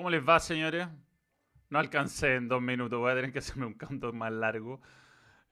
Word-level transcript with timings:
¿Cómo 0.00 0.08
les 0.08 0.26
va, 0.26 0.40
señores? 0.40 0.88
No 1.68 1.78
alcancé 1.78 2.36
en 2.36 2.48
dos 2.48 2.62
minutos, 2.62 2.98
voy 2.98 3.12
a 3.12 3.14
tener 3.14 3.32
que 3.34 3.40
hacerme 3.40 3.66
un 3.66 3.74
canto 3.74 4.14
más 4.14 4.32
largo. 4.32 4.80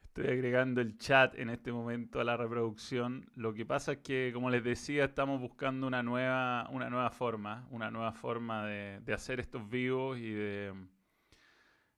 Estoy 0.02 0.28
agregando 0.28 0.80
el 0.80 0.96
chat 0.96 1.38
en 1.38 1.50
este 1.50 1.70
momento 1.70 2.18
a 2.18 2.24
la 2.24 2.34
reproducción. 2.34 3.30
Lo 3.34 3.52
que 3.52 3.66
pasa 3.66 3.92
es 3.92 3.98
que, 3.98 4.30
como 4.32 4.48
les 4.48 4.64
decía, 4.64 5.04
estamos 5.04 5.38
buscando 5.38 5.86
una 5.86 6.02
nueva, 6.02 6.66
una 6.70 6.88
nueva 6.88 7.10
forma, 7.10 7.66
una 7.70 7.90
nueva 7.90 8.12
forma 8.12 8.64
de, 8.64 9.12
hacer 9.12 9.38
estos 9.38 9.68
vivos 9.68 10.16
y 10.16 10.30
de... 10.30 10.72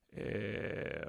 Eh, 0.08 1.06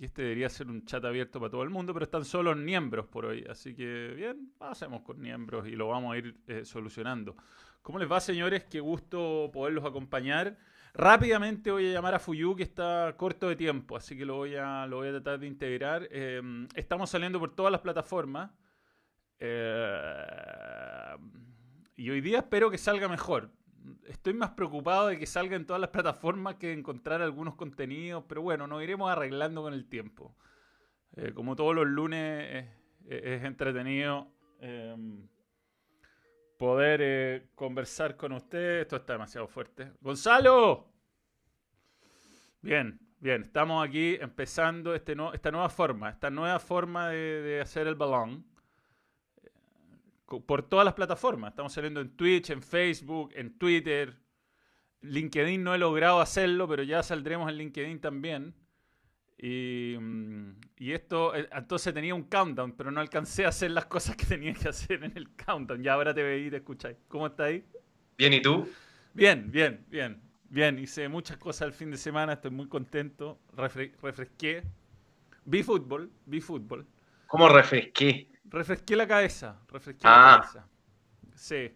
este 0.00 0.22
debería 0.22 0.48
ser 0.48 0.66
un 0.66 0.84
chat 0.84 1.04
abierto 1.04 1.38
para 1.38 1.52
todo 1.52 1.62
el 1.62 1.70
mundo, 1.70 1.94
pero 1.94 2.06
están 2.06 2.24
solo 2.24 2.56
miembros 2.56 3.06
por 3.06 3.26
hoy. 3.26 3.44
Así 3.48 3.76
que, 3.76 4.12
bien, 4.16 4.52
hacemos 4.58 5.02
con 5.02 5.20
miembros 5.20 5.68
y 5.68 5.76
lo 5.76 5.86
vamos 5.86 6.12
a 6.12 6.18
ir 6.18 6.36
eh, 6.48 6.64
solucionando. 6.64 7.36
¿Cómo 7.84 7.98
les 7.98 8.10
va, 8.10 8.18
señores? 8.18 8.64
Qué 8.64 8.80
gusto 8.80 9.50
poderlos 9.52 9.84
acompañar. 9.84 10.56
Rápidamente 10.94 11.70
voy 11.70 11.90
a 11.90 11.92
llamar 11.92 12.14
a 12.14 12.18
Fuyu, 12.18 12.56
que 12.56 12.62
está 12.62 13.14
corto 13.18 13.46
de 13.46 13.56
tiempo, 13.56 13.94
así 13.94 14.16
que 14.16 14.24
lo 14.24 14.36
voy 14.36 14.56
a, 14.56 14.86
lo 14.86 14.96
voy 14.96 15.08
a 15.08 15.10
tratar 15.10 15.38
de 15.38 15.46
integrar. 15.46 16.08
Em, 16.10 16.66
estamos 16.74 17.10
saliendo 17.10 17.38
por 17.38 17.54
todas 17.54 17.70
las 17.70 17.82
plataformas. 17.82 18.52
Eh, 19.38 21.16
y 21.96 22.08
hoy 22.08 22.22
día 22.22 22.38
espero 22.38 22.70
que 22.70 22.78
salga 22.78 23.06
mejor. 23.06 23.50
Estoy 24.06 24.32
más 24.32 24.52
preocupado 24.52 25.08
de 25.08 25.18
que 25.18 25.26
salga 25.26 25.54
en 25.54 25.66
todas 25.66 25.80
las 25.80 25.90
plataformas 25.90 26.54
que 26.54 26.68
de 26.68 26.72
encontrar 26.72 27.20
algunos 27.20 27.54
contenidos, 27.54 28.24
pero 28.26 28.40
bueno, 28.40 28.66
nos 28.66 28.82
iremos 28.82 29.10
arreglando 29.12 29.60
con 29.60 29.74
el 29.74 29.86
tiempo. 29.90 30.34
Eh, 31.16 31.32
como 31.34 31.54
todos 31.54 31.74
los 31.74 31.86
lunes 31.86 32.66
es 33.06 33.44
entretenido. 33.44 34.32
Poder 36.58 37.00
eh, 37.02 37.46
conversar 37.54 38.16
con 38.16 38.32
usted. 38.32 38.80
Esto 38.80 38.96
está 38.96 39.14
demasiado 39.14 39.48
fuerte. 39.48 39.92
Gonzalo. 40.00 40.86
Bien, 42.62 42.98
bien. 43.18 43.42
Estamos 43.42 43.86
aquí 43.86 44.16
empezando 44.20 44.94
este 44.94 45.16
esta 45.32 45.50
nueva 45.50 45.68
forma, 45.68 46.10
esta 46.10 46.30
nueva 46.30 46.58
forma 46.58 47.08
de, 47.08 47.60
hacer 47.60 47.86
el 47.86 47.94
balón 47.94 48.46
eh, 49.42 49.50
por 50.46 50.62
todas 50.62 50.84
las 50.84 50.94
plataformas. 50.94 51.50
Estamos 51.50 51.72
saliendo 51.72 52.00
en 52.00 52.16
Twitch, 52.16 52.50
en 52.50 52.62
Facebook, 52.62 53.32
en 53.34 53.58
Twitter. 53.58 54.16
LinkedIn 55.00 55.62
no 55.62 55.74
he 55.74 55.78
logrado 55.78 56.20
hacerlo, 56.20 56.66
pero 56.66 56.82
ya 56.82 57.02
saldremos 57.02 57.50
en 57.50 57.58
LinkedIn 57.58 58.00
también. 58.00 58.54
Mm, 59.46 60.52
y, 60.78 60.92
esto, 60.92 61.34
eh, 61.34 61.46
entonces 61.52 61.92
tenía 61.92 62.14
un 62.14 62.22
countdown, 62.22 62.72
pero 62.72 62.90
no 62.90 63.00
alcancé 63.00 63.44
a 63.44 63.48
hacer 63.48 63.72
las 63.72 63.86
cosas 63.86 64.16
que 64.16 64.24
tenía 64.26 64.54
que 64.54 64.68
hacer 64.68 65.04
en 65.04 65.16
el 65.16 65.28
countdown. 65.30 65.82
Ya 65.82 65.92
ahora 65.92 66.14
te 66.14 66.22
veí 66.22 66.46
y 66.46 66.50
te 66.50 66.56
escucháis. 66.56 66.96
¿Cómo 67.08 67.26
estás 67.26 67.48
ahí? 67.48 67.64
Bien, 68.16 68.32
¿y 68.32 68.40
tú? 68.40 68.66
Bien, 69.12 69.50
bien, 69.50 69.84
bien. 69.88 70.20
Bien, 70.48 70.78
hice 70.78 71.08
muchas 71.08 71.36
cosas 71.36 71.66
el 71.68 71.72
fin 71.72 71.90
de 71.90 71.98
semana, 71.98 72.34
estoy 72.34 72.52
muy 72.52 72.68
contento. 72.68 73.38
refresqué. 73.56 74.62
Vi 75.44 75.62
fútbol, 75.62 76.10
vi 76.24 76.40
fútbol. 76.40 76.86
¿Cómo 77.26 77.48
refresqué? 77.48 78.30
Refresqué 78.44 78.96
la 78.96 79.06
cabeza, 79.06 79.60
refresqué 79.68 80.04
la 80.04 80.34
ah. 80.34 80.40
cabeza. 80.40 80.68
Sí. 81.34 81.72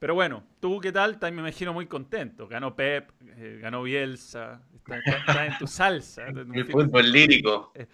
Pero 0.00 0.14
bueno, 0.14 0.42
¿tú 0.60 0.80
qué 0.80 0.92
tal? 0.92 1.18
También 1.18 1.44
me 1.44 1.50
imagino 1.50 1.74
muy 1.74 1.86
contento. 1.86 2.48
Ganó 2.48 2.74
Pep, 2.74 3.10
eh, 3.36 3.58
ganó 3.60 3.82
Bielsa, 3.82 4.62
está, 4.74 5.46
en 5.46 5.58
tu 5.58 5.66
salsa. 5.66 6.26
El 6.54 6.66
fútbol 6.66 7.12
lírico. 7.12 7.70
Eh, 7.74 7.86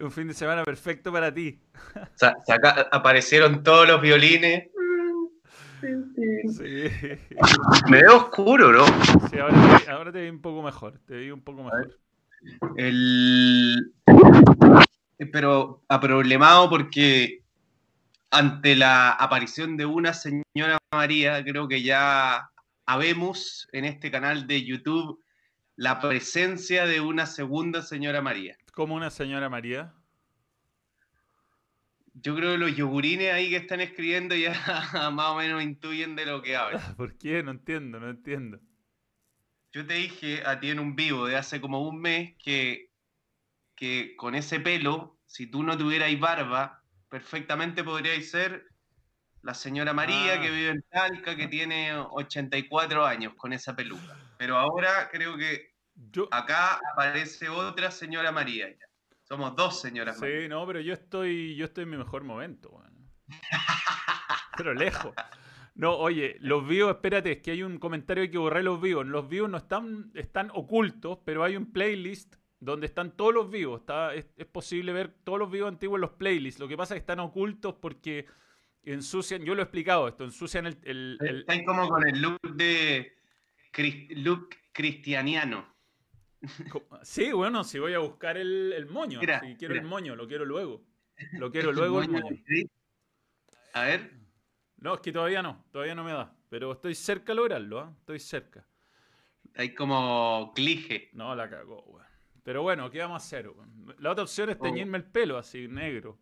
un 0.00 0.12
fin 0.12 0.28
de 0.28 0.34
semana 0.34 0.62
perfecto 0.62 1.10
para 1.10 1.32
ti. 1.32 1.58
aparecieron 2.92 3.62
todos 3.62 3.88
los 3.88 3.98
violines. 4.02 4.68
Sí. 6.54 6.84
Me 7.90 8.02
veo 8.02 8.16
oscuro, 8.18 8.70
¿no? 8.70 8.84
Sí, 9.30 9.38
ahora 9.38 9.78
te, 9.78 9.90
ahora 9.90 10.12
te 10.12 10.20
vi 10.20 10.28
un 10.28 10.42
poco 10.42 10.62
mejor. 10.62 11.00
Te 11.06 11.16
vi 11.16 11.30
un 11.30 11.40
poco 11.40 11.64
mejor. 11.64 11.98
El... 12.76 13.94
Pero 15.32 15.82
aproblemado 15.88 16.68
porque 16.68 17.42
ante 18.30 18.76
la 18.76 19.12
aparición 19.12 19.78
de 19.78 19.86
una 19.86 20.12
señora 20.12 20.76
María, 20.94 21.42
creo 21.44 21.68
que 21.68 21.82
ya 21.82 22.50
habemos 22.86 23.68
en 23.72 23.84
este 23.84 24.10
canal 24.10 24.46
de 24.46 24.64
YouTube 24.64 25.22
la 25.76 26.00
presencia 26.00 26.86
de 26.86 27.00
una 27.00 27.26
segunda 27.26 27.82
señora 27.82 28.22
María. 28.22 28.56
¿Cómo 28.72 28.94
una 28.94 29.10
señora 29.10 29.48
María? 29.48 29.92
Yo 32.14 32.36
creo 32.36 32.52
que 32.52 32.58
los 32.58 32.76
yogurines 32.76 33.32
ahí 33.32 33.50
que 33.50 33.56
están 33.56 33.80
escribiendo 33.80 34.36
ya 34.36 34.52
más 35.12 35.30
o 35.30 35.36
menos 35.36 35.62
intuyen 35.62 36.14
de 36.14 36.26
lo 36.26 36.42
que 36.42 36.56
habla. 36.56 36.78
¿Por 36.96 37.18
qué? 37.18 37.42
No 37.42 37.50
entiendo, 37.50 37.98
no 37.98 38.08
entiendo. 38.08 38.60
Yo 39.72 39.84
te 39.84 39.94
dije 39.94 40.42
a 40.46 40.60
ti 40.60 40.70
en 40.70 40.78
un 40.78 40.94
vivo 40.94 41.26
de 41.26 41.36
hace 41.36 41.60
como 41.60 41.80
un 41.80 42.00
mes 42.00 42.36
que, 42.38 42.90
que 43.74 44.14
con 44.16 44.36
ese 44.36 44.60
pelo, 44.60 45.18
si 45.26 45.48
tú 45.48 45.64
no 45.64 45.76
tuvieras 45.76 46.16
barba, 46.20 46.84
perfectamente 47.08 47.82
podría 47.82 48.20
ser 48.22 48.68
la 49.44 49.54
señora 49.54 49.92
María 49.92 50.40
que 50.40 50.48
ah. 50.48 50.50
vive 50.50 50.68
en 50.70 50.82
Talca, 50.82 51.36
que 51.36 51.46
tiene 51.46 51.92
84 51.94 53.04
años 53.04 53.34
con 53.36 53.52
esa 53.52 53.76
peluca. 53.76 54.16
Pero 54.38 54.56
ahora 54.56 55.08
creo 55.12 55.36
que 55.36 55.74
acá 56.30 56.80
aparece 56.92 57.48
otra 57.48 57.90
señora 57.90 58.32
María. 58.32 58.68
Somos 59.22 59.54
dos 59.54 59.80
señoras 59.80 60.18
sí, 60.18 60.26
Sí, 60.26 60.48
no, 60.48 60.66
pero 60.66 60.80
yo 60.80 60.92
estoy, 60.92 61.56
yo 61.56 61.66
estoy 61.66 61.84
en 61.84 61.90
mi 61.90 61.96
mejor 61.96 62.24
momento. 62.24 62.82
pero 64.56 64.74
lejos. 64.74 65.14
No, 65.74 65.96
oye, 65.96 66.36
los 66.40 66.66
vivos, 66.66 66.94
espérate, 66.94 67.32
es 67.32 67.38
que 67.38 67.50
hay 67.50 67.62
un 67.62 67.78
comentario 67.78 68.30
que 68.30 68.38
borré 68.38 68.62
los 68.62 68.80
vivos. 68.80 69.06
Los 69.06 69.28
vivos 69.28 69.50
no 69.50 69.58
están, 69.58 70.10
están 70.14 70.50
ocultos, 70.54 71.18
pero 71.24 71.42
hay 71.42 71.56
un 71.56 71.72
playlist 71.72 72.36
donde 72.60 72.86
están 72.86 73.10
todos 73.16 73.34
los 73.34 73.50
vivos. 73.50 73.80
Está, 73.80 74.14
es, 74.14 74.26
posible 74.52 74.92
ver 74.92 75.12
todos 75.24 75.38
los 75.38 75.50
vivos 75.50 75.68
antiguos 75.68 75.98
en 75.98 76.02
los 76.02 76.12
playlists. 76.12 76.60
Lo 76.60 76.68
que 76.68 76.76
pasa 76.76 76.94
es 76.94 77.00
que 77.00 77.02
están 77.02 77.20
ocultos 77.20 77.74
porque 77.74 78.26
ensucian, 78.92 79.44
yo 79.44 79.54
lo 79.54 79.62
he 79.62 79.64
explicado 79.64 80.08
esto, 80.08 80.24
ensucian 80.24 80.66
el... 80.66 81.18
Están 81.20 81.64
como 81.64 81.88
con 81.88 82.06
el 82.06 82.20
look 82.20 82.40
de 82.54 83.12
look 84.10 84.50
cristianiano. 84.72 85.74
Sí, 87.02 87.32
bueno, 87.32 87.64
si 87.64 87.78
voy 87.78 87.94
a 87.94 87.98
buscar 87.98 88.36
el, 88.36 88.86
moño, 88.90 89.20
si 89.20 89.56
quiero 89.56 89.74
el 89.74 89.82
moño, 89.82 90.14
lo 90.14 90.26
quiero 90.26 90.44
luego. 90.44 90.84
Lo 91.38 91.48
quiero 91.52 91.70
luego 91.70 92.02
el 92.02 92.08
moño. 92.08 92.36
A 93.72 93.84
ver. 93.84 94.10
No, 94.78 94.94
es 94.94 95.00
que 95.00 95.12
todavía 95.12 95.42
no, 95.42 95.64
todavía 95.70 95.94
no 95.94 96.02
me 96.02 96.12
da. 96.12 96.36
Pero 96.48 96.72
estoy 96.72 96.96
cerca 96.96 97.32
de 97.32 97.36
lograrlo, 97.36 97.78
¿ah? 97.78 97.94
Estoy 98.00 98.18
cerca. 98.18 98.66
Hay 99.54 99.74
como 99.74 100.52
clige. 100.56 101.10
No, 101.12 101.36
la 101.36 101.48
cagó, 101.48 101.84
weón. 101.84 102.06
Pero 102.42 102.62
bueno, 102.62 102.90
¿qué 102.90 102.98
vamos 102.98 103.22
a 103.22 103.24
hacer? 103.24 103.50
La 103.98 104.10
otra 104.10 104.24
opción 104.24 104.50
es 104.50 104.56
oh. 104.58 104.62
teñirme 104.62 104.98
el 104.98 105.04
pelo 105.04 105.38
así, 105.38 105.68
negro. 105.68 106.18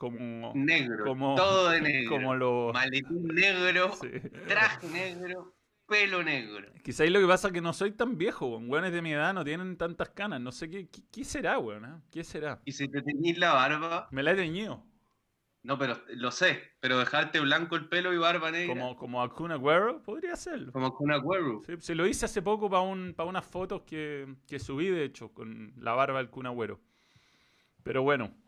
Como, 0.00 0.52
negro, 0.54 1.04
como, 1.04 1.34
todo 1.34 1.68
de 1.68 1.80
negro. 1.82 2.10
Como 2.16 2.34
lo... 2.34 2.70
Maletín 2.72 3.22
negro, 3.34 3.92
traje 4.48 4.88
negro, 4.88 5.54
pelo 5.86 6.22
negro. 6.22 6.72
Quizás 6.82 7.10
lo 7.10 7.20
que 7.20 7.26
pasa 7.26 7.48
es 7.48 7.52
que 7.52 7.60
no 7.60 7.74
soy 7.74 7.92
tan 7.92 8.16
viejo, 8.16 8.46
weón. 8.46 8.70
Weones 8.70 8.94
de 8.94 9.02
mi 9.02 9.12
edad 9.12 9.34
no 9.34 9.44
tienen 9.44 9.76
tantas 9.76 10.08
canas. 10.08 10.40
No 10.40 10.52
sé 10.52 10.70
qué, 10.70 10.88
qué, 10.88 11.22
será, 11.22 11.58
weón. 11.58 11.84
¿eh? 11.84 12.00
¿Qué 12.10 12.24
será? 12.24 12.62
¿Y 12.64 12.72
si 12.72 12.88
te 12.88 13.02
teñís 13.02 13.36
la 13.36 13.52
barba? 13.52 14.08
Me 14.10 14.22
la 14.22 14.32
he 14.32 14.36
teñido. 14.36 14.82
No, 15.64 15.76
pero 15.76 15.98
lo 16.14 16.30
sé, 16.30 16.62
pero 16.80 16.98
dejarte 16.98 17.38
blanco 17.40 17.76
el 17.76 17.90
pelo 17.90 18.14
y 18.14 18.16
barba 18.16 18.50
negra. 18.50 18.68
Como, 18.68 18.96
como 18.96 19.20
Akuna 19.20 19.56
Agüero, 19.56 20.02
podría 20.02 20.34
ser. 20.34 20.72
Como 20.72 20.86
Akuna 20.86 21.16
Agüero. 21.16 21.60
Sí, 21.66 21.74
se 21.78 21.94
lo 21.94 22.06
hice 22.06 22.24
hace 22.24 22.40
poco 22.40 22.70
para 22.70 22.84
un, 22.84 23.12
para 23.12 23.28
unas 23.28 23.44
fotos 23.44 23.82
que, 23.82 24.34
que, 24.48 24.58
subí, 24.58 24.86
de 24.86 25.04
hecho, 25.04 25.34
con 25.34 25.74
la 25.76 25.92
barba 25.92 26.20
del 26.20 26.30
Kun 26.30 26.46
Agüero. 26.46 26.80
Pero 27.82 28.02
bueno. 28.02 28.39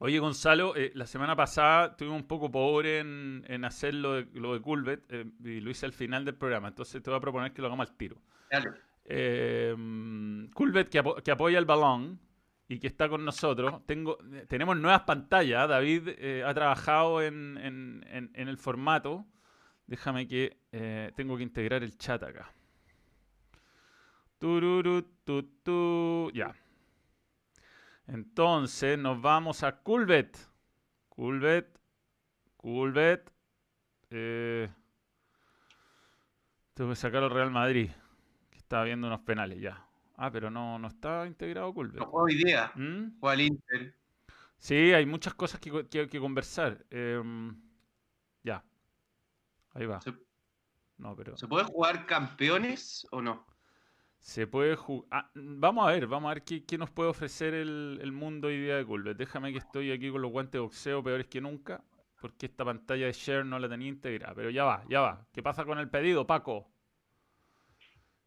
Oye, 0.00 0.20
Gonzalo, 0.20 0.76
eh, 0.76 0.92
la 0.94 1.06
semana 1.06 1.34
pasada 1.34 1.86
estuve 1.88 2.10
un 2.10 2.22
poco 2.22 2.50
pobre 2.50 3.00
en, 3.00 3.44
en 3.48 3.64
hacer 3.64 3.94
lo 3.94 4.12
de, 4.14 4.28
lo 4.34 4.54
de 4.54 4.60
Culvet 4.60 5.04
eh, 5.08 5.24
y 5.44 5.60
lo 5.60 5.70
hice 5.70 5.86
al 5.86 5.92
final 5.92 6.24
del 6.24 6.36
programa. 6.36 6.68
Entonces 6.68 7.02
te 7.02 7.10
voy 7.10 7.16
a 7.18 7.20
proponer 7.20 7.52
que 7.52 7.60
lo 7.60 7.66
hagamos 7.66 7.88
al 7.88 7.96
tiro. 7.96 8.16
Dale. 8.48 8.70
Eh, 9.06 9.74
Culvet, 10.54 10.88
que, 10.88 11.02
que 11.24 11.30
apoya 11.32 11.58
el 11.58 11.64
balón, 11.64 12.20
y 12.68 12.78
que 12.78 12.86
está 12.86 13.08
con 13.08 13.24
nosotros. 13.24 13.84
Tengo, 13.86 14.18
tenemos 14.46 14.76
nuevas 14.76 15.00
pantallas. 15.02 15.66
David 15.68 16.10
ha 16.44 16.52
trabajado 16.52 17.22
en, 17.22 17.56
en, 17.56 18.30
en, 18.34 18.48
el 18.48 18.58
formato. 18.58 19.24
Déjame 19.86 20.28
que 20.28 20.58
tengo 21.16 21.38
que 21.38 21.42
integrar 21.44 21.82
el 21.82 21.96
chat 21.96 22.22
acá. 22.22 22.52
tu, 24.38 26.30
ya. 26.34 26.54
Entonces 28.08 28.98
nos 28.98 29.20
vamos 29.20 29.62
a 29.62 29.80
Culbet. 29.82 30.36
Culbet. 31.08 31.78
Culbet. 32.56 33.30
Eh, 34.10 34.68
tengo 36.74 36.90
que 36.90 36.96
sacar 36.96 37.22
al 37.22 37.30
Real 37.30 37.50
Madrid. 37.50 37.90
Que 38.50 38.58
está 38.58 38.82
viendo 38.82 39.06
unos 39.06 39.20
penales 39.20 39.60
ya. 39.60 39.86
Ah, 40.16 40.30
pero 40.32 40.50
no, 40.50 40.78
no 40.78 40.88
está 40.88 41.26
integrado 41.26 41.72
Culver. 41.72 42.00
No 42.00 42.06
juego 42.06 42.28
idea. 42.28 42.72
¿Mm? 42.74 43.24
al 43.24 43.40
Inter. 43.40 43.94
Sí, 44.58 44.92
hay 44.92 45.06
muchas 45.06 45.34
cosas 45.34 45.60
que, 45.60 45.86
que, 45.88 46.08
que 46.08 46.18
conversar. 46.18 46.84
Em, 46.90 47.56
ya. 48.42 48.64
Ahí 49.74 49.86
va. 49.86 50.00
No, 50.96 51.14
pero. 51.14 51.36
¿Se 51.36 51.46
puede 51.46 51.64
jugar 51.64 52.06
campeones 52.06 53.06
o 53.12 53.22
no? 53.22 53.46
Se 54.28 54.46
puede 54.46 54.76
jugar. 54.76 55.30
vamos 55.34 55.88
a 55.88 55.92
ver, 55.92 56.06
vamos 56.06 56.30
a 56.30 56.34
ver 56.34 56.42
qué, 56.42 56.76
nos 56.76 56.90
puede 56.90 57.08
ofrecer 57.08 57.54
el, 57.54 58.12
mundo 58.12 58.48
hoy 58.48 58.60
día 58.60 58.76
de 58.76 58.84
Culver. 58.84 59.16
Déjame 59.16 59.52
que 59.52 59.58
estoy 59.58 59.90
aquí 59.90 60.10
con 60.10 60.20
los 60.20 60.30
guantes 60.30 60.52
de 60.52 60.58
boxeo 60.58 61.02
peores 61.02 61.28
que 61.28 61.40
nunca, 61.40 61.82
porque 62.20 62.44
esta 62.44 62.62
pantalla 62.62 63.06
de 63.06 63.12
share 63.12 63.46
no 63.46 63.58
la 63.58 63.70
tenía 63.70 63.88
integrada. 63.88 64.34
Pero 64.34 64.50
ya 64.50 64.64
va, 64.64 64.84
ya 64.86 65.00
va. 65.00 65.26
¿Qué 65.32 65.42
pasa 65.42 65.64
con 65.64 65.78
el 65.78 65.88
pedido, 65.88 66.26
Paco? 66.26 66.70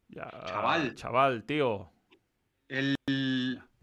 Ya, 0.08 0.28
chaval. 0.44 0.96
Chaval, 0.96 1.44
tío. 1.44 1.92
El... 2.66 2.96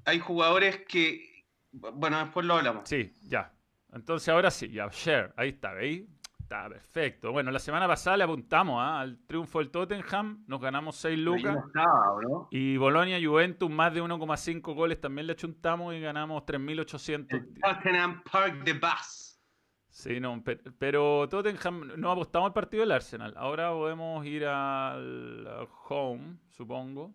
Hay 0.03 0.19
jugadores 0.19 0.85
que. 0.89 1.45
Bueno, 1.71 2.19
después 2.19 2.45
lo 2.45 2.55
hablamos. 2.55 2.89
Sí, 2.89 3.15
ya. 3.21 3.53
Entonces 3.93 4.27
ahora 4.27 4.51
sí, 4.51 4.67
ya, 4.67 4.89
share. 4.91 5.33
Ahí 5.37 5.49
está, 5.51 5.71
¿veis? 5.71 6.03
Está 6.49 6.67
perfecto. 6.67 7.31
Bueno, 7.31 7.51
la 7.51 7.59
semana 7.59 7.87
pasada 7.87 8.17
le 8.17 8.23
apuntamos 8.23 8.81
¿ah? 8.81 9.01
al 9.01 9.19
triunfo 9.27 9.59
del 9.59 9.69
Tottenham, 9.69 10.45
nos 10.47 10.59
ganamos 10.59 10.95
6 10.95 11.19
lucas. 11.19 11.55
Y 12.49 12.75
Bolonia 12.77 13.19
Juventus, 13.23 13.69
más 13.69 13.93
de 13.93 14.01
1,5 14.01 14.73
goles, 14.73 14.99
también 14.99 15.27
le 15.27 15.33
achuntamos 15.33 15.93
y 15.93 15.99
ganamos 15.99 16.41
3.800. 16.47 17.59
Tottenham 17.61 18.23
Park 18.23 18.63
de 18.63 18.73
Bass. 18.73 19.39
Sí, 19.89 20.19
no, 20.19 20.43
pero, 20.79 21.29
Tottenham, 21.29 21.91
no 21.97 22.09
apostamos 22.09 22.47
al 22.47 22.53
partido 22.53 22.81
del 22.81 22.93
Arsenal. 22.93 23.35
Ahora 23.37 23.69
podemos 23.69 24.25
ir 24.25 24.47
al 24.47 25.47
home, 25.87 26.37
supongo. 26.47 27.13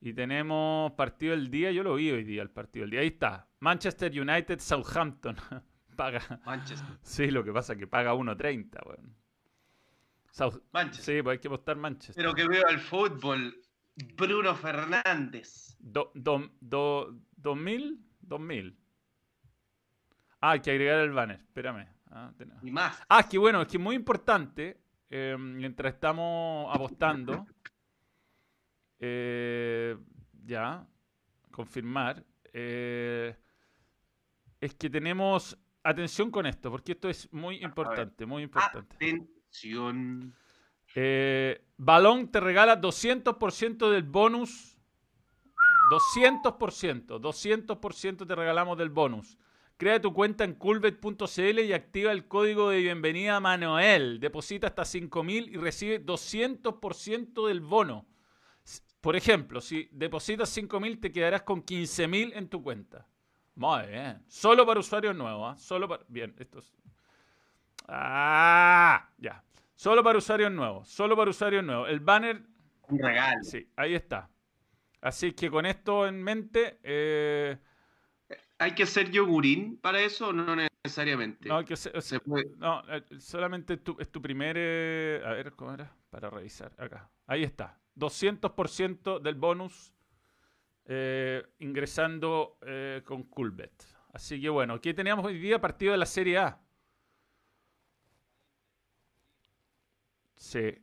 Y 0.00 0.14
tenemos 0.14 0.92
partido 0.92 1.32
del 1.32 1.50
día, 1.50 1.72
yo 1.72 1.82
lo 1.82 1.96
vi 1.96 2.10
hoy 2.10 2.24
día, 2.24 2.40
el 2.40 2.50
partido 2.50 2.84
del 2.84 2.90
día. 2.92 3.00
Ahí 3.00 3.08
está, 3.08 3.48
Manchester 3.60 4.18
United, 4.18 4.60
Southampton. 4.60 5.36
paga. 5.96 6.40
Manchester. 6.44 6.86
Sí, 7.02 7.30
lo 7.30 7.42
que 7.42 7.52
pasa 7.52 7.72
es 7.72 7.78
que 7.78 7.86
paga 7.86 8.14
1.30, 8.14 8.86
weón. 8.86 9.16
Sí, 10.92 11.22
pues 11.22 11.32
hay 11.32 11.38
que 11.38 11.48
apostar 11.48 11.76
Manchester. 11.76 12.14
Pero 12.14 12.34
que 12.34 12.46
veo 12.46 12.66
al 12.68 12.78
fútbol. 12.78 13.58
Bruno 14.16 14.54
Fernández. 14.54 15.76
Do, 15.78 16.12
do, 16.14 16.50
do, 16.60 17.14
¿2000? 17.40 17.98
2000. 18.20 18.78
Ah, 20.40 20.50
hay 20.50 20.60
que 20.60 20.70
agregar 20.70 21.00
el 21.00 21.12
banner. 21.12 21.40
Espérame. 21.40 21.88
Ah, 22.10 22.30
y 22.62 22.70
más. 22.70 23.02
Ah, 23.08 23.20
es 23.20 23.26
que 23.26 23.38
bueno, 23.38 23.62
es 23.62 23.68
que 23.68 23.78
es 23.78 23.82
muy 23.82 23.96
importante. 23.96 24.78
Eh, 25.08 25.36
mientras 25.38 25.94
estamos 25.94 26.74
apostando. 26.74 27.46
Eh, 28.98 29.94
ya. 30.46 30.86
Confirmar. 31.50 32.24
Eh, 32.50 33.36
es 34.58 34.74
que 34.74 34.88
tenemos 34.88 35.58
atención 35.88 36.30
con 36.30 36.46
esto, 36.46 36.70
porque 36.70 36.92
esto 36.92 37.08
es 37.08 37.32
muy 37.32 37.62
importante, 37.62 38.26
muy 38.26 38.42
importante. 38.42 38.96
Atención. 38.96 40.34
Eh, 40.94 41.64
Balón 41.76 42.30
te 42.30 42.40
regala 42.40 42.80
200% 42.80 43.90
del 43.90 44.02
bonus. 44.02 44.78
200%, 45.90 47.20
200% 47.20 48.26
te 48.26 48.34
regalamos 48.34 48.76
del 48.76 48.90
bonus. 48.90 49.38
Crea 49.76 50.00
tu 50.00 50.12
cuenta 50.12 50.42
en 50.42 50.54
culbet.cl 50.54 51.60
y 51.60 51.72
activa 51.72 52.10
el 52.10 52.26
código 52.26 52.70
de 52.70 52.80
bienvenida 52.80 53.38
Manuel. 53.40 54.18
Deposita 54.18 54.68
hasta 54.68 54.82
5.000 54.82 55.50
y 55.52 55.56
recibe 55.58 56.04
200% 56.04 57.46
del 57.46 57.60
bono. 57.60 58.06
Por 59.00 59.14
ejemplo, 59.14 59.60
si 59.60 59.88
depositas 59.92 60.56
5.000 60.56 61.00
te 61.00 61.12
quedarás 61.12 61.42
con 61.42 61.64
15.000 61.64 62.32
en 62.34 62.48
tu 62.48 62.62
cuenta. 62.62 63.06
Muy 63.56 63.86
bien. 63.86 64.22
Solo 64.28 64.66
para 64.66 64.80
usuarios 64.80 65.16
nuevos. 65.16 65.54
¿ah? 65.54 65.58
Solo 65.58 65.88
para. 65.88 66.04
Bien, 66.08 66.34
esto 66.38 66.58
es. 66.58 66.72
Ah, 67.88 69.08
ya. 69.18 69.42
Solo 69.74 70.02
para 70.02 70.18
usuarios 70.18 70.52
nuevos. 70.52 70.88
Solo 70.88 71.16
para 71.16 71.30
usuarios 71.30 71.64
nuevos. 71.64 71.88
El 71.88 72.00
banner. 72.00 72.42
Un 72.88 72.98
regalo. 72.98 73.42
Sí, 73.42 73.68
ahí 73.76 73.94
está. 73.94 74.28
Así 75.00 75.32
que 75.32 75.50
con 75.50 75.66
esto 75.66 76.06
en 76.06 76.22
mente. 76.22 76.78
Eh, 76.82 77.56
¿Hay 78.58 78.74
que 78.74 78.86
ser 78.86 79.10
yogurín 79.10 79.78
para 79.78 80.00
eso 80.00 80.28
o 80.28 80.32
no 80.32 80.56
necesariamente? 80.56 81.48
No, 81.48 81.58
hay 81.58 81.64
que 81.64 81.76
ser, 81.76 81.92
no 82.56 82.82
eh, 82.88 83.04
solamente 83.18 83.74
es 83.74 83.84
tu, 83.84 83.96
es 83.98 84.10
tu 84.10 84.20
primer. 84.20 84.56
Eh, 84.58 85.22
a 85.24 85.30
ver, 85.30 85.52
¿cómo 85.52 85.72
era? 85.72 85.94
Para 86.10 86.28
revisar. 86.30 86.72
Acá. 86.78 87.10
Ahí 87.26 87.42
está. 87.42 87.78
200% 87.96 89.20
del 89.20 89.34
bonus 89.34 89.92
eh, 90.86 91.44
ingresando 91.58 92.58
eh, 92.62 93.02
con 93.04 93.24
Culbet. 93.24 93.84
Así 94.12 94.40
que 94.40 94.48
bueno, 94.48 94.74
aquí 94.74 94.94
teníamos 94.94 95.26
hoy 95.26 95.38
día 95.38 95.60
partido 95.60 95.92
de 95.92 95.98
la 95.98 96.06
Serie 96.06 96.38
A. 96.38 96.60
Sí. 100.36 100.78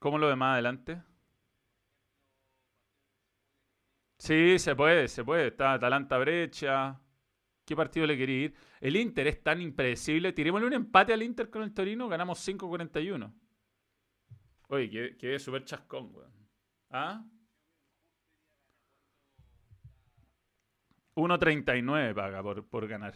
¿Cómo 0.00 0.18
lo 0.18 0.28
de 0.28 0.36
más 0.36 0.54
adelante? 0.54 1.02
Sí, 4.18 4.58
se 4.58 4.74
puede, 4.74 5.08
se 5.08 5.24
puede. 5.24 5.48
Está 5.48 5.74
Atalanta 5.74 6.18
Brecha. 6.18 7.00
¿Qué 7.64 7.76
partido 7.76 8.06
le 8.06 8.16
quería 8.16 8.44
ir? 8.46 8.54
El 8.80 8.96
Inter 8.96 9.26
es 9.26 9.42
tan 9.42 9.60
impredecible. 9.60 10.32
Tirémosle 10.32 10.66
un 10.66 10.72
empate 10.74 11.12
al 11.12 11.22
Inter 11.22 11.50
con 11.50 11.62
el 11.62 11.72
Torino, 11.74 12.08
ganamos 12.08 12.46
5.41. 12.46 13.32
Oye, 14.68 15.16
quedé, 15.18 15.38
súper 15.38 15.64
chascón, 15.64 16.10
weón. 16.14 16.32
¿Ah? 16.90 17.24
1.39 21.22 22.14
paga 22.14 22.42
por, 22.42 22.66
por 22.70 22.88
ganar. 22.88 23.14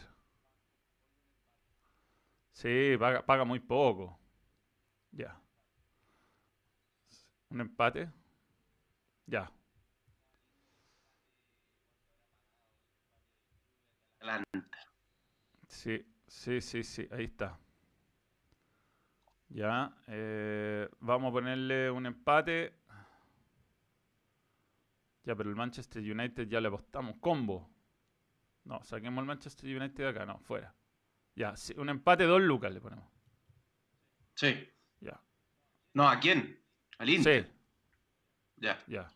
Sí, 2.51 2.95
paga, 2.99 3.25
paga 3.25 3.43
muy 3.45 3.59
poco. 3.59 4.19
Ya. 5.11 5.39
¿Un 7.51 7.61
empate? 7.61 8.09
Ya. 9.27 9.49
Sí, 15.67 16.05
sí, 16.27 16.59
sí, 16.61 16.83
sí, 16.83 17.07
ahí 17.11 17.25
está. 17.25 17.57
Ya, 19.49 19.95
eh, 20.07 20.87
vamos 20.99 21.29
a 21.29 21.33
ponerle 21.33 21.89
un 21.89 22.05
empate. 22.05 22.75
Ya, 25.23 25.35
pero 25.35 25.49
el 25.49 25.55
Manchester 25.55 26.01
United 26.01 26.47
ya 26.47 26.61
le 26.61 26.67
apostamos. 26.67 27.17
Combo. 27.19 27.69
No, 28.63 28.83
saquemos 28.83 29.21
el 29.23 29.27
Manchester 29.27 29.75
United 29.75 30.03
de 30.03 30.09
acá. 30.09 30.25
No, 30.25 30.39
fuera. 30.39 30.75
Ya, 31.35 31.53
un 31.77 31.89
empate, 31.89 32.25
dos 32.25 32.41
lucas 32.41 32.71
le 32.73 32.79
ponemos. 32.79 33.05
Sí. 34.35 34.69
Ya. 34.99 35.19
No, 35.93 36.07
¿a 36.07 36.19
quién? 36.19 36.61
¿Al 36.99 37.09
Inter? 37.09 37.45
Sí. 37.45 37.51
Ya. 38.57 38.79
Ya. 38.87 39.07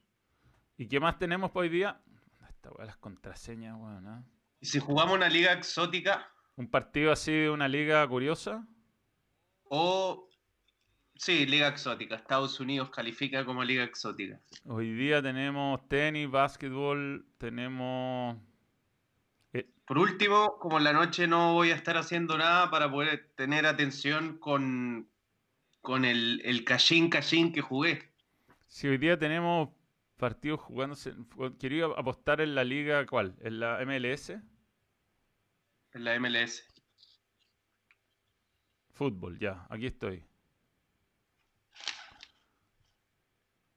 ¿Y 0.78 0.88
qué 0.88 1.00
más 1.00 1.18
tenemos 1.20 1.52
para 1.52 1.62
hoy 1.62 1.70
día? 1.70 2.02
Esta 2.50 2.72
las 2.84 2.98
contraseñas, 2.98 3.76
weón. 3.78 4.26
¿Y 4.60 4.66
si 4.66 4.80
jugamos 4.80 5.16
una 5.16 5.30
liga 5.30 5.54
exótica? 5.54 6.28
¿Un 6.56 6.70
partido 6.70 7.12
así 7.12 7.32
de 7.32 7.50
una 7.50 7.68
liga 7.68 8.08
curiosa? 8.08 8.68
O, 9.76 10.30
sí, 11.16 11.48
liga 11.48 11.68
exótica. 11.68 12.14
Estados 12.14 12.60
Unidos 12.60 12.92
califica 12.92 13.44
como 13.44 13.64
liga 13.64 13.84
exótica. 13.84 14.40
Hoy 14.66 14.94
día 14.94 15.20
tenemos 15.20 15.90
tenis, 15.90 16.30
básquetbol, 16.30 17.26
tenemos... 17.40 18.38
Eh, 19.52 19.68
Por 19.88 19.98
último, 19.98 20.60
como 20.60 20.78
en 20.78 20.84
la 20.84 20.94
noche 20.94 21.26
no 21.26 21.54
voy 21.54 21.72
a 21.72 21.76
estar 21.76 21.98
haciendo 21.98 22.38
nada 22.38 22.70
para 22.70 22.92
poder 22.92 23.32
tener 23.36 23.66
atención 23.66 24.38
con, 24.38 25.10
con 25.82 26.06
el, 26.06 26.44
el 26.46 26.64
cachín 26.66 27.10
que 27.10 27.62
jugué. 27.62 28.12
Si 28.68 28.88
hoy 28.88 29.00
día 29.00 29.18
tenemos 29.18 29.70
partidos 30.18 30.60
jugándose... 30.60 31.16
Quería 31.60 31.86
apostar 31.86 32.42
en 32.42 32.54
la 32.54 32.64
liga, 32.64 33.08
¿cuál? 33.08 33.36
¿En 33.42 33.60
la 33.60 33.84
MLS? 33.84 34.30
En 34.30 36.04
la 36.04 36.20
MLS. 36.20 36.73
Fútbol, 38.94 39.40
ya, 39.40 39.66
aquí 39.70 39.88
estoy. 39.88 40.24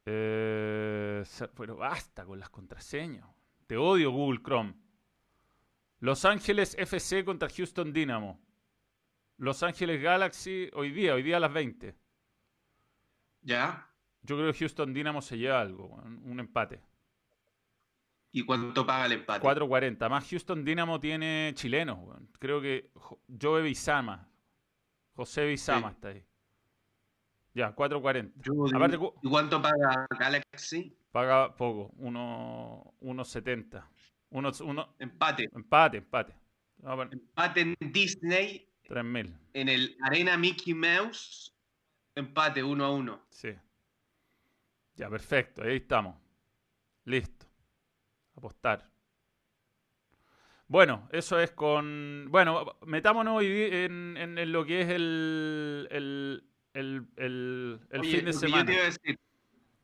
Eh, 0.04 1.24
pero 1.56 1.76
basta 1.76 2.24
con 2.24 2.38
las 2.38 2.50
contraseñas. 2.50 3.26
Te 3.66 3.76
odio 3.76 4.10
Google 4.10 4.40
Chrome. 4.42 4.74
Los 6.00 6.24
Ángeles 6.24 6.76
FC 6.78 7.24
contra 7.24 7.48
Houston 7.48 7.92
Dynamo. 7.92 8.38
Los 9.38 9.62
Ángeles 9.62 10.00
Galaxy 10.00 10.70
hoy 10.74 10.92
día, 10.92 11.14
hoy 11.14 11.22
día 11.22 11.38
a 11.38 11.40
las 11.40 11.52
20. 11.52 11.96
¿Ya? 13.40 13.90
Yo 14.22 14.36
creo 14.36 14.52
que 14.52 14.58
Houston 14.58 14.92
Dynamo 14.92 15.22
se 15.22 15.38
lleva 15.38 15.60
algo, 15.60 15.86
un 15.86 16.38
empate. 16.40 16.82
¿Y 18.32 18.44
cuánto 18.44 18.84
paga 18.84 19.06
el 19.06 19.12
empate? 19.12 19.46
4.40. 19.46 20.10
Más 20.10 20.28
Houston 20.28 20.64
Dynamo 20.64 21.00
tiene 21.00 21.52
chilenos, 21.54 21.98
Creo 22.38 22.60
que 22.60 22.90
Joe 23.40 23.62
Bizama 23.62 24.28
José 25.16 25.46
Bizama 25.46 25.90
está 25.90 26.08
ahí. 26.08 26.22
Ya, 27.54 27.74
4.40. 27.74 29.16
¿Y 29.22 29.28
cuánto 29.30 29.62
paga 29.62 30.06
Galaxy? 30.10 30.94
Paga 31.10 31.56
poco, 31.56 31.90
1.70. 31.98 33.82
Uno, 34.28 34.50
uno, 34.62 34.94
empate. 34.98 35.48
Empate, 35.54 35.96
empate. 35.98 36.34
Empate 36.84 37.60
en 37.62 37.74
Disney 37.92 38.68
3.000. 38.84 39.38
En 39.54 39.68
el 39.70 39.96
Arena 40.02 40.36
Mickey 40.36 40.74
Mouse, 40.74 41.54
empate 42.14 42.62
1 42.62 42.84
a 42.84 42.90
1. 42.90 43.26
Sí. 43.30 43.54
Ya, 44.94 45.08
perfecto. 45.08 45.62
Ahí 45.62 45.76
estamos. 45.76 46.14
Listo. 47.04 47.46
Apostar. 48.36 48.95
Bueno, 50.68 51.08
eso 51.12 51.38
es 51.38 51.52
con. 51.52 52.26
Bueno, 52.30 52.76
metámonos 52.84 53.36
hoy 53.36 53.46
en, 53.46 54.16
en, 54.16 54.36
en 54.38 54.52
lo 54.52 54.64
que 54.64 54.80
es 54.80 54.88
el, 54.88 55.88
el, 55.90 56.44
el, 56.74 57.06
el, 57.16 57.80
el 57.90 58.00
Oye, 58.00 58.16
fin 58.16 58.24
de 58.24 58.26
que 58.26 58.32
Yo 58.32 58.38
semana. 58.40 58.66
te 58.66 58.72
iba 58.72 58.82
a 58.82 58.86
decir, 58.86 59.18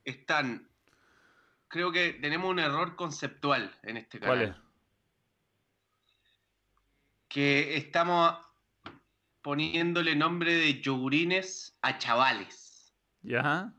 están. 0.04 0.68
Creo 1.68 1.92
que 1.92 2.14
tenemos 2.14 2.50
un 2.50 2.58
error 2.58 2.96
conceptual 2.96 3.78
en 3.82 3.96
este 3.96 4.18
canal. 4.18 4.36
¿Cuál 4.38 4.48
es? 4.50 4.56
Que 7.28 7.76
estamos 7.76 8.36
poniéndole 9.40 10.14
nombre 10.14 10.52
de 10.54 10.80
yogurines 10.80 11.78
a 11.80 11.96
chavales. 11.98 12.92
¿Ya? 13.22 13.72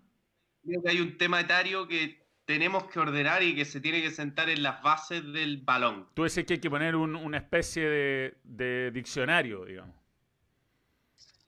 Creo 0.63 0.81
que 0.81 0.89
hay 0.89 1.01
un 1.01 1.17
tema 1.17 1.41
etario 1.41 1.87
que 1.87 2.22
tenemos 2.45 2.85
que 2.85 2.99
ordenar 2.99 3.41
y 3.43 3.55
que 3.55 3.65
se 3.65 3.79
tiene 3.79 4.01
que 4.01 4.11
sentar 4.11 4.49
en 4.49 4.63
las 4.63 4.81
bases 4.81 5.23
del 5.31 5.57
balón. 5.57 6.07
Tú 6.13 6.23
dices 6.23 6.45
que 6.45 6.53
hay 6.53 6.59
que 6.59 6.69
poner 6.69 6.95
un- 6.95 7.15
una 7.15 7.37
especie 7.37 7.87
de, 7.87 8.37
de 8.43 8.91
diccionario, 8.91 9.65
digamos. 9.65 9.95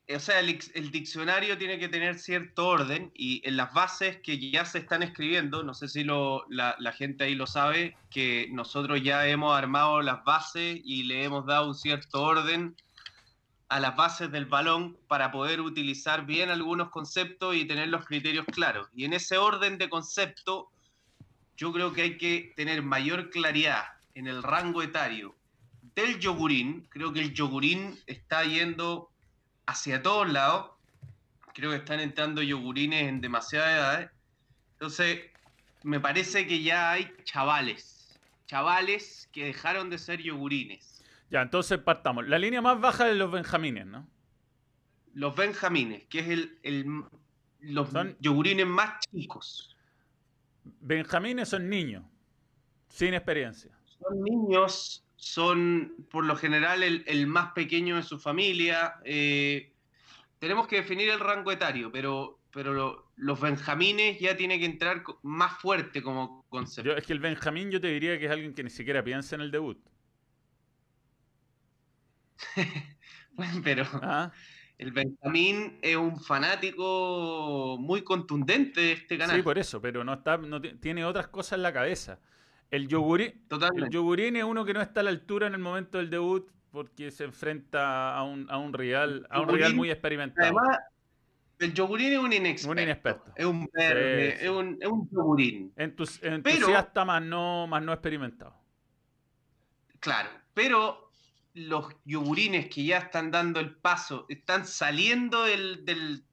O 0.08 0.20
sea, 0.20 0.40
el, 0.40 0.92
diccionario 0.92 1.58
tiene 1.58 1.80
que 1.80 1.90
tener 1.90 2.20
cierto 2.20 2.68
orden 2.68 3.12
y 3.16 3.42
en 3.44 3.58
las 3.58 3.74
bases 3.74 4.18
que 4.18 4.52
ya 4.52 4.64
se 4.64 4.78
están 4.78 5.02
escribiendo, 5.02 5.64
no 5.64 5.74
sé 5.74 5.88
si 5.88 6.04
lo- 6.04 6.46
la, 6.48 6.75
la 6.78 6.92
gente 6.92 7.24
ahí 7.24 7.34
lo 7.34 7.48
sabe, 7.48 7.98
que 8.12 8.48
nosotros 8.52 9.02
ya 9.02 9.28
hemos 9.28 9.58
armado 9.58 10.04
las 10.04 10.24
bases 10.24 10.80
y 10.84 11.04
le 11.06 11.24
hemos 11.24 11.48
dado 11.48 11.68
un 11.70 11.74
cierto 11.75 12.22
orden 12.22 12.75
a 13.68 13.80
las 13.80 13.96
bases 13.96 14.32
del 14.32 14.46
balón 14.46 14.96
para 15.08 15.32
poder 15.32 15.60
utilizar 15.60 16.28
bien 16.28 16.52
algunos 16.52 16.92
conceptos 16.92 17.56
y 17.56 17.66
tener 17.66 17.88
los 17.90 18.06
criterios 18.06 18.46
claros. 18.46 18.88
Y 18.94 19.06
en 19.06 19.14
ese 19.14 19.40
orden 19.40 19.80
de 19.80 19.90
concepto, 19.90 20.70
yo 21.58 21.72
creo 21.72 21.94
que 21.94 22.02
hay 22.02 22.18
que 22.18 22.54
tener 22.56 22.82
mayor 22.82 23.30
claridad 23.30 23.84
en 24.14 24.28
el 24.28 24.44
rango 24.44 24.82
etario 24.82 25.36
del 25.96 26.20
yogurín. 26.20 26.86
Creo 26.90 27.14
que 27.14 27.22
el 27.22 27.34
yogurín 27.34 27.98
está 28.08 28.44
yendo 28.44 29.10
hacia 29.66 30.02
todos 30.02 30.30
lados. 30.32 30.72
Creo 31.54 31.72
que 31.72 31.78
están 31.78 32.00
entrando 32.02 32.42
yogurines 32.42 33.08
en 33.08 33.22
demasiadas 33.22 33.70
edades. 33.72 34.10
Entonces, 34.74 35.22
me 35.84 36.00
parece 36.02 36.46
que 36.48 36.62
ya 36.62 36.92
hay 36.92 37.10
chavales. 37.24 38.20
Chavales 38.48 39.30
que 39.32 39.46
dejaron 39.46 39.90
de 39.90 39.98
ser 39.98 40.22
yogurines. 40.22 41.04
Ya, 41.30 41.42
entonces 41.42 41.80
partamos. 41.80 42.28
La 42.28 42.38
línea 42.38 42.62
más 42.62 42.80
baja 42.80 43.06
de 43.06 43.16
los 43.16 43.32
benjamines, 43.32 43.86
¿no? 43.86 44.08
Los 45.14 45.36
benjamines, 45.36 46.04
que 46.08 46.20
es 46.20 46.28
el, 46.28 46.60
el- 46.64 47.04
los 47.62 47.90
Son- 47.90 48.16
yogurines 48.20 48.68
más 48.68 49.00
chicos. 49.12 49.75
Benjamines 50.82 51.50
son 51.50 51.70
niños, 51.70 52.04
sin 52.88 53.14
experiencia. 53.14 53.78
Son 54.00 54.22
niños, 54.22 55.06
son 55.16 56.08
por 56.10 56.26
lo 56.26 56.36
general 56.36 56.84
el, 56.84 57.04
el 57.08 57.28
más 57.28 57.52
pequeño 57.54 57.96
de 57.98 58.04
su 58.04 58.20
familia. 58.20 58.96
eh, 59.06 59.72
tenemos 60.40 60.68
que 60.68 60.78
definir 60.78 61.10
el 61.10 61.20
rango 61.20 61.52
etario, 61.52 61.92
pero, 61.92 62.40
pero 62.52 62.74
lo- 62.74 63.12
los 63.16 63.40
benjamines 63.40 64.20
ya 64.20 64.36
tiene 64.36 64.60
que 64.60 64.66
entrar 64.66 65.04
más 65.24 65.58
fuerte 65.60 66.02
como 66.04 66.46
concepto. 66.50 66.92
Yo- 66.92 66.98
es 66.98 67.06
que 67.06 67.14
el 67.14 67.20
benjamín 67.20 67.72
yo 67.72 67.80
te 67.80 67.88
diría 67.88 68.20
que 68.20 68.26
es 68.26 68.32
alguien 68.32 68.54
que 68.54 68.64
ni 68.64 68.70
siquiera 68.70 69.04
piensa 69.04 69.36
en 69.36 69.42
el 69.42 69.52
debut. 69.52 69.80
Pero 73.64 73.84
¿Ah? 74.02 74.32
El 74.77 74.91
Benjamín 74.91 75.77
es 75.82 75.96
un 75.96 76.20
fanático 76.20 77.77
muy 77.79 78.01
contundente 78.03 78.82
de 78.82 78.91
este 78.94 79.17
canal. 79.17 79.36
Sí, 79.38 79.41
por 79.41 79.58
eso, 79.58 79.82
pero 79.82 80.03
no 80.03 80.13
está, 80.13 80.38
no 80.38 80.62
tiene 80.62 81.05
otras 81.05 81.27
cosas 81.27 81.53
en 81.53 81.63
la 81.63 81.74
cabeza. 81.74 82.20
El 82.72 82.88
yogurín, 82.88 83.46
el 83.75 83.89
yogurín 83.89 84.36
es 84.36 84.44
uno 84.44 84.65
que 84.65 84.74
no 84.74 84.82
está 84.82 85.00
a 85.00 85.03
la 85.03 85.12
altura 85.12 85.48
en 85.48 85.53
el 85.53 85.62
momento 85.62 85.98
del 85.98 86.10
debut 86.10 86.50
porque 86.72 87.10
se 87.12 87.24
enfrenta 87.24 88.15
a 88.17 88.24
un, 88.24 88.48
a 88.50 88.58
un 88.58 88.74
rival, 88.74 89.25
a 89.29 89.39
un 89.39 89.46
Yogurín, 89.46 89.58
rival 89.60 89.75
muy 89.75 89.91
experimentado. 89.91 90.46
Además, 90.48 90.79
el 91.60 91.74
yogurín 91.74 92.12
es 92.12 92.20
un 92.20 92.34
inexperto. 92.34 92.72
Un 92.72 92.79
inexperto. 92.79 93.32
Es 93.34 93.46
un 93.46 93.70
verde, 93.72 94.32
Sí, 94.32 94.38
sí. 94.39 94.44
Es, 94.46 94.50
un, 94.51 94.77
es 94.82 94.88
un 94.89 95.10
yogurín. 95.10 95.74
Entus- 95.77 96.20
entusiasta 96.22 97.05
más 97.05 97.22
no, 97.24 97.65
más 97.67 97.82
no 97.82 97.94
experimentado. 97.94 98.53
Claro, 100.00 100.29
pero 100.53 101.05
los 101.56 101.96
yogurines 102.06 102.68
que 102.68 102.84
ya 102.86 102.98
están 103.00 103.32
dando 103.32 103.60
el 103.60 103.76
paso, 103.76 104.26
están 104.30 104.68
saliendo 104.68 105.44
del... 105.46 105.84
del- 105.86 106.24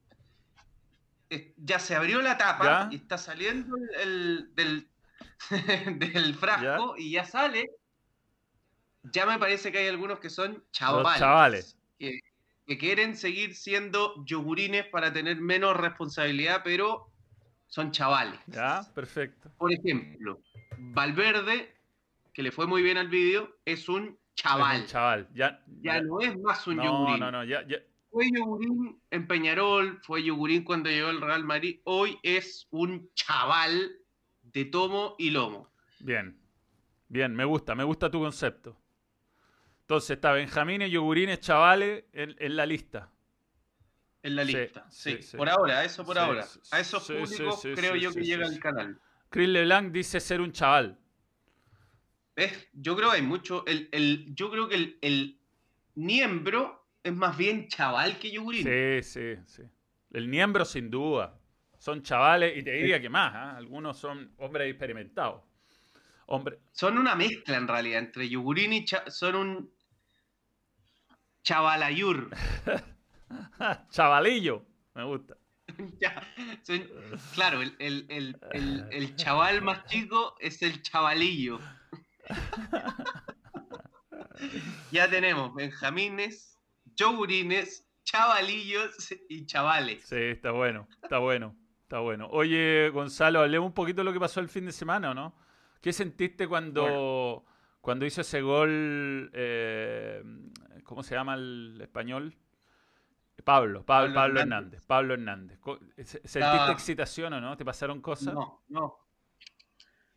eh, 1.29 1.53
ya 1.57 1.79
se 1.79 1.95
abrió 1.95 2.21
la 2.21 2.37
tapa 2.37 2.65
¿Ya? 2.65 2.89
y 2.91 2.95
está 2.97 3.17
saliendo 3.17 3.75
el, 3.99 4.53
del, 4.53 4.87
del 5.97 6.35
frasco 6.35 6.95
y 6.97 7.11
ya 7.11 7.25
sale. 7.25 7.71
Ya 9.11 9.25
me 9.25 9.39
parece 9.39 9.71
que 9.71 9.79
hay 9.79 9.87
algunos 9.87 10.19
que 10.19 10.29
son 10.29 10.63
chavales. 10.71 11.19
Chavales. 11.19 11.77
Que, 11.97 12.19
que 12.67 12.77
quieren 12.77 13.17
seguir 13.17 13.55
siendo 13.55 14.23
yogurines 14.25 14.85
para 14.87 15.11
tener 15.11 15.41
menos 15.41 15.75
responsabilidad, 15.75 16.61
pero 16.63 17.09
son 17.67 17.91
chavales. 17.91 18.39
Ya, 18.47 18.81
perfecto. 18.93 19.51
Por 19.57 19.73
ejemplo, 19.73 20.39
Valverde, 20.77 21.73
que 22.33 22.43
le 22.43 22.51
fue 22.51 22.67
muy 22.67 22.83
bien 22.83 22.97
al 22.97 23.07
vídeo, 23.07 23.57
es 23.65 23.89
un 23.89 24.19
chaval. 24.35 24.75
Es 24.77 24.81
un 24.83 24.87
chaval. 24.87 25.27
Ya, 25.33 25.63
Ya 25.81 25.95
ya- 25.95 26.01
no 26.01 26.19
es 26.21 26.37
más 26.39 26.65
un 26.67 26.77
no, 26.77 26.83
yogurín. 26.83 27.19
no, 27.19 27.31
no, 27.31 27.43
ya, 27.43 27.65
ya- 27.67 27.79
Fue 28.11 28.25
yogurín 28.31 29.01
en 29.09 29.27
Peñarol, 29.27 29.99
fue 30.03 30.23
yogurín 30.23 30.63
cuando 30.63 30.89
llegó 30.89 31.09
al 31.09 31.19
Real 31.21 31.43
Madrid. 31.43 31.79
Hoy 31.85 32.17
es 32.21 32.67
un 32.69 33.09
chaval 33.15 33.91
de 34.43 34.65
tomo 34.65 35.15
y 35.17 35.31
lomo. 35.31 35.69
Bien. 35.99 36.37
Bien, 37.07 37.35
me 37.35 37.43
gusta, 37.45 37.73
me 37.75 37.83
gusta 37.83 38.09
tu 38.11 38.19
concepto. 38.19 38.77
Entonces 39.81 40.11
está 40.11 40.31
Benjamines, 40.31 40.91
Yogurines, 40.91 41.39
chavales 41.39 42.05
en, 42.13 42.35
en 42.39 42.55
la 42.55 42.65
lista. 42.65 43.09
En 44.21 44.35
la 44.35 44.45
Sí, 44.45 44.53
lista. 44.55 44.85
Sí, 44.89 45.19
por 45.35 45.49
ahora, 45.49 45.83
eso 45.83 46.05
por 46.05 46.17
ahora. 46.17 46.45
A 46.71 46.79
esos 46.79 47.03
públicos 47.05 47.61
creo 47.75 47.95
yo 47.95 48.13
que 48.13 48.21
llega 48.21 48.45
al 48.47 48.59
canal. 48.59 48.99
Chris 49.29 49.49
LeBlanc 49.49 49.91
dice 49.91 50.19
ser 50.19 50.39
un 50.39 50.51
chaval. 50.51 50.97
¿Ves? 52.35 52.67
Yo 52.73 52.95
creo 52.95 53.11
que 53.11 53.17
hay 53.17 53.21
mucho. 53.21 53.63
El, 53.67 53.89
el- 53.91 54.33
yo 54.35 54.49
creo 54.49 54.67
que 54.67 54.75
el, 54.75 54.97
el 55.01 55.39
miembro 55.95 56.87
es 57.03 57.13
más 57.13 57.37
bien 57.37 57.67
chaval 57.67 58.17
que 58.17 58.31
yogurín. 58.31 58.63
Sí, 58.63 59.03
sí, 59.03 59.35
sí. 59.45 59.63
El 60.11 60.27
miembro 60.27 60.65
sin 60.65 60.89
duda. 60.89 61.39
Son 61.77 62.01
chavales 62.01 62.57
y 62.57 62.63
te 62.63 62.71
diría 62.71 62.99
que 63.01 63.09
más. 63.09 63.33
¿ah? 63.35 63.57
Algunos 63.57 63.97
son 63.99 64.33
hombres 64.37 64.69
experimentados. 64.69 65.43
Hombre, 66.27 66.59
Son 66.71 66.97
una 66.97 67.15
mezcla 67.15 67.57
en 67.57 67.67
realidad 67.67 67.99
entre 67.99 68.29
yogurín 68.29 68.71
y 68.73 68.85
cha- 68.85 69.09
son 69.11 69.35
un 69.35 69.73
chavalayur. 71.43 72.29
chavalillo. 73.89 74.65
Me 74.95 75.03
gusta. 75.03 75.37
Ya, 75.99 76.21
son- 76.63 76.87
claro, 77.33 77.61
el- 77.61 77.75
el- 77.79 78.05
el- 78.51 78.85
el 78.91 79.15
chaval 79.15 79.61
más 79.61 79.85
chico 79.85 80.35
es 80.39 80.61
el 80.61 80.81
chavalillo. 80.81 81.59
Ya 84.91 85.09
tenemos 85.09 85.53
benjamines, 85.53 86.59
yogurines, 86.95 87.87
chavalillos 88.03 89.13
y 89.29 89.45
chavales. 89.45 90.05
Sí, 90.05 90.15
está 90.15 90.51
bueno, 90.51 90.87
está 91.01 91.19
bueno, 91.19 91.55
está 91.81 91.99
bueno. 91.99 92.27
Oye, 92.31 92.89
Gonzalo, 92.89 93.41
hablemos 93.41 93.67
un 93.67 93.73
poquito 93.73 94.01
de 94.01 94.05
lo 94.05 94.13
que 94.13 94.19
pasó 94.19 94.39
el 94.39 94.49
fin 94.49 94.65
de 94.65 94.71
semana, 94.71 95.11
¿o 95.11 95.13
no? 95.13 95.35
¿Qué 95.81 95.91
sentiste 95.91 96.47
cuando, 96.47 97.45
cuando 97.81 98.05
hizo 98.05 98.21
ese 98.21 98.41
gol, 98.41 99.29
eh, 99.33 100.23
¿cómo 100.83 101.03
se 101.03 101.15
llama 101.15 101.35
el 101.35 101.79
español? 101.81 102.37
Pablo, 103.43 103.83
Pablo, 103.83 104.13
Pablo 104.13 104.13
Pablo 104.13 104.39
Hernández. 104.39 104.85
Hernández. 104.85 104.85
Pablo 104.85 105.13
Hernández. 105.15 105.59
¿Sentiste 106.23 106.71
excitación 106.71 107.33
o 107.33 107.41
no? 107.41 107.57
¿Te 107.57 107.65
pasaron 107.65 108.01
cosas? 108.01 108.33
No, 108.33 108.63
no. 108.69 109.02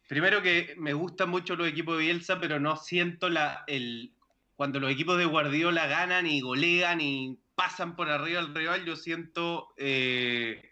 Primero 0.07 0.41
que 0.43 0.75
me 0.79 0.93
gustan 0.93 1.31
mucho 1.31 1.57
los 1.57 1.67
equipos 1.69 1.97
de 1.99 2.05
Bielsa, 2.05 2.39
pero 2.41 2.61
no 2.61 2.77
siento 2.77 3.29
la, 3.29 3.65
el, 3.67 4.13
cuando 4.55 4.79
los 4.81 4.91
equipos 4.91 5.19
de 5.19 5.25
Guardiola 5.25 5.87
ganan 5.87 6.27
y 6.27 6.41
golean 6.41 7.01
y 7.01 7.39
pasan 7.57 7.97
por 7.97 8.09
arriba 8.11 8.39
al 8.41 8.55
rival, 8.55 8.85
yo 8.85 8.95
siento 8.97 9.69
eh, 9.77 10.71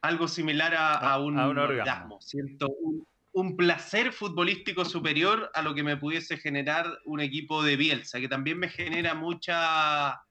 algo 0.00 0.28
similar 0.28 0.74
a, 0.74 0.94
A- 0.94 1.18
un, 1.20 1.38
a 1.38 1.48
un 1.48 1.58
orgasmo. 1.58 1.82
orgasmo. 1.82 2.20
Siento 2.22 2.68
un, 2.80 3.06
un 3.32 3.56
placer 3.56 4.12
futbolístico 4.12 4.84
superior 4.84 5.50
a 5.54 5.62
lo 5.62 5.74
que 5.74 5.82
me 5.82 5.96
pudiese 5.96 6.38
generar 6.38 6.86
un 7.04 7.20
equipo 7.20 7.62
de 7.62 7.76
Bielsa, 7.76 8.20
que 8.20 8.28
también 8.28 8.58
me 8.58 8.68
genera 8.68 9.14
mucha 9.14 10.22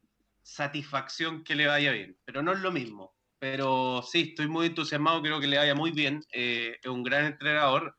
satisfacción 0.42 1.44
que 1.44 1.56
le 1.56 1.68
vaya 1.68 1.92
bien, 1.92 2.18
pero 2.26 2.42
no 2.42 2.54
es 2.54 2.60
lo 2.60 2.72
mismo. 2.72 3.14
Pero 3.40 4.02
sí, 4.02 4.30
estoy 4.30 4.48
muy 4.48 4.68
entusiasmado, 4.68 5.22
creo 5.22 5.40
que 5.40 5.48
le 5.48 5.58
vaya 5.58 5.76
muy 5.76 5.92
bien. 5.92 6.24
eh, 6.32 6.78
es 6.82 6.90
un 6.90 7.04
gran 7.04 7.26
entrenador. 7.26 7.96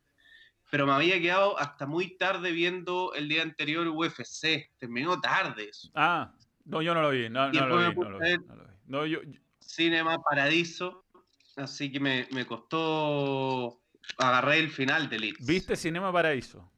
Pero 0.71 0.85
me 0.85 0.93
había 0.93 1.19
quedado 1.19 1.57
hasta 1.57 1.87
muy 1.87 2.15
tarde 2.17 2.51
viendo 2.51 3.13
el 3.15 3.27
día 3.27 3.41
anterior 3.41 3.87
UFC. 3.87 4.69
Terminó 4.77 5.19
tarde 5.19 5.69
eso. 5.69 5.89
Ah, 5.95 6.31
No, 6.65 6.81
yo 6.81 6.93
no 6.93 7.01
lo 7.01 7.09
vi. 7.09 7.29
No, 7.29 7.51
no, 7.51 7.67
lo, 7.67 7.77
vi, 7.77 7.95
no, 7.95 8.09
lo, 8.09 8.19
vi, 8.19 8.35
no 8.85 9.05
yo, 9.05 9.19
Cinema 9.59 10.17
Paradiso. 10.21 11.05
Así 11.55 11.91
que 11.91 11.99
me, 11.99 12.27
me 12.31 12.45
costó. 12.45 13.81
Agarré 14.17 14.59
el 14.59 14.69
final 14.69 15.09
de 15.09 15.19
Leeds. 15.19 15.45
¿Viste 15.45 15.75
Cinema 15.75 16.11
Paraíso? 16.11 16.71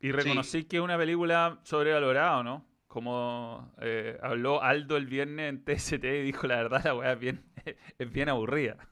Y 0.00 0.10
reconocí 0.12 0.64
que 0.64 0.76
es 0.78 0.82
una 0.82 0.96
película 0.96 1.60
sobrevalorada, 1.64 2.42
¿no? 2.42 2.66
Como 2.90 3.72
eh, 3.80 4.18
habló 4.20 4.64
Aldo 4.64 4.96
el 4.96 5.06
viernes 5.06 5.48
en 5.48 5.64
TST 5.64 6.02
y 6.02 6.22
dijo 6.22 6.48
la 6.48 6.56
verdad, 6.56 6.82
la 6.82 6.94
weá 6.96 7.12
es 7.12 7.20
bien, 7.20 7.44
es 7.98 8.12
bien 8.12 8.28
aburrida. 8.28 8.90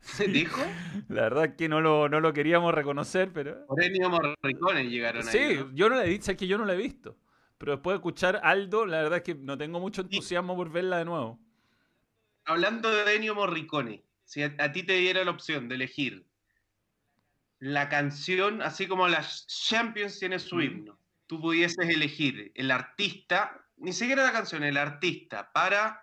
¿Se 0.00 0.28
dijo? 0.28 0.60
La 1.08 1.22
verdad 1.22 1.44
es 1.46 1.54
que 1.54 1.66
no 1.70 1.80
lo, 1.80 2.10
no 2.10 2.20
lo 2.20 2.34
queríamos 2.34 2.74
reconocer, 2.74 3.32
pero. 3.32 3.66
Por 3.66 3.82
Ennio 3.82 4.10
Morricone 4.10 4.84
llegaron 4.84 5.24
sí, 5.24 5.38
ahí. 5.38 5.56
Sí, 5.56 5.64
yo 5.72 5.88
no 5.88 5.96
la 5.96 6.04
he 6.04 6.10
visto, 6.10 6.30
es 6.30 6.36
que 6.36 6.46
yo 6.46 6.58
no 6.58 6.66
la 6.66 6.74
he 6.74 6.76
visto. 6.76 7.16
Pero 7.56 7.72
después 7.72 7.94
de 7.94 7.96
escuchar 7.96 8.40
Aldo, 8.44 8.84
la 8.84 8.98
verdad 8.98 9.16
es 9.16 9.24
que 9.24 9.34
no 9.34 9.56
tengo 9.56 9.80
mucho 9.80 10.02
entusiasmo 10.02 10.54
por 10.54 10.70
verla 10.70 10.98
de 10.98 11.06
nuevo. 11.06 11.40
Hablando 12.44 12.90
de 12.90 13.16
Ennio 13.16 13.34
Morricone, 13.34 14.04
si 14.26 14.42
a, 14.42 14.72
ti 14.72 14.82
te 14.82 14.92
diera 14.92 15.24
la 15.24 15.30
opción 15.30 15.70
de 15.70 15.76
elegir 15.76 16.26
la 17.60 17.88
canción, 17.88 18.60
así 18.60 18.86
como 18.86 19.08
las 19.08 19.46
Champions 19.46 20.18
tiene 20.18 20.38
su 20.38 20.60
himno, 20.60 20.98
tú 21.26 21.40
pudieses 21.40 21.88
elegir 21.88 22.52
el 22.54 22.70
artista, 22.70 23.66
ni 23.76 23.92
siquiera 23.92 24.24
la 24.24 24.32
canción, 24.32 24.62
el 24.62 24.76
artista, 24.76 25.52
para 25.52 26.02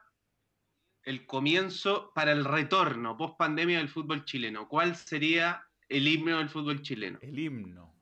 el 1.04 1.26
comienzo, 1.26 2.12
para 2.14 2.32
el 2.32 2.46
retorno 2.46 3.18
post 3.18 3.38
pandemia 3.38 3.78
del 3.80 3.90
fútbol 3.90 4.26
chileno, 4.26 4.68
¿cuál 4.68 4.96
sería 4.96 5.66
el 5.90 6.08
himno 6.08 6.38
del 6.38 6.50
fútbol 6.50 6.82
chileno? 6.82 7.20
El 7.22 7.38
himno. 7.38 7.94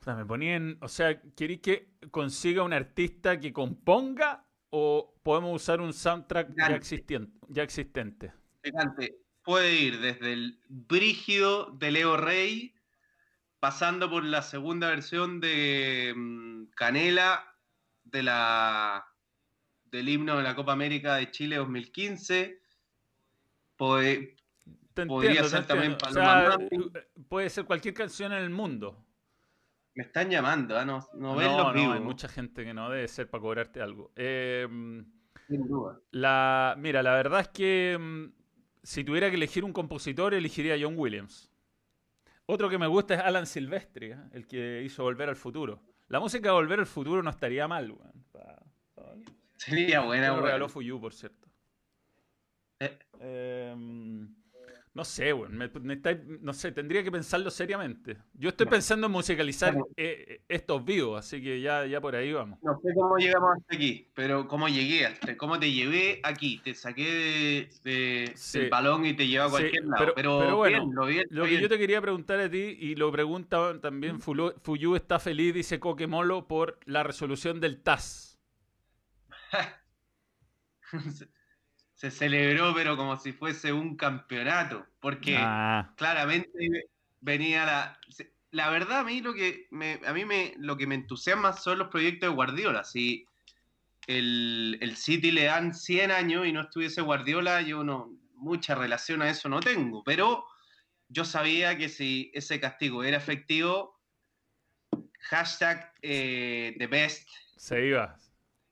O 0.00 0.04
sea, 0.04 0.14
me 0.14 0.24
ponían, 0.24 0.78
o 0.80 0.88
sea, 0.88 1.20
¿queréis 1.36 1.60
que 1.60 1.88
consiga 2.10 2.62
un 2.62 2.72
artista 2.72 3.40
que 3.40 3.52
componga 3.52 4.46
o 4.70 5.18
podemos 5.22 5.60
usar 5.60 5.80
un 5.80 5.92
soundtrack 5.92 6.54
ya 6.56 6.76
existente? 6.76 7.38
Ya 7.48 7.62
existente? 7.62 8.32
Puede 9.42 9.74
ir 9.74 9.98
desde 10.00 10.32
el 10.34 10.60
brígido 10.68 11.70
de 11.72 11.90
Leo 11.90 12.16
Rey, 12.16 12.74
pasando 13.60 14.08
por 14.08 14.24
la 14.24 14.42
segunda 14.42 14.88
versión 14.88 15.40
de 15.40 16.12
mm, 16.16 16.70
Canela 16.74 17.54
de 18.04 18.22
la 18.22 19.06
del 19.90 20.08
himno 20.08 20.36
de 20.36 20.42
la 20.42 20.54
Copa 20.54 20.72
América 20.72 21.16
de 21.16 21.30
Chile 21.30 21.56
2015. 21.56 22.60
podría 23.76 25.44
ser 25.44 25.66
también 25.66 25.96
Paloma 25.96 26.58
Puede 27.28 27.50
ser 27.50 27.64
cualquier 27.64 27.94
canción 27.94 28.32
en 28.32 28.42
el 28.42 28.50
mundo. 28.50 29.04
Me 29.94 30.04
están 30.04 30.30
llamando, 30.30 30.78
¿ah? 30.78 30.84
no, 30.84 31.08
no, 31.14 31.34
ven 31.34 31.56
los 31.56 31.74
no, 31.74 31.92
Hay 31.92 32.00
mucha 32.00 32.28
gente 32.28 32.64
que 32.64 32.72
no 32.72 32.88
debe 32.88 33.08
ser 33.08 33.28
para 33.28 33.40
cobrarte 33.40 33.80
algo. 33.80 34.12
Em, 34.14 35.04
Sin 35.48 35.66
duda. 35.66 35.98
La, 36.12 36.76
mira, 36.78 37.02
la 37.02 37.14
verdad 37.14 37.40
es 37.40 37.48
que 37.48 37.92
em, 37.94 38.32
si 38.82 39.02
tuviera 39.02 39.28
que 39.28 39.36
elegir 39.36 39.64
un 39.64 39.72
compositor, 39.72 40.34
elegiría 40.34 40.74
a 40.74 40.78
John 40.80 40.94
Williams. 40.96 41.50
Otro 42.50 42.70
que 42.70 42.78
me 42.78 42.86
gusta 42.86 43.14
es 43.14 43.20
Alan 43.20 43.46
Silvestri, 43.46 44.12
¿eh? 44.12 44.16
el 44.32 44.46
que 44.46 44.82
hizo 44.82 45.02
Volver 45.02 45.28
al 45.28 45.36
Futuro. 45.36 45.82
La 46.08 46.18
música 46.18 46.48
de 46.48 46.54
Volver 46.54 46.80
al 46.80 46.86
Futuro 46.86 47.22
no 47.22 47.28
estaría 47.28 47.68
mal, 47.68 47.94
Sería 49.54 50.00
buena, 50.00 50.28
Lo 50.28 50.40
regaló 50.40 50.66
Fuyu, 50.66 50.98
por 50.98 51.12
cierto. 51.12 51.46
Eh. 52.80 52.98
Em, 53.20 54.34
no 54.98 55.04
sé, 55.04 55.30
güey. 55.30 55.48
no 56.40 56.52
sé, 56.52 56.72
tendría 56.72 57.04
que 57.04 57.12
pensarlo 57.12 57.52
seriamente. 57.52 58.16
Yo 58.34 58.48
estoy 58.48 58.66
pensando 58.66 59.06
en 59.06 59.12
musicalizar 59.12 59.76
eh, 59.96 59.98
eh, 60.26 60.42
estos 60.48 60.84
vivos, 60.84 61.24
así 61.24 61.40
que 61.40 61.60
ya, 61.60 61.86
ya 61.86 62.00
por 62.00 62.16
ahí 62.16 62.32
vamos. 62.32 62.58
No 62.62 62.80
sé 62.82 62.92
cómo 62.96 63.16
llegamos 63.16 63.50
hasta 63.56 63.76
aquí, 63.76 64.10
pero 64.12 64.48
cómo 64.48 64.66
llegué 64.66 65.06
hasta, 65.06 65.36
cómo 65.36 65.60
te 65.60 65.70
llevé 65.70 66.18
aquí. 66.24 66.60
Te 66.64 66.74
saqué 66.74 67.68
de, 67.84 68.34
del 68.54 68.70
balón 68.70 69.06
y 69.06 69.14
te 69.14 69.28
llevé 69.28 69.44
a 69.44 69.48
cualquier 69.48 69.84
lado. 69.84 70.12
Pero, 70.16 70.56
bueno, 70.56 70.90
lo, 71.30 71.44
que 71.44 71.60
yo 71.60 71.68
te 71.68 71.78
quería 71.78 72.00
preguntar 72.00 72.40
a 72.40 72.50
ti, 72.50 72.76
y 72.80 72.96
lo 72.96 73.12
pregunta 73.12 73.80
también 73.80 74.20
Fuyu, 74.20 74.96
está 74.96 75.20
feliz, 75.20 75.54
dice 75.54 75.78
Coquemolo, 75.78 76.48
por 76.48 76.80
la 76.86 77.04
resolución 77.04 77.60
del 77.60 77.80
TAS. 77.80 78.40
se 81.98 82.12
celebró, 82.12 82.72
pero 82.74 82.96
como 82.96 83.18
si 83.18 83.32
fuese 83.32 83.72
un 83.72 83.96
campeonato, 83.96 84.86
porque 85.00 85.36
ah. 85.36 85.92
claramente 85.96 86.48
venía 87.20 87.66
la... 87.66 88.00
La 88.50 88.70
verdad, 88.70 89.00
a 89.00 89.04
mí 89.04 89.20
lo 89.20 89.34
que 89.34 89.66
me, 89.70 90.00
a 90.06 90.14
mí 90.14 90.24
me, 90.24 90.54
lo 90.56 90.78
que 90.78 90.86
me 90.86 90.94
entusiasma 90.94 91.52
son 91.52 91.80
los 91.80 91.88
proyectos 91.88 92.30
de 92.30 92.34
Guardiola. 92.34 92.82
Si 92.82 93.26
el, 94.06 94.78
el 94.80 94.96
City 94.96 95.30
le 95.32 95.44
dan 95.44 95.74
100 95.74 96.10
años 96.10 96.46
y 96.46 96.52
no 96.52 96.62
estuviese 96.62 97.02
Guardiola, 97.02 97.60
yo 97.60 97.84
no, 97.84 98.10
mucha 98.36 98.74
relación 98.74 99.20
a 99.20 99.28
eso 99.28 99.50
no 99.50 99.60
tengo. 99.60 100.02
Pero 100.02 100.46
yo 101.10 101.26
sabía 101.26 101.76
que 101.76 101.90
si 101.90 102.30
ese 102.32 102.58
castigo 102.58 103.04
era 103.04 103.18
efectivo, 103.18 104.00
hashtag 105.20 105.92
eh, 106.00 106.74
the 106.78 106.86
best. 106.86 107.28
Se 107.58 107.84
iba. 107.84 108.16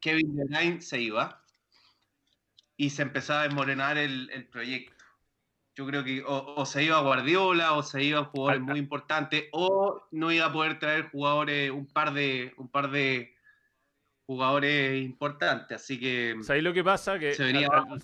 Kevin 0.00 0.38
Line 0.48 0.80
se 0.80 1.02
iba 1.02 1.44
y 2.76 2.90
se 2.90 3.02
empezaba 3.02 3.40
a 3.40 3.44
desmorenar 3.44 3.98
el, 3.98 4.48
proyecto. 4.50 5.04
Yo 5.74 5.86
creo 5.86 6.04
que 6.04 6.22
o, 6.26 6.64
se 6.64 6.84
iba 6.84 6.96
a 6.96 7.02
Guardiola 7.02 7.74
o 7.74 7.82
se 7.82 8.02
iba 8.02 8.20
a 8.20 8.24
jugadores 8.24 8.62
muy 8.62 8.78
importantes 8.78 9.44
o 9.52 10.06
no 10.10 10.32
iba 10.32 10.46
a 10.46 10.52
poder 10.52 10.78
traer 10.78 11.10
jugadores, 11.10 11.70
un 11.70 11.86
par 11.86 12.14
de, 12.14 12.54
un 12.56 12.68
par 12.68 12.90
de 12.90 13.34
jugadores 14.26 15.04
importantes. 15.04 15.82
Así 15.82 16.00
que. 16.00 16.36
¿Sabéis 16.42 16.64
lo 16.64 16.72
que 16.72 16.82
pasa? 16.82 17.18
Que 17.18 17.34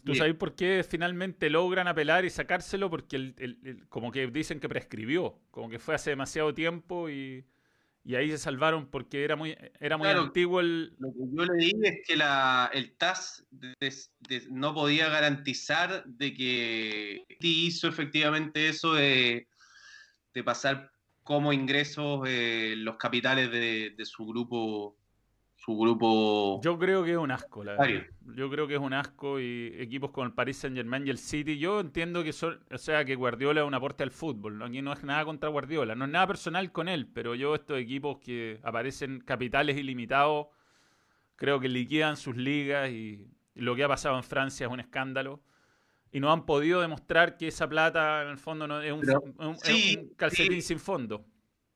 ¿Tú 0.04 0.14
sabéis 0.14 0.36
por 0.36 0.54
qué 0.54 0.84
finalmente 0.88 1.50
logran 1.50 1.88
apelar 1.88 2.24
y 2.24 2.30
sacárselo? 2.30 2.90
Porque 2.90 3.16
el, 3.16 3.86
como 3.88 4.12
que 4.12 4.26
dicen 4.26 4.60
que 4.60 4.68
prescribió, 4.68 5.38
como 5.50 5.68
que 5.68 5.78
fue 5.78 5.94
hace 5.94 6.10
demasiado 6.10 6.52
tiempo 6.54 7.08
y 7.08 7.44
y 8.04 8.16
ahí 8.16 8.30
se 8.30 8.38
salvaron 8.38 8.88
porque 8.90 9.22
era 9.24 9.36
muy, 9.36 9.56
era 9.78 9.96
muy 9.96 10.08
antiguo 10.08 10.60
el... 10.60 10.94
Lo 10.98 11.12
que 11.12 11.36
yo 11.36 11.44
leí 11.44 11.72
es 11.82 12.00
que 12.06 12.16
la, 12.16 12.70
el 12.72 12.96
TAS 12.96 13.46
no 14.50 14.74
podía 14.74 15.08
garantizar 15.08 16.04
de 16.04 16.34
que 16.34 17.24
hizo 17.40 17.86
efectivamente 17.86 18.68
eso 18.68 18.94
de, 18.94 19.46
de 20.34 20.44
pasar 20.44 20.90
como 21.22 21.52
ingresos 21.52 22.22
eh, 22.26 22.74
los 22.76 22.96
capitales 22.96 23.52
de, 23.52 23.94
de, 23.96 24.04
su 24.04 24.26
grupo 24.26 24.96
su 25.64 25.76
grupo. 25.76 26.60
Yo 26.62 26.76
creo 26.76 27.04
que 27.04 27.12
es 27.12 27.16
un 27.16 27.30
asco, 27.30 27.62
la 27.62 27.76
verdad. 27.76 28.04
Yo 28.34 28.50
creo 28.50 28.66
que 28.66 28.74
es 28.74 28.80
un 28.80 28.92
asco 28.92 29.38
y 29.38 29.72
equipos 29.78 30.10
como 30.10 30.26
el 30.26 30.32
Paris 30.32 30.56
Saint 30.56 30.76
Germain 30.76 31.06
y 31.06 31.10
el 31.10 31.18
City. 31.18 31.56
Yo 31.56 31.78
entiendo 31.78 32.24
que 32.24 32.32
son, 32.32 32.58
o 32.72 32.78
sea, 32.78 33.04
que 33.04 33.14
Guardiola 33.14 33.60
es 33.60 33.66
un 33.66 33.74
aporte 33.74 34.02
al 34.02 34.10
fútbol. 34.10 34.60
Aquí 34.62 34.82
no 34.82 34.92
es 34.92 35.04
nada 35.04 35.24
contra 35.24 35.48
Guardiola, 35.50 35.94
no 35.94 36.06
es 36.06 36.10
nada 36.10 36.26
personal 36.26 36.72
con 36.72 36.88
él, 36.88 37.06
pero 37.06 37.36
yo 37.36 37.54
estos 37.54 37.78
equipos 37.78 38.18
que 38.18 38.58
aparecen 38.64 39.20
capitales 39.20 39.76
ilimitados, 39.76 40.48
creo 41.36 41.60
que 41.60 41.68
liquidan 41.68 42.16
sus 42.16 42.36
ligas 42.36 42.90
y, 42.90 43.28
lo 43.54 43.76
que 43.76 43.84
ha 43.84 43.88
pasado 43.88 44.16
en 44.16 44.24
Francia 44.24 44.66
es 44.66 44.72
un 44.72 44.80
escándalo. 44.80 45.42
Y 46.10 46.18
no 46.18 46.32
han 46.32 46.44
podido 46.44 46.80
demostrar 46.80 47.36
que 47.36 47.48
esa 47.48 47.68
plata 47.68 48.22
en 48.22 48.28
el 48.28 48.38
fondo 48.38 48.66
no, 48.66 48.82
es, 48.82 48.92
un, 48.92 49.06
calcetín 50.16 50.62
sin 50.62 50.80
fondo. 50.80 51.24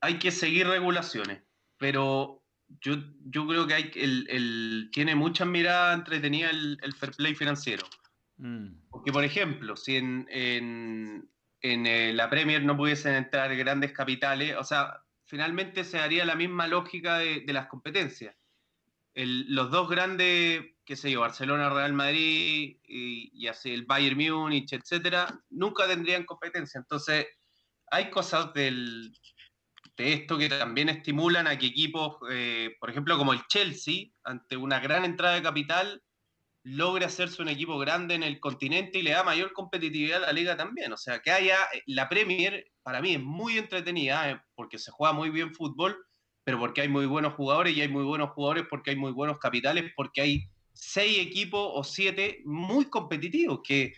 Hay 0.00 0.18
que 0.18 0.30
seguir 0.30 0.66
regulaciones, 0.66 1.42
pero 1.78 2.45
yo, 2.80 2.96
yo 3.24 3.46
creo 3.46 3.66
que 3.66 3.74
hay, 3.74 3.90
el, 3.94 4.26
el, 4.28 4.90
tiene 4.92 5.14
muchas 5.14 5.46
miradas 5.46 5.98
entretenidas 5.98 6.52
el, 6.52 6.78
el 6.82 6.94
fair 6.94 7.12
play 7.12 7.34
financiero. 7.34 7.86
Mm. 8.38 8.88
Porque, 8.90 9.12
por 9.12 9.24
ejemplo, 9.24 9.76
si 9.76 9.96
en, 9.96 10.26
en, 10.30 11.30
en 11.60 11.86
eh, 11.86 12.12
la 12.12 12.28
Premier 12.28 12.64
no 12.64 12.76
pudiesen 12.76 13.14
entrar 13.14 13.54
grandes 13.56 13.92
capitales, 13.92 14.56
o 14.56 14.64
sea, 14.64 15.02
finalmente 15.24 15.84
se 15.84 15.98
daría 15.98 16.24
la 16.24 16.34
misma 16.34 16.66
lógica 16.66 17.18
de, 17.18 17.40
de 17.40 17.52
las 17.52 17.66
competencias. 17.66 18.36
El, 19.14 19.54
los 19.54 19.70
dos 19.70 19.88
grandes, 19.88 20.62
qué 20.84 20.96
sé 20.96 21.10
yo, 21.10 21.20
Barcelona, 21.20 21.70
Real 21.70 21.94
Madrid 21.94 22.76
y, 22.84 23.30
y 23.32 23.46
así 23.46 23.72
el 23.72 23.86
Bayern 23.86 24.18
Múnich, 24.18 24.72
etcétera, 24.72 25.40
nunca 25.48 25.86
tendrían 25.86 26.24
competencia. 26.24 26.78
Entonces, 26.78 27.26
hay 27.90 28.10
cosas 28.10 28.52
del, 28.52 29.16
de 29.96 30.12
esto 30.12 30.36
que 30.36 30.48
también 30.48 30.88
estimulan 30.88 31.46
a 31.46 31.58
que 31.58 31.66
equipos, 31.66 32.16
eh, 32.30 32.76
por 32.78 32.90
ejemplo, 32.90 33.16
como 33.16 33.32
el 33.32 33.46
Chelsea, 33.46 34.08
ante 34.24 34.56
una 34.56 34.78
gran 34.80 35.04
entrada 35.04 35.34
de 35.36 35.42
capital, 35.42 36.02
logre 36.62 37.04
hacerse 37.04 37.40
un 37.40 37.48
equipo 37.48 37.78
grande 37.78 38.14
en 38.14 38.22
el 38.22 38.40
continente 38.40 38.98
y 38.98 39.02
le 39.02 39.12
da 39.12 39.22
mayor 39.22 39.52
competitividad 39.52 40.24
a 40.24 40.26
la 40.26 40.32
liga 40.32 40.56
también. 40.56 40.92
O 40.92 40.96
sea, 40.96 41.20
que 41.20 41.30
haya 41.30 41.56
eh, 41.72 41.82
la 41.86 42.08
Premier, 42.08 42.66
para 42.82 43.00
mí 43.00 43.14
es 43.14 43.20
muy 43.22 43.56
entretenida, 43.56 44.30
eh, 44.30 44.40
porque 44.54 44.78
se 44.78 44.90
juega 44.90 45.12
muy 45.14 45.30
bien 45.30 45.54
fútbol, 45.54 45.96
pero 46.44 46.58
porque 46.58 46.82
hay 46.82 46.88
muy 46.88 47.06
buenos 47.06 47.34
jugadores 47.34 47.76
y 47.76 47.80
hay 47.80 47.88
muy 47.88 48.04
buenos 48.04 48.30
jugadores 48.30 48.66
porque 48.68 48.90
hay 48.90 48.96
muy 48.96 49.12
buenos 49.12 49.38
capitales, 49.38 49.92
porque 49.96 50.20
hay 50.20 50.44
seis 50.72 51.18
equipos 51.18 51.70
o 51.72 51.82
siete 51.82 52.42
muy 52.44 52.84
competitivos 52.86 53.60
que 53.64 53.94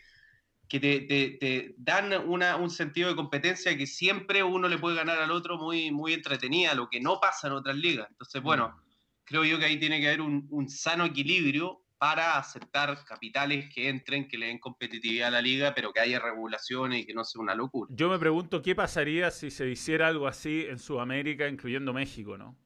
que 0.68 0.80
te, 0.80 1.74
dan 1.78 2.12
un 2.28 2.70
sentido 2.70 3.08
de 3.08 3.16
competencia 3.16 3.76
que 3.76 3.86
siempre 3.86 4.42
uno 4.42 4.68
le 4.68 4.78
puede 4.78 4.96
ganar 4.96 5.18
al 5.18 5.30
otro 5.30 5.56
muy, 5.56 5.90
muy 5.90 6.12
entretenida, 6.12 6.74
lo 6.74 6.88
que 6.90 7.00
no 7.00 7.20
pasa 7.20 7.46
en 7.46 7.54
otras 7.54 7.76
ligas. 7.76 8.06
Entonces, 8.10 8.42
bueno, 8.42 8.68
mm. 8.68 8.90
creo 9.24 9.44
yo 9.44 9.58
que 9.58 9.64
ahí 9.64 9.78
tiene 9.78 10.00
que 10.00 10.08
haber 10.08 10.20
un, 10.20 10.46
un 10.50 10.68
sano 10.68 11.06
equilibrio 11.06 11.80
para 11.96 12.38
aceptar 12.38 12.96
capitales 13.04 13.72
que 13.74 13.88
entren, 13.88 14.28
que 14.28 14.38
le 14.38 14.46
den 14.46 14.58
competitividad 14.58 15.28
a 15.28 15.30
la 15.32 15.42
liga, 15.42 15.74
pero 15.74 15.92
que 15.92 16.00
haya 16.00 16.20
regulaciones 16.20 17.00
y 17.00 17.06
que 17.06 17.14
no 17.14 17.24
sea 17.24 17.42
una 17.42 17.54
locura. 17.54 17.90
Yo 17.92 18.08
me 18.08 18.18
pregunto 18.18 18.62
qué 18.62 18.74
pasaría 18.74 19.30
si 19.30 19.50
se 19.50 19.68
hiciera 19.68 20.06
algo 20.06 20.28
así 20.28 20.66
en 20.68 20.78
Sudamérica, 20.78 21.48
incluyendo 21.48 21.92
México, 21.92 22.38
¿no? 22.38 22.56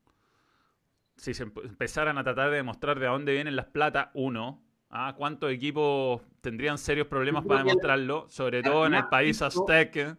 Si 1.16 1.34
se 1.34 1.44
empezaran 1.44 2.18
a 2.18 2.24
tratar 2.24 2.50
de 2.50 2.56
demostrar 2.56 2.98
de 2.98 3.06
dónde 3.06 3.32
vienen 3.32 3.56
las 3.56 3.66
platas, 3.66 4.08
uno, 4.12 4.62
¿ah? 4.92 5.14
¿cuántos 5.16 5.50
equipos 5.50 6.22
tendrían 6.40 6.78
serios 6.78 7.08
problemas 7.08 7.44
para 7.44 7.64
demostrarlo? 7.64 8.26
Sobre 8.30 8.62
todo 8.62 8.86
en 8.86 8.94
el 8.94 9.08
país 9.08 9.42
azteca. 9.42 10.16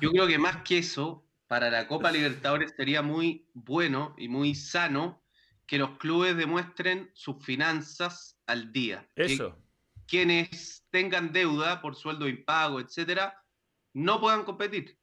Yo 0.00 0.10
creo 0.10 0.26
que 0.26 0.38
más 0.38 0.56
que 0.62 0.78
eso, 0.78 1.24
para 1.46 1.70
la 1.70 1.86
Copa 1.86 2.10
Libertadores 2.10 2.74
sería 2.76 3.02
muy 3.02 3.46
bueno 3.54 4.14
y 4.18 4.28
muy 4.28 4.54
sano 4.54 5.22
que 5.66 5.78
los 5.78 5.96
clubes 5.98 6.36
demuestren 6.36 7.10
sus 7.14 7.42
finanzas 7.42 8.36
al 8.46 8.72
día. 8.72 9.08
Eso. 9.14 9.56
quienes 10.06 10.84
tengan 10.90 11.32
deuda 11.32 11.80
por 11.80 11.94
sueldo 11.94 12.28
impago, 12.28 12.80
etcétera, 12.80 13.42
no 13.94 14.20
puedan 14.20 14.44
competir. 14.44 14.98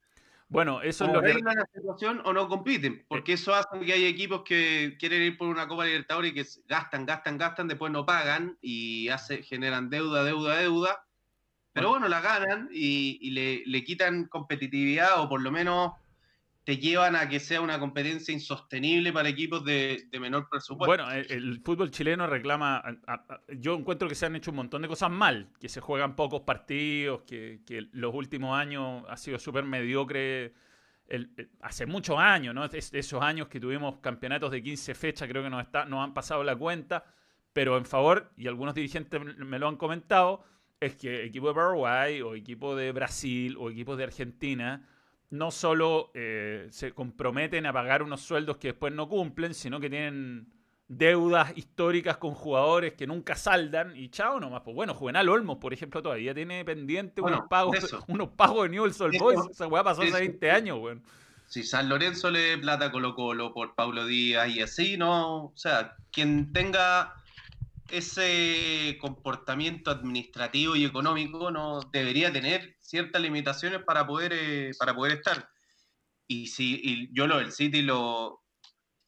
Bueno, 0.50 0.82
eso 0.82 1.06
es 1.06 1.14
lo 1.14 1.22
que. 1.22 1.36
la 1.36 1.68
situación 1.72 2.22
o 2.26 2.34
no 2.34 2.50
compiten, 2.50 3.06
porque 3.08 3.34
eso 3.34 3.54
hace 3.54 3.80
que 3.86 3.94
hay 3.94 4.06
equipos 4.06 4.42
que 4.44 4.98
quieren 5.00 5.22
ir 5.22 5.38
por 5.38 5.48
una 5.48 5.68
Copa 5.68 5.86
Libertadores 5.86 6.32
y 6.32 6.34
que 6.34 6.46
gastan, 6.68 7.06
gastan, 7.06 7.38
gastan, 7.38 7.68
después 7.68 7.92
no 7.92 8.04
pagan 8.04 8.58
y 8.60 9.10
hace, 9.10 9.44
generan 9.44 9.92
deuda, 9.92 10.24
deuda, 10.24 10.58
deuda. 10.58 11.06
Pero 11.72 11.90
bueno, 11.90 12.08
la 12.08 12.20
ganan 12.20 12.68
y, 12.72 13.30
le, 13.30 13.64
le, 13.64 13.84
quitan 13.84 14.26
competitividad 14.26 15.22
o 15.22 15.30
por 15.30 15.40
lo 15.40 15.52
menos 15.52 15.92
te 16.70 16.78
llevan 16.78 17.16
a 17.16 17.28
que 17.28 17.40
sea 17.40 17.62
una 17.62 17.80
competencia 17.80 18.32
insostenible 18.32 19.12
para 19.12 19.28
equipos 19.28 19.66
de, 19.66 20.08
menor 20.20 20.48
presupuesto. 20.48 21.04
Bueno, 21.04 21.12
el, 21.12 21.60
fútbol 21.62 21.90
chileno 21.90 22.28
reclama, 22.28 22.84
yo 23.58 23.74
encuentro 23.74 24.08
que 24.08 24.14
se 24.14 24.28
han 24.28 24.36
hecho 24.36 24.52
un 24.52 24.58
montón 24.58 24.84
de 24.84 24.88
cosas 24.88 25.10
mal, 25.10 25.50
que 25.60 25.68
se 25.68 25.82
juegan 25.82 26.16
pocos 26.16 26.42
partidos, 26.42 27.24
que, 27.24 27.60
los 27.94 28.14
últimos 28.14 28.56
años 28.56 29.04
ha 29.10 29.18
sido 29.18 29.40
súper 29.40 29.64
mediocre. 29.64 30.54
hace 31.62 31.88
muchos 31.88 32.20
años, 32.20 32.54
¿no? 32.54 32.64
esos 32.66 33.24
años 33.24 33.48
que 33.48 33.60
tuvimos 33.60 33.98
campeonatos 33.98 34.52
de 34.52 34.62
15 34.62 34.94
fechas, 34.94 35.28
creo 35.28 35.42
que 35.42 35.50
nos, 35.50 35.64
está, 35.64 35.86
nos 35.86 36.04
han 36.04 36.14
pasado 36.14 36.44
la 36.44 36.56
cuenta, 36.56 37.04
pero 37.52 37.80
en 37.80 37.86
favor, 37.86 38.32
y 38.38 38.46
algunos 38.46 38.76
dirigentes 38.76 39.20
me 39.38 39.58
lo 39.58 39.70
han 39.70 39.76
comentado, 39.76 40.44
es 40.80 40.96
que 40.98 41.26
equipo 41.26 41.48
de 41.48 41.56
Paraguay 41.56 42.22
o 42.22 42.36
equipo 42.36 42.76
de 42.76 42.92
Brasil 42.92 43.58
o 43.58 43.72
equipos 43.72 43.98
de 43.98 44.04
Argentina 44.04 44.88
no 45.30 45.52
solo 45.52 46.12
eh, 46.14 46.68
se 46.72 46.94
comprometen 46.94 47.66
a 47.66 47.74
pagar 47.74 48.04
unos 48.04 48.22
sueldos 48.22 48.58
que 48.58 48.70
después 48.70 48.94
no 48.94 49.08
cumplen, 49.08 49.54
sino 49.54 49.80
que 49.80 49.90
tienen 49.90 50.52
deudas 50.88 51.56
históricas 51.56 52.18
con 52.18 52.34
jugadores 52.34 52.94
que 52.94 53.06
nunca 53.06 53.36
saldan 53.36 53.96
y 53.96 54.10
chao 54.10 54.40
nomás. 54.40 54.62
Pues 54.62 54.76
bueno, 54.76 54.96
Juvenal 54.96 55.30
Olmos, 55.30 55.58
por 55.58 55.72
ejemplo, 55.72 56.02
todavía 56.02 56.34
tiene 56.34 56.66
pendiente 56.66 57.22
unos, 57.22 57.42
pagos, 57.48 57.76
unos 58.08 58.30
pagos 58.30 58.64
de 58.64 58.70
Newell's 58.70 59.00
Old 59.00 59.20
Boys. 59.20 59.40
Esa 59.52 59.68
weá 59.68 59.84
pasó 59.84 60.02
hace 60.02 60.12
20 60.12 60.52
años, 60.52 60.80
weón. 60.80 61.04
Si 61.46 61.64
San 61.64 61.90
Lorenzo 61.90 62.30
le 62.30 62.58
plata 62.60 62.92
Colo 62.92 63.16
Colo 63.16 63.54
por 63.54 63.74
Paulo 63.74 64.06
Díaz 64.06 64.50
y 64.50 64.62
así, 64.62 64.98
no. 64.98 65.46
O 65.46 65.54
sea, 65.56 65.96
quien 66.12 66.54
tenga 66.54 67.16
ese 67.92 68.98
comportamiento 69.00 69.92
administrativo 69.92 70.76
y 70.76 70.86
económico 70.86 71.52
no 71.52 71.82
debería 71.92 72.32
tener 72.32 72.78
ciertas 72.80 73.22
limitaciones 73.22 73.84
para 73.84 74.06
poder, 74.06 74.34
eh, 74.34 74.72
para 74.78 74.96
poder 74.96 75.18
estar. 75.18 75.50
Y 76.28 76.48
si 76.48 77.10
yo 77.12 77.28
lo 77.28 77.40
del 77.40 77.52
City 77.52 77.82
lo. 77.82 78.44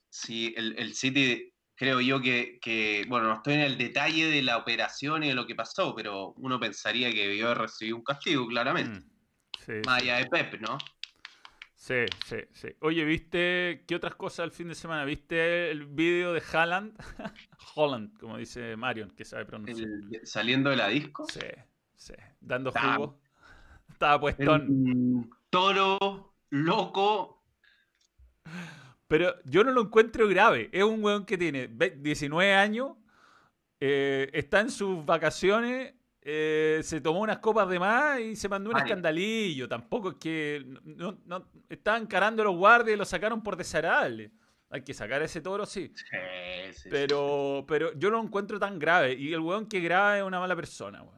Si 0.10 0.54
el, 0.58 0.94
City 0.94 1.54
creo 1.76 2.02
yo 2.02 2.22
que, 2.22 3.06
bueno, 3.08 3.28
no 3.28 3.36
estoy 3.36 3.54
en 3.54 3.62
el 3.62 3.78
detalle 3.78 4.26
de 4.26 4.42
la 4.42 4.58
operación 4.58 5.24
y 5.24 5.30
de 5.30 5.36
lo 5.36 5.48
que 5.48 5.56
pasó, 5.56 5.96
pero 5.96 6.34
uno 6.38 6.60
pensaría 6.60 7.12
que 7.12 7.28
debió 7.28 7.46
haber 7.46 7.60
recibido 7.60 7.96
un 7.96 8.04
castigo, 8.04 8.46
claramente. 8.48 9.00
Mm, 9.68 9.82
Más 9.86 10.02
allá 10.02 10.18
de 10.18 10.26
Pep, 10.26 10.60
¿no? 10.60 10.78
Sí, 11.82 12.06
sí, 12.28 12.36
sí. 12.54 12.68
Oye, 12.82 13.04
¿viste 13.04 13.86
qué 13.88 13.96
otras 13.96 14.14
cosas 14.14 14.44
el 14.44 14.52
fin 14.52 14.68
de 14.68 14.76
semana? 14.76 15.04
¿Viste 15.04 15.72
el 15.72 15.88
vídeo 15.88 16.32
de 16.32 16.44
Haaland? 16.54 16.94
Holland, 17.76 18.16
como 18.20 18.38
dice 18.38 18.78
Marion, 18.78 19.10
que 19.10 19.26
sabe 19.26 19.46
pronunciar. 19.46 19.90
¿Saliendo 20.24 20.70
de 20.70 20.76
la 20.76 20.90
disco? 20.90 21.26
Sí, 21.28 21.40
sí. 21.96 22.14
Dando 22.40 22.72
jugo. 22.72 23.20
Estaba 23.90 24.20
puesto 24.20 24.58
en... 24.58 25.28
Toro, 25.50 26.36
loco. 26.52 27.44
Pero 29.08 29.42
yo 29.46 29.64
no 29.64 29.72
lo 29.72 29.82
encuentro 29.82 30.28
grave. 30.28 30.70
Es 30.72 30.84
un 30.84 31.04
weón 31.04 31.26
que 31.26 31.40
tiene 31.40 31.68
19 31.68 32.54
años, 32.54 32.96
eh, 33.80 34.30
está 34.34 34.60
en 34.60 34.70
sus 34.70 35.04
vacaciones 35.04 35.96
eh, 36.24 36.82
se 36.84 37.02
tomó 37.02 37.22
unas 37.22 37.40
copas 37.40 37.68
de 37.68 37.80
más 37.80 38.20
y 38.20 38.36
se 38.36 38.48
mandó 38.48 38.70
un 38.70 38.78
escandalillo. 38.78 39.68
Tampoco 39.68 40.12
es 40.12 40.16
que. 40.16 40.64
No, 40.84 41.18
no, 41.26 41.48
estaban 41.68 42.04
encarando 42.04 42.44
los 42.44 42.56
guardias 42.56 42.96
y 42.96 42.98
lo 42.98 43.06
sacaron 43.06 43.42
por 43.42 43.58
desagradable. 43.58 44.32
Hay 44.70 44.84
que 44.84 44.94
sacar 44.94 45.22
ese 45.22 45.42
toro, 45.42 45.66
sí. 45.66 45.94
pero, 46.90 47.66
pero 47.68 47.92
yo 47.96 48.10
no 48.10 48.18
lo 48.18 48.24
encuentro 48.24 48.58
tan 48.58 48.80
grave. 48.80 49.14
Y 49.14 49.34
el 49.34 49.42
weón 49.42 49.68
que 49.68 49.82
graba 49.82 50.18
es 50.18 50.24
una 50.24 50.40
mala 50.40 50.56
persona, 50.56 51.04
O 51.04 51.12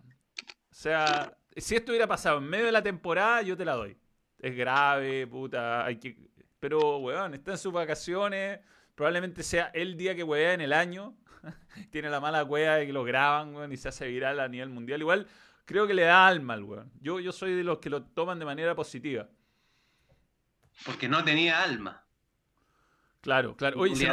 sea, 0.72 1.38
si 1.56 1.76
esto 1.76 1.92
hubiera 1.92 2.08
pasado 2.08 2.40
en 2.40 2.46
medio 2.46 2.66
de 2.66 2.72
la 2.72 2.82
temporada, 2.82 3.44
yo 3.44 3.56
te 3.56 3.64
la 3.64 3.76
doy. 3.76 3.96
Es 4.40 4.56
grave, 4.56 5.28
puta. 5.28 5.86
Hay 5.86 5.98
que... 5.98 6.18
Pero, 6.60 6.98
weón, 6.98 7.36
está 7.36 7.52
en 7.52 7.58
sus 7.60 7.72
vacaciones. 7.72 8.60
Probablemente 8.96 9.44
sea 9.44 9.70
el 9.74 9.98
día 9.98 10.16
que 10.16 10.24
weá 10.24 10.54
en 10.54 10.62
el 10.62 10.74
año. 10.74 11.16
tiene 11.92 12.10
la 12.10 12.20
mala 12.20 12.46
cueva 12.46 12.76
de 12.76 12.88
que 12.88 12.94
lo 12.94 13.04
graban, 13.04 13.72
y 13.72 13.78
se 13.78 13.90
hace 13.90 14.08
viral 14.08 14.40
a 14.40 14.48
nivel 14.48 14.70
mundial. 14.70 15.02
Igual 15.02 15.28
creo 15.66 15.88
que 15.88 15.94
le 15.94 16.04
da 16.04 16.28
alma 16.28 16.54
al 16.54 16.64
weón. 16.64 16.92
Yo, 17.02 17.20
yo 17.20 17.32
soy 17.32 17.54
de 17.54 17.64
los 17.64 17.80
que 17.80 17.90
lo 17.90 18.04
toman 18.04 18.40
de 18.40 18.46
manera 18.46 18.76
positiva. 18.76 19.28
Porque 20.86 21.08
no 21.08 21.24
tenía 21.24 21.64
alma. 21.64 22.04
Claro, 23.22 23.56
claro. 23.56 23.80
Oye, 23.80 23.96
sin 23.96 24.10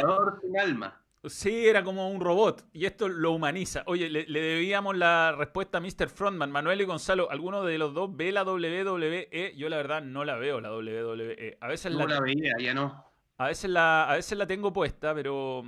alma. 0.57 1.01
Sí, 1.25 1.67
era 1.67 1.83
como 1.83 2.09
un 2.09 2.19
robot 2.19 2.65
y 2.73 2.85
esto 2.85 3.07
lo 3.07 3.31
humaniza. 3.31 3.83
Oye, 3.85 4.09
le, 4.09 4.25
debíamos 4.25 4.97
la 4.97 5.35
respuesta 5.37 5.77
a 5.77 5.81
Mr. 5.81 6.09
Frontman. 6.09 6.49
Manuel 6.49 6.81
y 6.81 6.85
Gonzalo, 6.85 7.29
¿alguno 7.29 7.63
de 7.63 7.77
los 7.77 7.93
dos 7.93 8.15
ve 8.15 8.31
la 8.31 8.43
WWE? 8.43 9.53
Yo 9.55 9.69
la 9.69 9.77
verdad 9.77 10.01
no 10.01 10.25
la 10.25 10.37
veo, 10.37 10.59
la 10.59 10.71
WWE. 10.73 11.57
A 11.61 11.67
veces 11.67 11.91
no 11.91 12.07
la, 12.07 12.19
veía, 12.19 12.53
ya 12.59 12.73
no. 12.73 13.05
A 13.37 13.47
veces, 13.47 13.69
la, 13.69 14.09
a 14.09 14.15
veces 14.15 14.35
la 14.35 14.47
tengo 14.47 14.73
puesta, 14.73 15.13
pero 15.13 15.63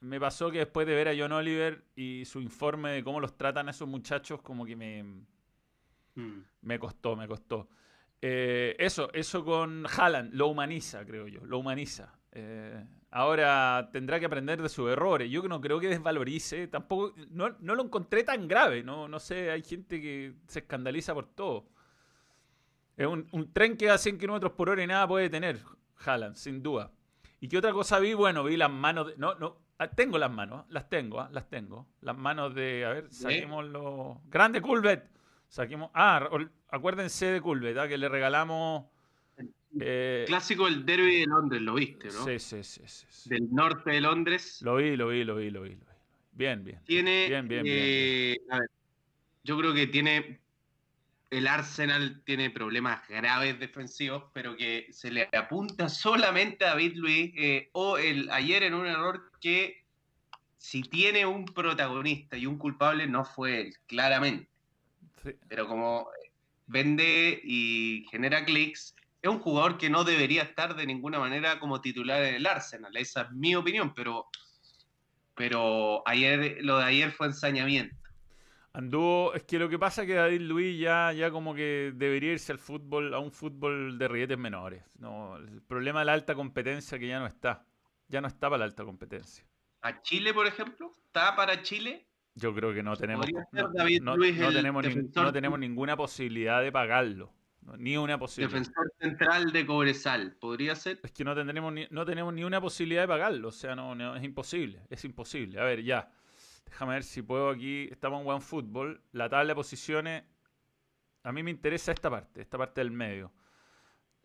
me 0.00 0.20
pasó 0.20 0.50
que 0.50 0.58
después 0.58 0.86
de 0.86 0.94
ver 0.94 1.08
a 1.08 1.14
John 1.16 1.32
Oliver 1.32 1.84
y 1.96 2.24
su 2.24 2.40
informe 2.40 2.92
de 2.92 3.04
cómo 3.04 3.20
los 3.20 3.36
tratan 3.36 3.68
a 3.68 3.70
esos 3.72 3.88
muchachos, 3.88 4.40
como 4.42 4.64
que 4.64 4.76
me, 4.76 5.02
mm. 6.14 6.42
me 6.62 6.78
costó, 6.78 7.16
me 7.16 7.26
costó. 7.26 7.68
Eh, 8.20 8.76
eso, 8.78 9.12
eso 9.12 9.44
con 9.44 9.84
Haaland, 9.86 10.34
lo 10.34 10.48
humaniza, 10.48 11.04
creo 11.04 11.28
yo, 11.28 11.44
lo 11.44 11.58
humaniza. 11.58 12.18
Eh, 12.32 12.84
ahora 13.10 13.90
tendrá 13.92 14.18
que 14.20 14.26
aprender 14.26 14.60
de 14.60 14.68
sus 14.68 14.90
errores. 14.90 15.30
Yo 15.30 15.42
no 15.42 15.60
creo 15.60 15.80
que 15.80 15.88
desvalorice, 15.88 16.68
tampoco, 16.68 17.14
no, 17.30 17.50
lo 17.60 17.82
encontré 17.82 18.24
tan 18.24 18.48
grave, 18.48 18.82
no, 18.82 19.08
no 19.08 19.18
sé, 19.18 19.50
hay 19.50 19.62
gente 19.62 20.00
que 20.00 20.34
se 20.46 20.60
escandaliza 20.60 21.14
por 21.14 21.26
todo. 21.26 21.66
Es 22.96 23.06
un, 23.06 23.28
un 23.30 23.52
tren 23.52 23.76
que 23.76 23.90
a 23.90 23.98
100 23.98 24.18
kilómetros 24.18 24.52
por 24.52 24.68
hora 24.70 24.82
y 24.82 24.86
nada 24.86 25.06
puede 25.06 25.30
tener, 25.30 25.60
Haaland, 26.04 26.34
sin 26.34 26.62
duda. 26.62 26.90
¿Y 27.40 27.48
qué 27.48 27.58
otra 27.58 27.72
cosa 27.72 28.00
vi? 28.00 28.14
Bueno, 28.14 28.42
vi 28.42 28.56
las 28.56 28.70
manos 28.70 29.06
de, 29.06 29.16
no, 29.16 29.36
no, 29.36 29.56
Ah, 29.78 29.88
tengo 29.88 30.18
las 30.18 30.30
manos, 30.30 30.66
las 30.70 30.88
tengo, 30.88 31.20
ah, 31.20 31.28
las 31.32 31.48
tengo. 31.48 31.86
Las 32.00 32.16
manos 32.16 32.52
de, 32.54 32.84
a 32.84 32.90
ver, 32.90 33.12
saquemos 33.12 33.64
los... 33.66 34.16
Grande 34.28 34.60
Culbet. 34.60 35.04
Saquemos... 35.48 35.90
Ah, 35.94 36.28
acuérdense 36.68 37.26
de 37.26 37.40
Culbet, 37.40 37.78
ah, 37.78 37.86
que 37.86 37.96
le 37.96 38.08
regalamos... 38.08 38.86
Eh, 39.80 40.24
clásico 40.26 40.64
del 40.64 40.84
derby 40.84 41.20
de 41.20 41.26
Londres, 41.26 41.62
lo 41.62 41.74
viste, 41.74 42.08
¿no? 42.08 42.24
Sí, 42.24 42.38
sí, 42.38 42.64
sí, 42.64 42.82
sí, 42.86 43.30
Del 43.30 43.52
norte 43.52 43.92
de 43.92 44.00
Londres. 44.00 44.60
Lo 44.62 44.76
vi, 44.76 44.96
lo 44.96 45.08
vi, 45.08 45.22
lo 45.22 45.36
vi, 45.36 45.50
lo 45.50 45.62
vi. 45.62 45.78
Bien, 46.32 46.64
bien. 46.64 46.80
Tiene... 46.84 47.28
Bien, 47.28 47.46
bien, 47.46 47.62
bien, 47.62 47.76
eh, 47.78 48.36
A 48.50 48.58
ver, 48.58 48.70
yo 49.44 49.58
creo 49.58 49.74
que 49.74 49.86
tiene 49.86 50.40
el 51.30 51.46
Arsenal 51.46 52.22
tiene 52.24 52.50
problemas 52.50 53.06
graves 53.08 53.58
defensivos, 53.58 54.24
pero 54.32 54.56
que 54.56 54.88
se 54.90 55.10
le 55.10 55.28
apunta 55.32 55.88
solamente 55.88 56.64
a 56.64 56.70
David 56.70 56.96
Luis, 56.96 57.32
eh, 57.36 57.68
o 57.72 57.98
el, 57.98 58.30
ayer 58.30 58.62
en 58.62 58.74
un 58.74 58.86
error 58.86 59.27
que 59.40 59.84
si 60.58 60.82
tiene 60.82 61.24
un 61.26 61.44
protagonista 61.44 62.36
y 62.36 62.46
un 62.46 62.58
culpable 62.58 63.06
no 63.06 63.24
fue 63.24 63.60
él, 63.60 63.74
claramente. 63.86 64.48
Pero 65.48 65.66
como 65.66 66.08
vende 66.66 67.40
y 67.42 68.06
genera 68.10 68.44
clics, 68.44 68.94
es 69.22 69.30
un 69.30 69.40
jugador 69.40 69.78
que 69.78 69.90
no 69.90 70.04
debería 70.04 70.42
estar 70.42 70.76
de 70.76 70.86
ninguna 70.86 71.18
manera 71.18 71.58
como 71.58 71.80
titular 71.80 72.22
en 72.22 72.36
el 72.36 72.46
Arsenal, 72.46 72.96
esa 72.96 73.22
es 73.22 73.30
mi 73.32 73.54
opinión, 73.54 73.94
pero, 73.94 74.26
pero 75.34 76.06
ayer, 76.06 76.58
lo 76.60 76.78
de 76.78 76.84
ayer 76.84 77.10
fue 77.10 77.28
ensañamiento. 77.28 77.96
Anduvo, 78.72 79.34
es 79.34 79.42
que 79.42 79.58
lo 79.58 79.68
que 79.68 79.78
pasa 79.78 80.02
es 80.02 80.08
que 80.08 80.14
David 80.14 80.42
Luis 80.42 80.78
ya, 80.78 81.12
ya 81.12 81.30
como 81.30 81.54
que 81.54 81.92
debería 81.96 82.32
irse 82.32 82.52
al 82.52 82.58
fútbol, 82.58 83.12
a 83.12 83.18
un 83.18 83.32
fútbol 83.32 83.98
de 83.98 84.06
rietes 84.06 84.38
menores. 84.38 84.84
No, 84.98 85.36
el 85.36 85.62
problema 85.62 86.00
de 86.00 86.04
la 86.04 86.12
alta 86.12 86.34
competencia 86.34 86.98
que 86.98 87.08
ya 87.08 87.18
no 87.18 87.26
está. 87.26 87.64
Ya 88.08 88.20
no 88.20 88.28
está 88.28 88.48
para 88.48 88.58
la 88.58 88.64
alta 88.64 88.84
competencia. 88.84 89.44
a 89.82 90.00
Chile, 90.02 90.34
por 90.34 90.46
ejemplo? 90.46 90.92
¿Está 91.06 91.36
para 91.36 91.62
Chile? 91.62 92.06
Yo 92.34 92.54
creo 92.54 92.72
que 92.72 92.82
no 92.82 92.96
tenemos, 92.96 93.26
¿Podría 93.26 93.44
ser 93.50 93.64
no, 93.64 93.72
tenemos, 94.52 94.84
nin- 94.84 94.88
defensor? 94.88 95.24
no 95.24 95.32
tenemos 95.32 95.58
ninguna 95.58 95.96
posibilidad 95.96 96.62
de 96.62 96.70
pagarlo. 96.72 97.32
Ni 97.76 97.96
una 97.98 98.18
posibilidad. 98.18 98.50
Defensor 98.58 98.92
central 98.98 99.52
de 99.52 99.66
Cobresal. 99.66 100.36
¿Podría 100.40 100.74
ser? 100.74 101.00
Es 101.02 101.12
que 101.12 101.22
no 101.24 101.34
tendremos 101.34 101.70
ni, 101.72 101.86
no 101.90 102.06
tenemos 102.06 102.32
ni 102.32 102.44
una 102.44 102.60
posibilidad 102.60 103.02
de 103.02 103.08
pagarlo. 103.08 103.48
O 103.48 103.52
sea, 103.52 103.74
no, 103.74 103.94
no, 103.94 104.16
es 104.16 104.24
imposible. 104.24 104.80
Es 104.88 105.04
imposible. 105.04 105.60
A 105.60 105.64
ver, 105.64 105.82
ya. 105.82 106.10
Déjame 106.64 106.94
ver 106.94 107.02
si 107.04 107.20
puedo 107.22 107.50
aquí. 107.50 107.88
Estamos 107.90 108.22
en 108.22 108.28
OneFootball. 108.30 109.02
La 109.12 109.28
tabla 109.28 109.48
de 109.48 109.54
posiciones. 109.54 110.24
A 111.24 111.32
mí 111.32 111.42
me 111.42 111.50
interesa 111.50 111.92
esta 111.92 112.08
parte, 112.08 112.40
esta 112.40 112.56
parte 112.56 112.80
del 112.80 112.90
medio. 112.90 113.32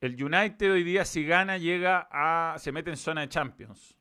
El 0.04 0.22
United 0.22 0.70
hoy 0.70 0.84
día, 0.84 1.06
si 1.06 1.24
gana, 1.26 1.58
llega 1.58 2.10
a. 2.12 2.58
Se 2.60 2.74
mete 2.74 2.89
en 2.89 2.98
zona 2.98 3.22
de 3.22 3.30
Champions. 3.30 3.96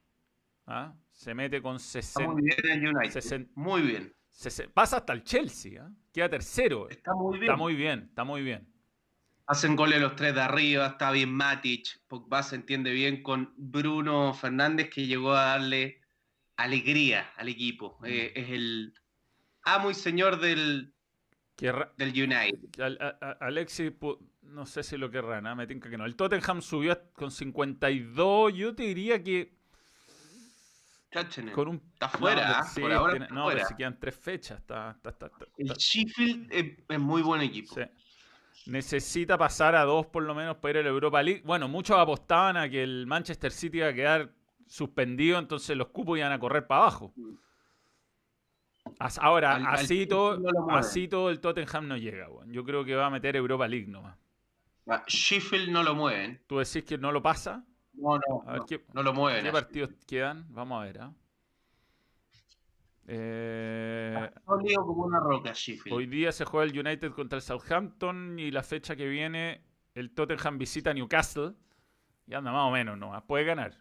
¿Ah? 0.66 0.92
Se 1.12 1.32
mete 1.32 1.62
con 1.62 1.76
Está 1.76 2.02
60. 2.02 2.28
muy 2.32 2.42
bien 2.42 2.56
el 2.82 2.88
United. 2.96 3.20
Sesen- 3.20 3.48
Muy 3.54 3.82
bien. 3.82 4.12
sesen- 4.28 4.68
pasa 4.72 4.96
hasta 4.96 5.12
el 5.12 5.22
Chelsea. 5.22 5.80
¿ah? 5.80 5.88
Queda 6.12 6.28
tercero. 6.28 6.88
Está 6.88 7.14
muy 7.14 7.38
bien. 7.38 7.44
Está 7.44 7.56
muy 7.56 7.74
bien, 7.76 8.00
está 8.08 8.24
muy 8.24 8.42
bien. 8.42 8.68
Hacen 9.46 9.76
goles 9.76 10.00
los 10.00 10.16
tres 10.16 10.34
de 10.34 10.40
arriba, 10.40 10.86
está 10.88 11.12
bien 11.12 11.32
Matic, 11.32 11.86
Pogba 12.08 12.42
se 12.42 12.56
entiende 12.56 12.90
bien 12.92 13.22
con 13.22 13.52
Bruno 13.56 14.34
Fernández 14.34 14.90
que 14.90 15.06
llegó 15.06 15.32
a 15.34 15.44
darle 15.56 16.00
alegría 16.56 17.30
al 17.36 17.48
equipo. 17.48 17.98
Mm. 18.00 18.04
Eh, 18.06 18.32
es 18.34 18.50
el 18.50 18.94
amo 19.62 19.90
y 19.90 19.94
señor 19.94 20.40
del, 20.40 20.94
Que 21.62 21.70
ra- 21.70 21.92
del 21.96 22.08
United. 22.10 22.80
Al- 22.80 22.98
a- 23.00 23.18
a- 23.20 23.46
Alexis, 23.46 23.92
no 24.42 24.66
sé 24.66 24.82
si 24.82 24.96
lo 24.96 25.10
querrán, 25.12 25.46
¿ah? 25.46 25.54
me 25.54 25.66
tinca 25.68 25.88
que 25.88 25.96
no. 25.96 26.04
El 26.04 26.16
Tottenham 26.16 26.60
subió 26.60 26.98
con 27.14 27.30
52. 27.30 28.52
Yo 28.52 28.74
te 28.74 28.82
diría 28.82 29.22
que 29.22 29.52
con 31.54 31.68
un. 31.68 31.76
Está 31.92 32.08
fuera, 32.08 32.58
no, 32.58 32.64
sí, 32.64 32.80
por 32.80 32.92
ahora 32.92 33.12
tiene- 33.12 33.24
está 33.26 33.34
no, 33.34 33.44
pero 33.46 33.56
fuera. 33.58 33.68
si 33.68 33.74
quedan 33.76 34.00
tres 34.00 34.16
fechas. 34.16 34.58
Está, 34.58 34.98
está- 35.04 35.30
El 35.58 35.68
Sheffield 35.68 36.48
es, 36.52 36.78
es 36.88 36.98
muy 36.98 37.22
buen 37.22 37.42
equipo. 37.42 37.74
sí. 37.74 37.82
Necesita 38.66 39.36
pasar 39.38 39.74
a 39.74 39.82
dos 39.84 40.06
por 40.06 40.22
lo 40.22 40.34
menos 40.34 40.56
para 40.56 40.70
ir 40.72 40.76
a 40.78 40.82
la 40.82 40.88
Europa 40.88 41.22
League. 41.22 41.42
Bueno, 41.44 41.68
muchos 41.68 41.96
apostaban 41.98 42.56
a 42.56 42.68
que 42.68 42.82
el 42.82 43.06
Manchester 43.06 43.50
City 43.52 43.78
iba 43.78 43.88
a 43.88 43.94
quedar 43.94 44.32
suspendido, 44.66 45.38
entonces 45.38 45.76
los 45.76 45.88
cupos 45.88 46.18
iban 46.18 46.32
a 46.32 46.38
correr 46.38 46.66
para 46.66 46.82
abajo. 46.82 47.12
As- 47.16 47.51
Ahora, 49.20 49.56
Al- 49.56 49.66
así, 49.66 50.06
todo, 50.06 50.38
no 50.38 50.76
así 50.76 51.08
todo 51.08 51.30
el 51.30 51.40
Tottenham 51.40 51.88
no 51.88 51.96
llega. 51.96 52.28
weón. 52.28 52.52
Yo 52.52 52.64
creo 52.64 52.84
que 52.84 52.94
va 52.94 53.06
a 53.06 53.10
meter 53.10 53.36
Europa 53.36 53.66
League 53.68 53.86
nomás. 53.88 54.16
Sheffield 55.06 55.70
no 55.70 55.82
lo 55.82 55.94
mueven. 55.94 56.42
¿Tú 56.46 56.58
decís 56.58 56.84
que 56.84 56.98
no 56.98 57.12
lo 57.12 57.22
pasa? 57.22 57.64
No, 57.94 58.16
no, 58.18 58.42
A 58.46 58.52
ver, 58.52 58.60
no, 58.60 58.66
¿qué- 58.66 58.84
no 58.92 59.02
lo 59.02 59.12
mueven. 59.12 59.44
¿Qué 59.44 59.52
partidos 59.52 59.90
quedan? 60.06 60.46
Vamos 60.52 60.80
a 60.80 60.84
ver. 60.84 61.00
¿ah? 61.00 61.12
Eh, 63.06 64.30
como 64.46 65.04
una 65.04 65.18
roca 65.18 65.52
Sheffield. 65.52 65.96
hoy 65.96 66.06
día 66.06 66.30
se 66.30 66.44
juega 66.44 66.70
el 66.70 66.78
United 66.78 67.10
contra 67.12 67.36
el 67.36 67.42
Southampton 67.42 68.38
y 68.38 68.50
la 68.52 68.62
fecha 68.62 68.94
que 68.94 69.08
viene 69.08 69.60
el 69.94 70.12
Tottenham 70.14 70.56
visita 70.56 70.94
Newcastle 70.94 71.54
y 72.26 72.34
anda 72.34 72.52
más 72.52 72.62
o 72.68 72.70
menos, 72.70 72.96
¿no? 72.96 73.12
Puede 73.26 73.44
ganar. 73.44 73.76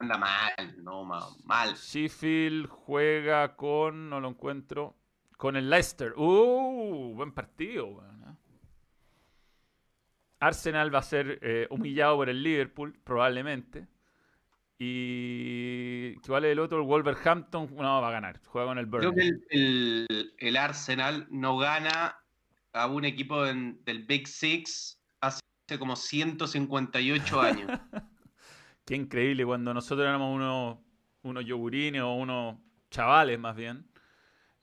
Anda 0.00 0.16
mal, 0.16 0.74
no, 0.82 1.04
ma- 1.04 1.28
mal. 1.44 1.74
Sheffield 1.74 2.66
juega 2.68 3.54
con, 3.54 4.08
no 4.08 4.18
lo 4.18 4.28
encuentro, 4.30 4.96
con 5.36 5.56
el 5.56 5.68
Leicester. 5.68 6.14
¡Uh! 6.16 7.12
Buen 7.14 7.32
partido. 7.32 8.00
¿ah? 8.02 8.34
Arsenal 10.40 10.92
va 10.94 11.00
a 11.00 11.02
ser 11.02 11.38
eh, 11.42 11.66
humillado 11.70 12.16
por 12.16 12.30
el 12.30 12.42
Liverpool, 12.42 12.98
probablemente. 13.04 13.86
Y 14.78 16.14
¿cuál 16.26 16.46
es 16.46 16.52
el 16.52 16.60
otro? 16.60 16.78
El 16.80 16.86
Wolverhampton 16.86 17.68
no 17.76 18.00
va 18.00 18.08
a 18.08 18.12
ganar. 18.12 18.40
Juega 18.46 18.68
con 18.68 18.78
el 18.78 18.88
Creo 18.88 19.10
Burnley. 19.12 19.30
que 19.50 19.56
el, 19.56 20.06
el- 20.08 20.34
el 20.38 20.56
Arsenal 20.56 21.26
no 21.30 21.58
gana 21.58 22.16
a 22.72 22.86
un 22.86 23.04
equipo 23.04 23.44
en- 23.44 23.84
del 23.84 24.04
Big 24.04 24.26
Six 24.26 24.98
hace 25.20 25.42
como 25.78 25.94
158 25.96 27.40
años. 27.42 27.70
Qué 28.90 28.96
increíble 28.96 29.46
cuando 29.46 29.72
nosotros 29.72 30.04
éramos 30.04 30.34
unos, 30.34 30.78
unos 31.22 31.44
yogurines 31.44 32.02
o 32.02 32.12
unos 32.14 32.56
chavales 32.90 33.38
más 33.38 33.54
bien. 33.54 33.86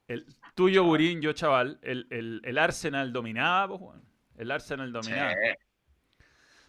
El, 0.06 0.26
tú 0.54 0.68
yogurín, 0.68 1.22
yo 1.22 1.32
chaval. 1.32 1.80
El, 1.82 2.08
el- 2.10 2.42
el 2.44 2.58
Arsenal 2.58 3.13
dominaba, 3.13 3.80
pues. 3.80 3.98
El 4.36 4.52
Arsenal 4.52 4.92
dominaba. 4.92 5.32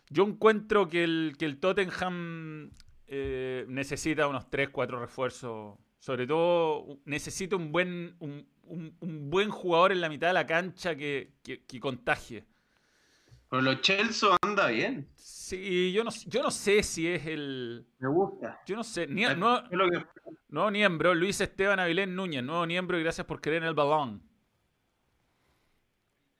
Yo 0.08 0.22
encuentro 0.24 0.88
que 0.88 1.02
el, 1.02 1.34
que 1.36 1.46
el 1.46 1.58
Tottenham 1.58 2.70
eh, 3.08 3.64
necesita 3.66 4.28
unos 4.28 4.48
3, 4.48 4.68
4 4.68 5.00
refuerzos. 5.00 5.76
Sobre 5.98 6.28
todo 6.28 7.00
necesita 7.06 7.56
un 7.56 7.72
buen, 7.72 8.14
un, 8.20 8.46
un- 8.62 8.96
un 9.00 9.30
buen 9.30 9.50
jugador 9.50 9.90
en 9.90 10.00
la 10.00 10.08
mitad 10.08 10.28
de 10.28 10.34
la 10.34 10.46
cancha 10.46 10.94
que, 10.94 11.32
que- 11.42 11.64
que 11.64 11.80
contagie. 11.80 12.44
Pero 13.50 13.62
los 13.62 13.80
Chelsea 13.80 14.28
anda 14.42 14.68
bien. 14.68 15.08
Sí, 15.48 15.92
yo 15.92 16.04
no, 16.04 16.10
yo 16.26 16.42
no 16.42 16.50
sé 16.50 16.82
si 16.82 17.08
es 17.08 17.24
el... 17.24 17.86
Me 18.00 18.08
gusta. 18.10 18.60
Yo 18.66 18.76
no 18.76 18.84
sé, 18.84 19.06
ni, 19.06 19.22
no, 19.22 19.58
Es 19.64 19.70
lo 19.70 19.88
que- 19.88 20.04
nuevo 20.48 20.70
miembro, 20.70 21.14
Luis 21.14 21.40
Esteban 21.40 21.80
Avilés 21.80 22.06
Núñez, 22.06 22.42
nuevo 22.44 22.66
miembro 22.66 22.98
y 22.98 23.02
gracias 23.02 23.26
por 23.26 23.40
creer 23.40 23.62
en 23.62 23.68
el 23.70 23.74
balón. 23.74 24.22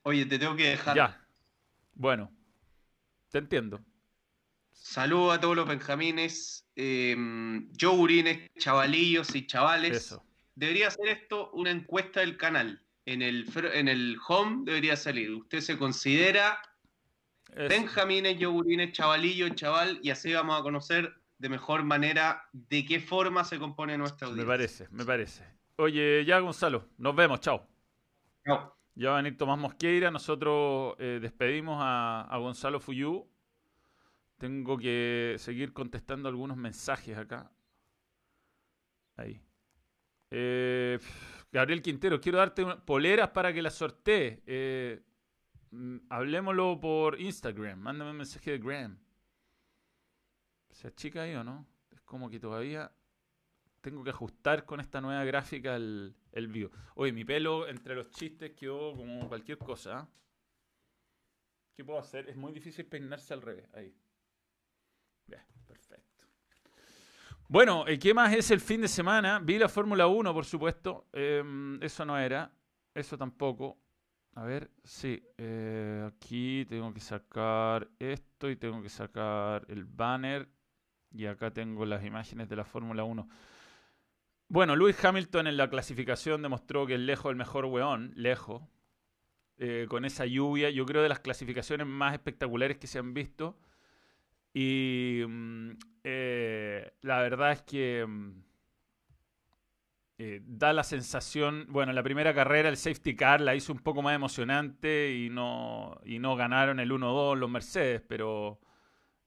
Oye, 0.03 0.27
te 0.27 0.38
tengo 0.38 0.55
que 0.57 0.68
dejar. 0.68 0.94
Ya. 0.94 1.27
Bueno, 1.94 2.31
te 3.31 3.38
entiendo. 3.38 3.81
Saludos 4.73 5.38
a 5.38 5.40
todos 5.40 5.57
los 5.57 5.66
benjamines, 5.66 6.66
eh, 6.77 7.16
yogurines, 7.73 8.51
chavalillos 8.59 9.35
y 9.35 9.47
chavales. 9.47 9.97
Eso. 9.97 10.23
Debería 10.55 10.88
hacer 10.88 11.09
esto 11.09 11.51
una 11.53 11.71
encuesta 11.71 12.21
del 12.21 12.37
canal. 12.37 12.85
En 13.07 13.23
el, 13.23 13.47
en 13.73 13.88
el 13.88 14.18
home 14.29 14.64
debería 14.66 14.97
salir. 14.97 15.31
¿Usted 15.33 15.61
se 15.61 15.79
considera 15.79 16.59
Eso. 17.59 17.68
benjamines, 17.68 18.38
yogurines, 18.38 18.92
chavalillo, 18.92 19.49
chaval? 19.51 19.99
Y 20.03 20.11
así 20.11 20.33
vamos 20.33 20.59
a 20.59 20.62
conocer 20.62 21.12
de 21.38 21.49
mejor 21.49 21.83
manera 21.85 22.49
de 22.53 22.85
qué 22.85 23.01
forma 23.01 23.44
se 23.44 23.59
compone 23.59 23.99
nuestra 23.99 24.27
Me 24.29 24.31
audiencia. 24.33 24.49
parece, 24.53 24.88
me 24.90 25.05
parece. 25.05 25.44
Oye, 25.77 26.25
ya 26.25 26.38
Gonzalo, 26.40 26.88
nos 26.99 27.14
vemos, 27.14 27.40
chao. 27.40 27.66
Chao. 28.44 28.75
Ya 28.94 29.11
va 29.11 29.18
a 29.18 29.23
venir 29.23 29.37
Tomás 29.38 29.59
Mosqueira, 29.59 30.11
nosotros 30.11 30.97
eh, 30.99 31.18
despedimos 31.23 31.79
a, 31.81 32.23
a 32.23 32.38
Gonzalo 32.38 32.81
Fuyú. 32.81 33.29
Tengo 34.38 34.77
que 34.79 35.37
seguir 35.38 35.73
contestando 35.73 36.29
algunos 36.29 36.57
mensajes 36.57 37.16
acá. 37.16 37.51
Ahí. 39.16 39.40
Eh, 40.31 40.99
Gabriel 41.51 41.83
Quintero, 41.83 42.21
quiero 42.21 42.38
darte 42.38 42.64
poleras 42.85 43.31
para 43.31 43.53
que 43.53 43.62
las 43.62 43.75
sortees. 43.75 44.40
Eh, 44.47 45.01
hablémoslo 46.09 46.81
por 46.81 47.21
Instagram. 47.21 47.79
Mándame 47.79 48.11
un 48.11 48.17
mensaje 48.19 48.53
de 48.53 48.59
Gram. 48.59 48.99
¿Se 50.71 50.89
achica 50.89 51.23
ahí 51.23 51.35
o 51.35 51.45
no? 51.45 51.67
Es 51.91 52.01
como 52.03 52.31
que 52.31 52.39
todavía 52.39 52.93
tengo 53.81 54.05
que 54.05 54.11
ajustar 54.11 54.65
con 54.65 54.81
esta 54.81 55.01
nueva 55.01 55.25
gráfica 55.25 55.77
el, 55.77 56.15
el 56.33 56.49
video. 56.49 56.71
Oye, 56.95 57.13
mi 57.13 57.25
pelo 57.25 57.69
entre 57.69 57.95
los 57.95 58.11
chistes 58.11 58.53
quedó 58.53 58.95
como 58.95 59.29
cualquier 59.29 59.59
cosa. 59.59 59.99
¿ah? 59.99 60.09
¿Qué 61.75 61.85
puedo 61.85 61.99
hacer? 61.99 62.29
Es 62.29 62.37
muy 62.37 62.53
difícil 62.53 62.87
peinarse 62.87 63.35
al 63.35 63.43
revés. 63.43 63.69
Ahí. 63.73 63.95
Bien, 65.27 65.43
perfecto. 65.67 66.25
Bueno, 67.49 67.87
eh, 67.87 67.99
¿qué 67.99 68.13
más 68.13 68.35
es 68.35 68.51
el 68.51 68.61
fin 68.61 68.81
de 68.81 68.89
semana? 68.89 69.39
Vi 69.39 69.59
la 69.59 69.69
Fórmula 69.69 70.07
1, 70.07 70.35
por 70.35 70.45
supuesto. 70.45 71.07
Em, 71.13 71.83
eso 71.83 72.05
no 72.05 72.19
era. 72.19 72.53
Eso 72.93 73.17
tampoco. 73.17 73.79
A 74.38 74.44
ver, 74.44 74.70
sí. 74.85 75.20
eh, 75.37 76.05
aquí 76.07 76.64
tengo 76.68 76.94
que 76.94 77.01
sacar 77.01 77.88
esto 77.98 78.48
y 78.48 78.55
tengo 78.57 78.81
que 78.83 78.88
sacar 78.88 79.66
el 79.68 79.85
banner. 79.85 80.48
Y 81.12 81.27
acá 81.27 81.51
tengo 81.53 81.85
las 81.87 82.05
imágenes 82.05 82.48
de 82.48 82.55
la 82.57 82.64
Fórmula 82.64 83.03
1. 83.05 83.29
Bueno, 84.48 84.77
Lewis 84.77 85.03
Hamilton 85.05 85.46
en 85.46 85.57
la 85.57 85.68
clasificación 85.68 86.42
demostró 86.42 86.87
que 86.87 86.94
es 86.94 87.01
lejos 87.01 87.31
el 87.31 87.37
mejor 87.37 87.64
weón, 87.66 88.12
lejos. 88.14 88.62
eh, 89.59 89.87
con 89.88 90.05
esa 90.05 90.27
lluvia, 90.27 90.70
yo 90.70 90.87
creo 90.87 91.03
de 91.03 91.09
las 91.11 91.20
clasificaciones 91.20 91.87
más 91.87 92.14
espectaculares 92.14 92.79
que 92.79 92.87
se 92.87 92.98
han 92.98 93.14
visto. 93.14 93.59
Y 94.55 95.22
mm, 95.29 95.70
eh, 96.05 96.92
la 97.03 97.20
verdad 97.22 97.53
es 97.53 97.62
que 97.62 98.05
mm, 98.07 98.42
eh, 100.19 100.43
da 100.45 100.73
la 100.73 100.83
sensación, 100.83 101.67
bueno, 101.69 101.93
la 101.93 102.03
primera 102.03 102.35
carrera 102.35 102.69
el 102.69 102.77
safety 102.77 103.15
car 103.15 103.41
la 103.41 103.55
hizo 103.55 103.73
un 103.73 103.79
poco 103.79 104.03
más 104.03 104.17
emocionante 104.17 105.15
y 105.15 105.31
no, 105.31 106.01
y 106.05 106.19
no 106.19 106.35
ganaron 106.35 106.81
el 106.81 106.91
1-2 106.91 107.37
los 107.37 107.49
Mercedes, 107.49 108.03
pero 108.09 108.61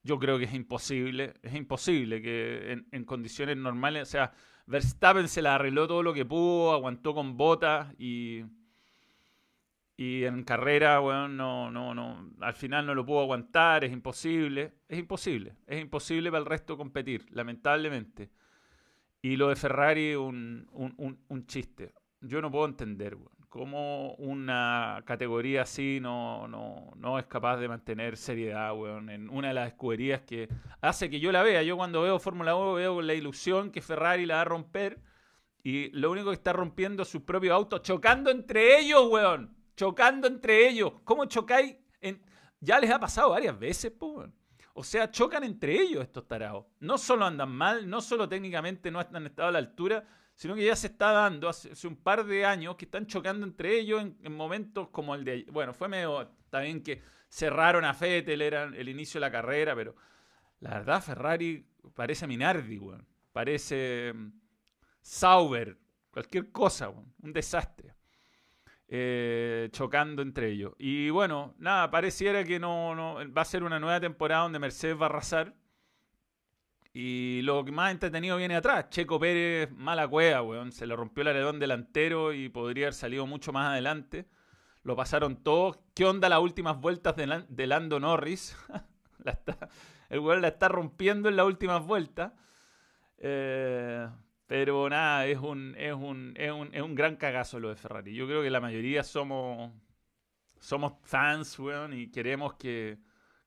yo 0.03 0.19
creo 0.19 0.37
que 0.37 0.45
es 0.45 0.53
imposible, 0.53 1.33
es 1.43 1.55
imposible 1.55 2.21
que 2.21 2.73
en, 2.73 2.87
en 2.91 3.05
condiciones 3.05 3.55
normales, 3.55 4.03
o 4.03 4.11
sea, 4.11 4.33
Verstappen 4.65 5.27
se 5.29 5.41
la 5.41 5.55
arregló 5.55 5.87
todo 5.87 6.03
lo 6.03 6.13
que 6.13 6.25
pudo, 6.25 6.73
aguantó 6.73 7.13
con 7.13 7.37
botas 7.37 7.93
y, 7.97 8.43
y 9.95 10.25
en 10.25 10.43
carrera, 10.43 10.99
bueno, 10.99 11.27
no, 11.29 11.71
no, 11.71 11.93
no, 11.93 12.31
al 12.41 12.53
final 12.53 12.85
no 12.85 12.95
lo 12.95 13.05
pudo 13.05 13.21
aguantar, 13.21 13.85
es 13.85 13.93
imposible, 13.93 14.73
es 14.89 14.99
imposible, 14.99 15.55
es 15.67 15.81
imposible 15.81 16.31
para 16.31 16.39
el 16.39 16.45
resto 16.47 16.77
competir, 16.77 17.25
lamentablemente. 17.31 18.29
Y 19.21 19.35
lo 19.35 19.49
de 19.49 19.55
Ferrari, 19.55 20.15
un, 20.15 20.67
un, 20.71 21.45
chiste. 21.45 21.93
Yo 22.21 22.41
no 22.41 22.49
puedo 22.49 22.65
entender, 22.65 23.17
cómo 23.49 24.13
una 24.15 25.03
categoría 25.05 25.63
así 25.63 25.99
no, 26.01 26.47
no, 26.47 26.91
no, 26.95 27.19
es 27.19 27.25
capaz 27.25 27.57
de 27.57 27.67
mantener 27.67 28.15
seriedad, 28.15 28.73
weón, 28.75 29.09
en 29.09 29.29
una 29.29 29.49
de 29.49 29.53
las 29.53 29.67
escuderías 29.67 30.21
que 30.21 30.47
hace 30.79 31.09
que 31.09 31.19
yo 31.19 31.31
la 31.31 31.43
vea. 31.43 31.61
Yo 31.61 31.77
cuando 31.77 32.01
veo 32.01 32.17
Fórmula 32.17 32.55
1 32.55 32.73
veo 32.73 33.01
la 33.01 33.13
ilusión 33.13 33.69
que 33.69 33.81
Ferrari 33.81 34.25
la 34.25 34.35
va 34.35 34.41
a 34.41 34.45
romper 34.45 34.99
y 35.63 35.89
lo 35.89 36.11
único 36.11 36.29
que 36.29 36.35
está 36.35 36.53
rompiendo 36.53 37.03
es 37.03 37.09
su 37.09 37.23
propio 37.25 37.53
auto, 37.53 37.79
chocando 37.79 38.31
entre 38.31 38.79
ellos, 38.79 39.07
weón. 39.09 39.55
Chocando 39.75 40.27
entre 40.27 40.67
ellos. 40.67 40.93
¿Cómo 41.03 41.25
chocáis? 41.25 41.75
Ya 42.59 42.79
les 42.79 42.91
ha 42.91 42.99
pasado 42.99 43.31
varias 43.31 43.57
veces, 43.57 43.93
weón. 43.99 44.33
O 44.73 44.83
sea, 44.83 45.11
chocan 45.11 45.43
entre 45.43 45.79
ellos 45.79 46.01
estos 46.01 46.27
tarados. 46.27 46.65
No 46.79 46.97
solo 46.97 47.25
andan 47.25 47.51
mal, 47.51 47.89
no 47.89 48.01
solo 48.01 48.27
técnicamente 48.27 48.91
no 48.91 48.99
han 48.99 49.25
estado 49.25 49.49
a 49.49 49.51
la 49.51 49.59
altura, 49.59 50.05
sino 50.35 50.55
que 50.55 50.65
ya 50.65 50.75
se 50.75 50.87
está 50.87 51.11
dando 51.11 51.49
hace, 51.49 51.87
un 51.87 51.97
par 51.97 52.25
de 52.25 52.45
años 52.45 52.75
que 52.75 52.85
están 52.85 53.05
chocando 53.05 53.45
entre 53.45 53.77
ellos 53.77 54.01
en, 54.01 54.33
momentos 54.33 54.89
como 54.89 55.13
el 55.15 55.23
de... 55.23 55.45
Bueno, 55.51 55.73
fue 55.73 55.87
medio 55.87 56.31
también 56.49 56.81
que 56.81 57.01
cerraron 57.29 57.85
a 57.85 57.93
Fettel, 57.93 58.41
era 58.41 58.63
el 58.63 58.89
inicio 58.89 59.19
de 59.19 59.27
la 59.27 59.31
carrera, 59.31 59.75
pero 59.75 59.95
la 60.59 60.71
verdad 60.71 61.03
Ferrari 61.03 61.65
parece 61.93 62.27
Minardi, 62.27 62.77
weón. 62.77 63.05
Parece 63.31 64.13
mm, 64.13 64.31
Sauber, 65.01 65.77
cualquier 66.11 66.51
cosa, 66.51 66.89
un 66.89 67.33
desastre. 67.33 67.93
Eh, 68.93 69.69
chocando 69.71 70.21
entre 70.21 70.49
ellos. 70.49 70.73
Y 70.77 71.09
bueno, 71.11 71.55
nada, 71.59 71.89
pareciera 71.89 72.43
que 72.43 72.59
no, 72.59 72.93
no, 72.93 73.15
va 73.31 73.41
a 73.43 73.45
ser 73.45 73.63
una 73.63 73.79
nueva 73.79 74.01
temporada 74.01 74.43
donde 74.43 74.59
Mercedes 74.59 74.97
va 74.99 75.03
a 75.03 75.09
arrasar. 75.09 75.55
Y 76.93 77.41
lo 77.43 77.63
que 77.63 77.71
más 77.71 77.91
entretenido 77.91 78.35
viene 78.35 78.57
atrás. 78.57 78.89
Checo 78.89 79.17
Pérez, 79.17 79.71
mala 79.71 80.09
cueva, 80.09 80.41
weón. 80.41 80.73
Se 80.73 80.85
le 80.85 80.93
rompió 80.97 81.21
el 81.21 81.29
aredón 81.29 81.57
delantero 81.57 82.33
y 82.33 82.49
podría 82.49 82.87
haber 82.87 82.93
salido 82.93 83.25
mucho 83.25 83.53
más 83.53 83.69
adelante. 83.69 84.27
Lo 84.83 84.97
pasaron 84.97 85.37
todos. 85.37 85.79
¿Qué 85.95 86.03
onda 86.03 86.27
las 86.27 86.39
últimas 86.39 86.77
vueltas 86.77 87.15
de, 87.15 87.67
Lando 87.67 87.97
Norris? 87.97 88.57
el 90.09 90.19
weón 90.19 90.41
la 90.41 90.49
está 90.49 90.67
rompiendo 90.67 91.29
en 91.29 91.37
las 91.37 91.45
últimas 91.45 91.81
vueltas. 91.85 92.33
Eh, 93.19 94.05
pero 94.51 94.89
nada, 94.89 95.27
es 95.27 95.37
un, 95.37 95.75
es 95.77 95.93
un, 95.93 96.33
es 96.35 96.51
un, 96.51 96.71
es 96.73 96.81
un 96.81 96.93
gran 96.93 97.15
cagazo 97.15 97.57
lo 97.61 97.69
de 97.69 97.77
Ferrari. 97.77 98.13
Yo 98.13 98.27
creo 98.27 98.43
que 98.43 98.49
la 98.49 98.59
mayoría 98.59 99.01
somos, 99.01 99.71
somos 100.59 100.95
fans, 101.03 101.57
weón, 101.57 101.93
y 101.93 102.11
queremos 102.11 102.55
que, 102.55 102.97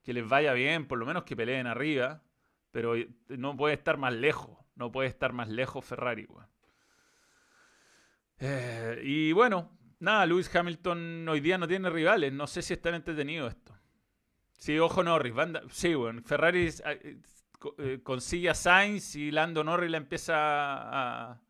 que 0.01 0.13
les 0.13 0.27
vaya 0.27 0.51
bien, 0.53 0.87
por 0.87 0.97
lo 0.97 1.05
menos 1.05 1.23
que 1.23 1.35
peleen 1.35 1.67
arriba. 1.67 2.23
Pero 2.71 2.95
no 3.27 3.55
puede 3.55 3.75
estar 3.75 3.97
más 3.97 4.15
lejos. 4.15 4.57
No 4.73 4.91
puede 4.91 5.07
estar 5.07 5.31
más 5.31 5.47
lejos 5.47 5.85
Ferrari, 5.85 6.25
weón. 6.27 6.49
Eh, 8.39 8.99
y 9.03 9.31
bueno, 9.31 9.77
nada, 9.99 10.25
Lewis 10.25 10.53
Hamilton 10.55 11.29
hoy 11.29 11.39
día 11.39 11.59
no 11.59 11.67
tiene 11.67 11.91
rivales. 11.91 12.33
No 12.33 12.47
sé 12.47 12.63
si 12.63 12.73
están 12.73 12.95
entretenidos 12.95 13.53
esto. 13.53 13.77
Sí, 14.57 14.79
ojo 14.79 15.03
Norris. 15.03 15.35
Sí, 15.69 15.95
weón. 15.95 16.23
Ferrari 16.23 16.67
eh, 17.77 18.01
consigue 18.03 18.49
a 18.49 18.53
Sainz 18.53 19.15
y 19.15 19.31
Lando 19.31 19.63
Norris 19.63 19.91
la 19.91 19.97
empieza 19.97 20.35
a, 20.37 21.41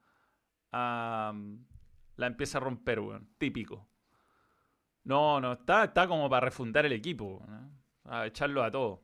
la 0.72 2.28
empieza 2.28 2.58
a 2.58 2.62
romper, 2.62 3.00
weón. 3.00 3.30
Típico. 3.38 3.88
No, 5.04 5.40
no, 5.40 5.54
está, 5.54 5.86
está 5.86 6.08
como 6.08 6.30
para 6.30 6.46
refundar 6.46 6.86
el 6.86 6.94
equipo, 6.94 7.46
a 8.06 8.26
echarlo 8.26 8.64
a 8.64 8.72
todo. 8.72 9.04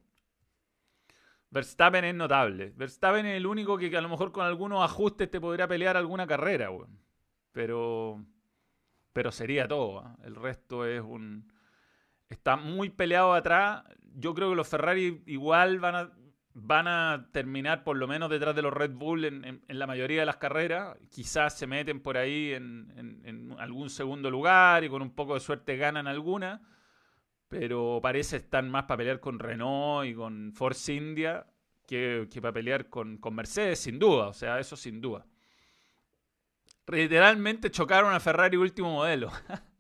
Verstappen 1.52 2.06
es 2.06 2.16
notable. 2.16 2.74
Verstappen 2.76 3.26
es 3.26 3.38
el 3.38 3.46
único 3.46 3.78
que, 3.78 3.96
a 3.96 4.02
lo 4.02 4.10
mejor 4.10 4.32
con 4.32 4.46
algunos 4.46 4.84
ajustes 4.84 5.30
te 5.30 5.42
podría 5.42 5.68
pelear 5.68 5.98
alguna 5.98 6.26
carrera, 6.26 6.72
weón. 6.72 7.00
Pero, 7.52 8.26
pero 9.14 9.32
sería 9.32 9.68
todo. 9.68 10.16
El 10.24 10.36
resto 10.36 10.86
es 10.86 11.02
un... 11.02 11.52
Está 12.30 12.56
muy 12.56 12.90
peleado 12.90 13.34
atrás. 13.34 13.84
Yo 14.16 14.34
creo 14.34 14.50
que 14.50 14.56
los 14.56 14.68
Ferrari 14.68 15.22
igual 15.26 15.80
van 15.80 15.96
a, 15.96 16.12
van 16.54 16.88
a 16.88 17.30
terminar 17.32 17.84
por 17.84 17.98
lo 17.98 18.08
menos 18.08 18.30
detrás 18.30 18.56
de 18.56 18.62
los 18.62 18.74
Red 18.74 18.92
Bull 18.92 19.26
en, 19.26 19.62
la 19.68 19.88
mayoría 19.88 20.22
de 20.22 20.26
las 20.26 20.38
carreras. 20.38 20.98
Quizás 21.10 21.58
se 21.58 21.68
meten 21.68 22.02
por 22.02 22.18
ahí 22.18 22.54
en, 22.54 23.56
algún 23.58 23.90
segundo 23.90 24.30
lugar 24.30 24.84
y 24.84 24.90
con 24.90 25.02
un 25.02 25.12
poco 25.12 25.34
de 25.34 25.40
suerte 25.40 25.78
ganan 25.78 26.08
alguna. 26.08 26.62
Pero 27.48 28.00
parece 28.02 28.38
estar 28.38 28.64
más 28.64 28.86
para 28.86 29.00
pelear 29.00 29.20
con 29.20 29.40
Renault 29.40 30.08
y 30.08 30.14
con 30.14 30.54
Force 30.54 30.94
India 30.94 31.46
que, 31.86 32.28
para 32.42 32.54
pelear 32.54 32.90
con, 32.90 33.18
con 33.18 33.36
Mercedes, 33.36 33.80
sin 33.80 34.00
duda. 34.00 34.28
O 34.28 34.34
sea, 34.34 34.60
eso 34.60 34.76
sin 34.76 35.02
duda. 35.02 35.26
Literalmente 36.88 37.72
chocaron 37.72 38.14
a 38.14 38.20
Ferrari 38.20 38.58
último 38.58 38.92
modelo. 38.92 39.32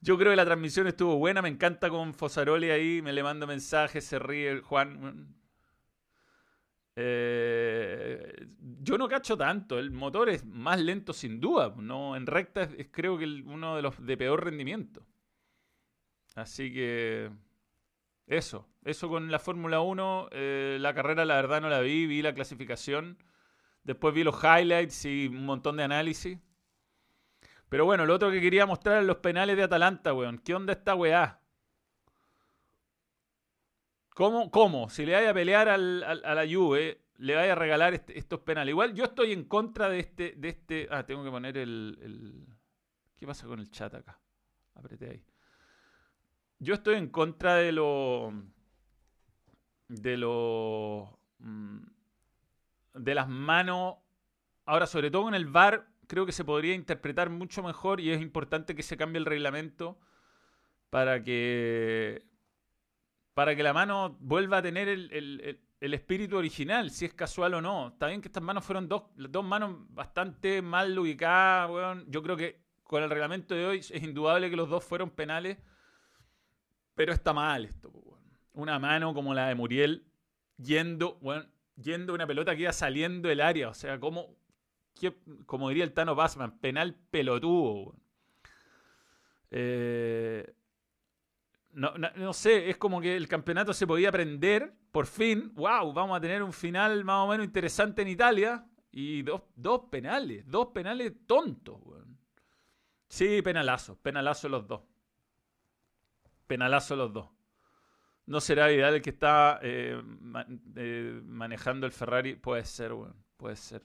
Yo 0.00 0.16
creo 0.16 0.32
que 0.32 0.36
la 0.36 0.44
transmisión 0.44 0.86
estuvo 0.86 1.16
buena. 1.16 1.42
Me 1.42 1.48
encanta 1.48 1.90
con 1.90 2.14
Fosaroli 2.14 2.70
ahí. 2.70 3.02
Me 3.02 3.12
le 3.12 3.22
mando 3.22 3.46
mensajes, 3.46 4.04
se 4.04 4.18
ríe 4.18 4.50
el 4.50 4.62
Juan. 4.62 5.34
Eh, 6.96 8.46
yo 8.80 8.98
no 8.98 9.08
cacho 9.08 9.36
tanto. 9.36 9.78
El 9.78 9.90
motor 9.90 10.30
es 10.30 10.44
más 10.44 10.80
lento 10.80 11.12
sin 11.12 11.40
duda. 11.40 11.74
No, 11.76 12.16
en 12.16 12.26
recta 12.26 12.62
es, 12.62 12.88
creo 12.90 13.18
que 13.18 13.24
uno 13.24 13.76
de 13.76 13.82
los 13.82 14.04
de 14.04 14.16
peor 14.16 14.44
rendimiento. 14.44 15.06
Así 16.34 16.72
que 16.72 17.30
eso. 18.26 18.66
Eso 18.84 19.08
con 19.08 19.30
la 19.30 19.38
Fórmula 19.38 19.80
1. 19.80 20.28
Eh, 20.32 20.78
la 20.80 20.94
carrera 20.94 21.24
la 21.24 21.36
verdad 21.36 21.60
no 21.60 21.68
la 21.68 21.80
vi. 21.80 22.06
Vi 22.06 22.22
la 22.22 22.34
clasificación. 22.34 23.18
Después 23.82 24.14
vi 24.14 24.24
los 24.24 24.42
highlights 24.42 25.04
y 25.04 25.28
un 25.28 25.44
montón 25.44 25.76
de 25.76 25.84
análisis. 25.84 26.38
Pero 27.70 27.84
bueno, 27.84 28.04
lo 28.04 28.14
otro 28.14 28.32
que 28.32 28.40
quería 28.40 28.66
mostrar 28.66 29.00
es 29.00 29.06
los 29.06 29.18
penales 29.18 29.56
de 29.56 29.62
Atalanta, 29.62 30.12
weón. 30.12 30.38
¿Qué 30.38 30.54
onda 30.54 30.72
esta 30.72 30.96
weá? 30.96 31.40
¿Cómo? 34.12 34.50
¿Cómo? 34.50 34.90
Si 34.90 35.06
le 35.06 35.14
vaya 35.14 35.30
a 35.30 35.34
pelear 35.34 35.68
al, 35.68 36.02
a 36.02 36.34
la 36.34 36.44
Juve, 36.52 37.00
le 37.18 37.36
vaya 37.36 37.52
a 37.52 37.54
regalar 37.54 37.94
este, 37.94 38.18
estos 38.18 38.40
penales. 38.40 38.72
Igual 38.72 38.92
yo 38.94 39.04
estoy 39.04 39.32
en 39.32 39.44
contra 39.44 39.88
de 39.88 40.00
este, 40.00 40.34
de 40.36 40.48
este. 40.48 40.88
Ah, 40.90 41.04
tengo 41.04 41.22
que 41.22 41.30
poner 41.30 41.56
el, 41.56 41.96
el. 42.02 42.46
¿Qué 43.16 43.24
pasa 43.24 43.46
con 43.46 43.60
el 43.60 43.70
chat 43.70 43.94
acá? 43.94 44.20
Apreté 44.74 45.10
ahí. 45.10 45.24
Yo 46.58 46.74
estoy 46.74 46.96
en 46.96 47.08
contra 47.08 47.54
de 47.54 47.70
lo. 47.70 48.32
De 49.86 50.16
lo. 50.16 51.20
Mm, 51.38 51.78
de 52.94 53.14
las 53.14 53.28
manos. 53.28 53.98
Ahora, 54.66 54.86
sobre 54.86 55.10
todo 55.10 55.28
en 55.28 55.34
el 55.34 55.46
VAR, 55.46 55.89
creo 56.10 56.26
que 56.26 56.32
se 56.32 56.44
podría 56.44 56.74
interpretar 56.74 57.30
mucho 57.30 57.62
mejor 57.62 58.00
y 58.00 58.10
es 58.10 58.20
importante 58.20 58.74
que 58.74 58.82
se 58.82 58.96
cambie 58.96 59.20
el 59.20 59.26
reglamento 59.26 59.96
para 60.90 61.22
que 61.22 62.26
para 63.32 63.54
que 63.54 63.62
la 63.62 63.72
mano 63.72 64.16
vuelva 64.18 64.58
a 64.58 64.62
tener 64.62 64.88
el, 64.88 65.60
espíritu 65.80 66.36
original, 66.36 66.90
si 66.90 67.04
es 67.04 67.14
casual 67.14 67.54
o 67.54 67.62
no. 67.62 67.88
Está 67.88 68.08
bien 68.08 68.20
que 68.20 68.26
estas 68.26 68.42
manos 68.42 68.64
fueron 68.64 68.88
dos, 68.88 69.04
dos 69.14 69.44
manos 69.44 69.76
bastante 69.90 70.60
mal 70.62 70.98
ubicadas, 70.98 72.02
Yo 72.08 72.24
creo 72.24 72.36
que 72.36 72.60
con 72.82 73.04
el 73.04 73.08
reglamento 73.08 73.54
de 73.54 73.66
hoy 73.66 73.78
es 73.78 74.02
indudable 74.02 74.50
que 74.50 74.56
los 74.56 74.68
dos 74.68 74.82
fueron 74.82 75.10
penales, 75.10 75.58
pero 76.96 77.12
está 77.12 77.32
mal 77.32 77.66
esto, 77.66 77.92
Una 78.52 78.80
mano 78.80 79.14
como 79.14 79.32
la 79.32 79.46
de 79.46 79.54
Muriel 79.54 80.04
yendo, 80.56 81.20
yendo 81.76 82.14
una 82.14 82.26
pelota 82.26 82.56
que 82.56 82.62
iba 82.62 82.72
saliendo 82.72 83.28
del 83.28 83.40
área, 83.40 83.68
o 83.68 83.74
sea, 83.74 84.00
como 84.00 84.39
como 85.46 85.68
diría 85.68 85.84
el 85.84 85.92
Tano 85.92 86.14
Bassman, 86.14 86.58
penal 86.58 86.94
pelotudo. 87.10 87.94
Eh, 89.50 90.54
no, 91.72 92.32
sé, 92.32 92.68
es 92.68 92.76
como 92.76 93.00
que 93.00 93.16
el 93.16 93.28
campeonato 93.28 93.72
se 93.72 93.86
podía 93.86 94.08
aprender, 94.08 94.74
por 94.90 95.06
fin, 95.06 95.52
wow, 95.54 95.92
vamos 95.92 96.16
a 96.16 96.20
tener 96.20 96.42
un 96.42 96.52
final 96.52 97.04
más 97.04 97.24
o 97.24 97.28
menos 97.28 97.46
interesante 97.46 98.02
en 98.02 98.08
Italia. 98.08 98.66
Y 98.92 99.22
dos, 99.22 99.42
dos 99.54 99.82
penales, 99.88 100.44
dos 100.48 100.68
penales 100.68 101.12
tontos. 101.26 101.78
Sí, 103.08 103.40
penalazo, 103.42 103.96
penalazo 103.96 104.48
los 104.48 104.66
dos. 104.66 104.82
Penalazo 106.46 106.96
los 106.96 107.12
dos. 107.12 107.28
No 108.26 108.40
será 108.40 108.68
Vidal 108.68 108.94
el 108.94 109.02
que 109.02 109.10
está 109.10 109.58
eh, 109.62 110.00
eh, 110.76 111.20
manejando 111.24 111.86
el 111.86 111.92
Ferrari. 111.92 112.36
Puede 112.36 112.64
ser, 112.64 112.92
puede 113.36 113.56
ser. 113.56 113.82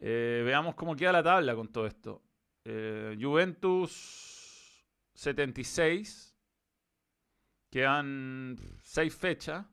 Eh, 0.00 0.42
veamos 0.44 0.74
cómo 0.74 0.94
queda 0.94 1.12
la 1.12 1.22
tabla 1.22 1.54
con 1.54 1.68
todo 1.68 1.86
esto. 1.86 2.22
Eh, 2.64 3.16
Juventus 3.20 4.84
76. 5.14 6.36
Quedan 7.70 8.56
6 8.82 9.14
fechas. 9.14 9.66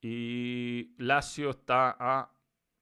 Y 0.00 0.94
Lazio 0.98 1.50
está 1.50 1.96
a 1.98 2.32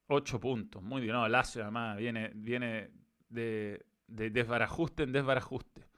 8 0.09 0.41
puntos. 0.41 0.83
Muy 0.83 1.03
bien. 1.03 1.13
No, 1.15 1.29
Lazio 1.29 1.63
además 1.63 1.97
viene, 1.99 2.31
viene 2.35 2.91
de, 3.29 3.85
desbarajuste 4.07 5.03
en 5.03 5.13
desbarajuste. 5.13 5.89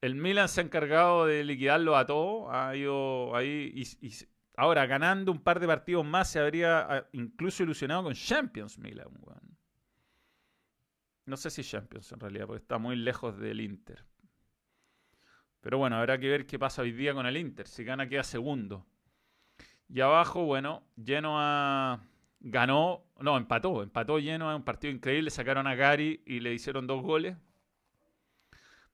El 0.00 0.16
Milan 0.16 0.48
se 0.48 0.60
ha 0.60 0.64
encargado 0.64 1.26
de 1.26 1.44
liquidarlo 1.44 1.96
a 1.96 2.06
todo. 2.06 2.50
Ha 2.50 2.74
ido 2.74 3.36
ahí 3.36 3.72
y, 3.74 4.10
Ahora, 4.56 4.86
ganando 4.86 5.32
un 5.32 5.42
par 5.42 5.60
de 5.60 5.66
partidos 5.66 6.04
más, 6.04 6.30
se 6.30 6.38
habría 6.38 6.80
ah, 6.80 7.08
incluso 7.12 7.62
ilusionado 7.62 8.04
con 8.04 8.14
Champions 8.14 8.78
Milan. 8.78 9.08
weón. 9.20 9.58
No 11.24 11.36
sé 11.36 11.50
si 11.50 11.62
Champions 11.62 12.12
en 12.12 12.20
realidad, 12.20 12.46
porque 12.46 12.62
está 12.62 12.78
muy 12.78 12.96
lejos 12.96 13.38
del 13.38 13.60
Inter. 13.60 14.04
Pero 15.60 15.78
bueno, 15.78 15.96
habrá 15.96 16.18
que 16.18 16.28
ver 16.28 16.46
qué 16.46 16.58
pasa 16.58 16.82
hoy 16.82 16.92
día 16.92 17.14
con 17.14 17.24
el 17.26 17.36
Inter. 17.36 17.66
Si 17.66 17.84
gana, 17.84 18.08
queda 18.08 18.24
segundo. 18.24 18.84
Y 19.88 20.00
abajo, 20.00 20.44
bueno, 20.44 20.82
Genoa 21.02 22.00
ganó, 22.40 23.04
no, 23.20 23.36
empató, 23.36 23.82
empató 23.82 24.18
Genoa, 24.18 24.56
un 24.56 24.64
partido 24.64 24.92
increíble, 24.92 25.30
sacaron 25.30 25.66
a 25.66 25.74
Gary 25.76 26.22
y 26.26 26.40
le 26.40 26.52
hicieron 26.52 26.86
dos 26.86 27.02
goles. 27.02 27.36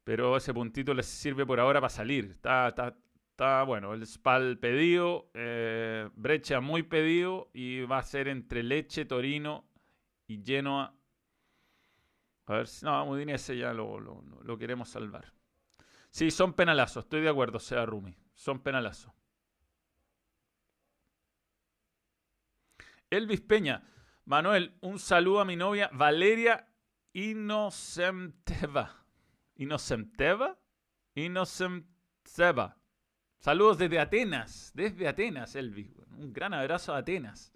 Pero 0.04 0.36
ese 0.36 0.52
puntito 0.52 0.92
les 0.94 1.06
sirve 1.06 1.46
por 1.46 1.60
ahora 1.60 1.80
para 1.80 1.90
salir. 1.90 2.32
Está, 2.32 2.68
está, 2.68 2.96
está 3.38 3.62
bueno, 3.62 3.94
el 3.94 4.04
Spal 4.04 4.58
pedido, 4.58 5.30
eh, 5.32 6.10
Brecha 6.16 6.60
muy 6.60 6.82
pedido 6.82 7.50
y 7.54 7.82
va 7.82 7.98
a 7.98 8.02
ser 8.02 8.26
entre 8.26 8.64
Leche, 8.64 9.04
Torino 9.04 9.64
y 10.26 10.42
Genoa. 10.44 10.92
A 12.46 12.52
ver 12.52 12.66
si, 12.66 12.84
no, 12.84 13.08
Udinese 13.08 13.56
ya 13.56 13.72
lo, 13.72 14.00
lo, 14.00 14.24
lo 14.42 14.58
queremos 14.58 14.88
salvar. 14.88 15.32
Sí, 16.10 16.32
son 16.32 16.52
penalazos, 16.52 17.04
estoy 17.04 17.20
de 17.20 17.28
acuerdo, 17.28 17.60
sea 17.60 17.86
Rumi. 17.86 18.18
Son 18.34 18.58
penalazos. 18.58 19.12
Elvis 23.08 23.42
Peña. 23.42 23.84
Manuel, 24.24 24.76
un 24.80 24.98
saludo 24.98 25.42
a 25.42 25.44
mi 25.44 25.54
novia 25.54 25.88
Valeria 25.92 26.66
Inocenteva. 27.12 29.04
¿Inocenteva? 29.54 30.58
Inocenteva. 31.14 32.77
Saludos 33.38 33.78
desde 33.78 34.00
Atenas, 34.00 34.72
desde 34.74 35.06
Atenas, 35.06 35.54
Elvis. 35.54 35.88
Un 36.18 36.32
gran 36.32 36.52
abrazo 36.52 36.92
a 36.92 36.98
Atenas. 36.98 37.52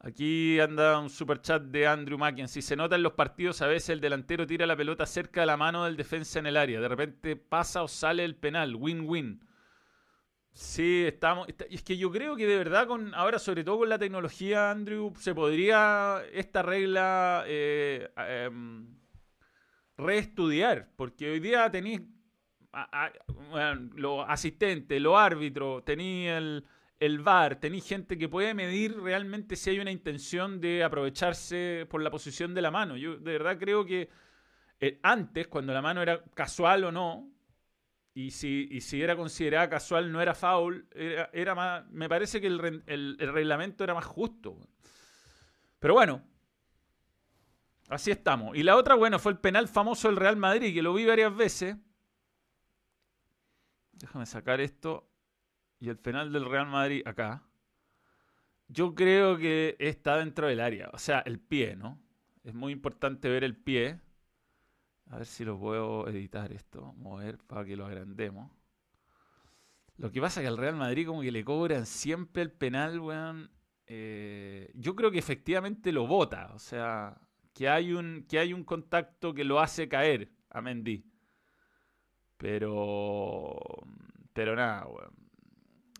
Aquí 0.00 0.60
anda 0.60 0.98
un 0.98 1.08
super 1.08 1.40
chat 1.40 1.62
de 1.62 1.86
Andrew 1.86 2.18
Macken. 2.18 2.48
Si 2.48 2.60
se 2.60 2.76
nota 2.76 2.96
en 2.96 3.02
los 3.02 3.14
partidos, 3.14 3.62
a 3.62 3.68
veces 3.68 3.90
el 3.90 4.00
delantero 4.00 4.46
tira 4.46 4.66
la 4.66 4.76
pelota 4.76 5.06
cerca 5.06 5.40
de 5.40 5.46
la 5.46 5.56
mano 5.56 5.84
del 5.84 5.96
defensa 5.96 6.40
en 6.40 6.46
el 6.46 6.58
área. 6.58 6.78
De 6.80 6.88
repente 6.88 7.36
pasa 7.36 7.82
o 7.82 7.88
sale 7.88 8.24
el 8.24 8.34
penal. 8.36 8.74
Win-win. 8.74 9.40
Sí, 10.52 11.04
estamos. 11.06 11.48
Es 11.70 11.82
que 11.82 11.96
yo 11.96 12.10
creo 12.10 12.36
que 12.36 12.46
de 12.46 12.58
verdad, 12.58 12.86
con 12.86 13.14
ahora, 13.14 13.38
sobre 13.38 13.64
todo 13.64 13.78
con 13.78 13.88
la 13.88 13.98
tecnología, 13.98 14.70
Andrew, 14.70 15.14
se 15.16 15.34
podría 15.34 16.22
esta 16.32 16.62
regla 16.62 17.44
eh, 17.46 18.10
em, 18.16 18.86
reestudiar. 19.96 20.90
Porque 20.96 21.30
hoy 21.30 21.40
día 21.40 21.70
tenéis 21.70 22.02
los 23.94 24.24
asistentes, 24.28 25.00
los 25.00 25.16
árbitros, 25.16 25.84
tenéis 25.84 26.30
el 26.30 26.64
el 27.00 27.18
VAR, 27.18 27.56
tenéis 27.56 27.86
gente 27.86 28.16
que 28.16 28.28
puede 28.28 28.54
medir 28.54 28.98
realmente 28.98 29.56
si 29.56 29.70
hay 29.70 29.80
una 29.80 29.90
intención 29.90 30.60
de 30.60 30.84
aprovecharse 30.84 31.86
por 31.90 32.00
la 32.02 32.10
posición 32.10 32.54
de 32.54 32.62
la 32.62 32.70
mano. 32.70 32.96
Yo 32.96 33.16
de 33.16 33.32
verdad 33.32 33.58
creo 33.58 33.84
que 33.84 34.08
eh, 34.80 35.00
antes, 35.02 35.48
cuando 35.48 35.72
la 35.72 35.82
mano 35.82 36.02
era 36.02 36.22
casual 36.34 36.84
o 36.84 36.92
no, 36.92 37.30
y 38.14 38.30
si, 38.30 38.80
si 38.80 39.02
era 39.02 39.16
considerada 39.16 39.68
casual 39.68 40.12
no 40.12 40.22
era 40.22 40.34
foul, 40.34 40.86
era, 40.94 41.54
más, 41.54 41.84
me 41.90 42.08
parece 42.08 42.40
que 42.40 42.46
el, 42.46 43.18
reglamento 43.18 43.82
era 43.82 43.92
más 43.92 44.04
justo. 44.04 44.56
Pero 45.80 45.94
bueno, 45.94 46.22
así 47.88 48.12
estamos. 48.12 48.56
Y 48.56 48.62
la 48.62 48.76
otra, 48.76 48.94
bueno, 48.94 49.18
fue 49.18 49.32
el 49.32 49.38
penal 49.38 49.66
famoso 49.66 50.08
del 50.08 50.16
Real 50.16 50.36
Madrid, 50.36 50.72
que 50.72 50.80
lo 50.80 50.94
vi 50.94 51.04
varias 51.04 51.36
veces. 51.36 51.76
Déjame 54.04 54.26
sacar 54.26 54.60
esto 54.60 55.10
y 55.80 55.88
el 55.88 55.96
penal 55.96 56.30
del 56.30 56.44
Real 56.44 56.66
Madrid 56.66 57.00
acá, 57.06 57.42
yo 58.68 58.94
creo 58.94 59.38
que 59.38 59.76
está 59.78 60.18
dentro 60.18 60.46
del 60.46 60.60
área. 60.60 60.90
O 60.92 60.98
sea, 60.98 61.20
el 61.20 61.40
pie, 61.40 61.74
¿no? 61.74 61.98
Es 62.42 62.52
muy 62.52 62.74
importante 62.74 63.30
ver 63.30 63.44
el 63.44 63.56
pie. 63.56 63.98
A 65.06 65.16
ver 65.16 65.26
si 65.26 65.42
lo 65.42 65.58
puedo 65.58 66.06
editar 66.06 66.52
esto, 66.52 66.92
mover 66.98 67.38
para 67.38 67.64
que 67.64 67.78
lo 67.78 67.86
agrandemos. 67.86 68.52
Lo 69.96 70.12
que 70.12 70.20
pasa 70.20 70.40
es 70.40 70.44
que 70.44 70.48
al 70.48 70.58
Real 70.58 70.76
Madrid 70.76 71.06
como 71.06 71.22
que 71.22 71.32
le 71.32 71.42
cobran 71.42 71.86
siempre 71.86 72.42
el 72.42 72.52
penal, 72.52 73.00
weón. 73.00 73.50
Eh, 73.86 74.70
yo 74.74 74.94
creo 74.94 75.10
que 75.10 75.18
efectivamente 75.18 75.92
lo 75.92 76.06
bota. 76.06 76.52
O 76.52 76.58
sea, 76.58 77.18
que 77.54 77.70
hay, 77.70 77.94
un, 77.94 78.26
que 78.28 78.38
hay 78.38 78.52
un 78.52 78.64
contacto 78.64 79.32
que 79.32 79.44
lo 79.44 79.60
hace 79.60 79.88
caer 79.88 80.30
a 80.50 80.60
Mendy. 80.60 81.06
Pero... 82.36 83.56
Pero 84.32 84.56
nada, 84.56 84.86
weón 84.86 85.24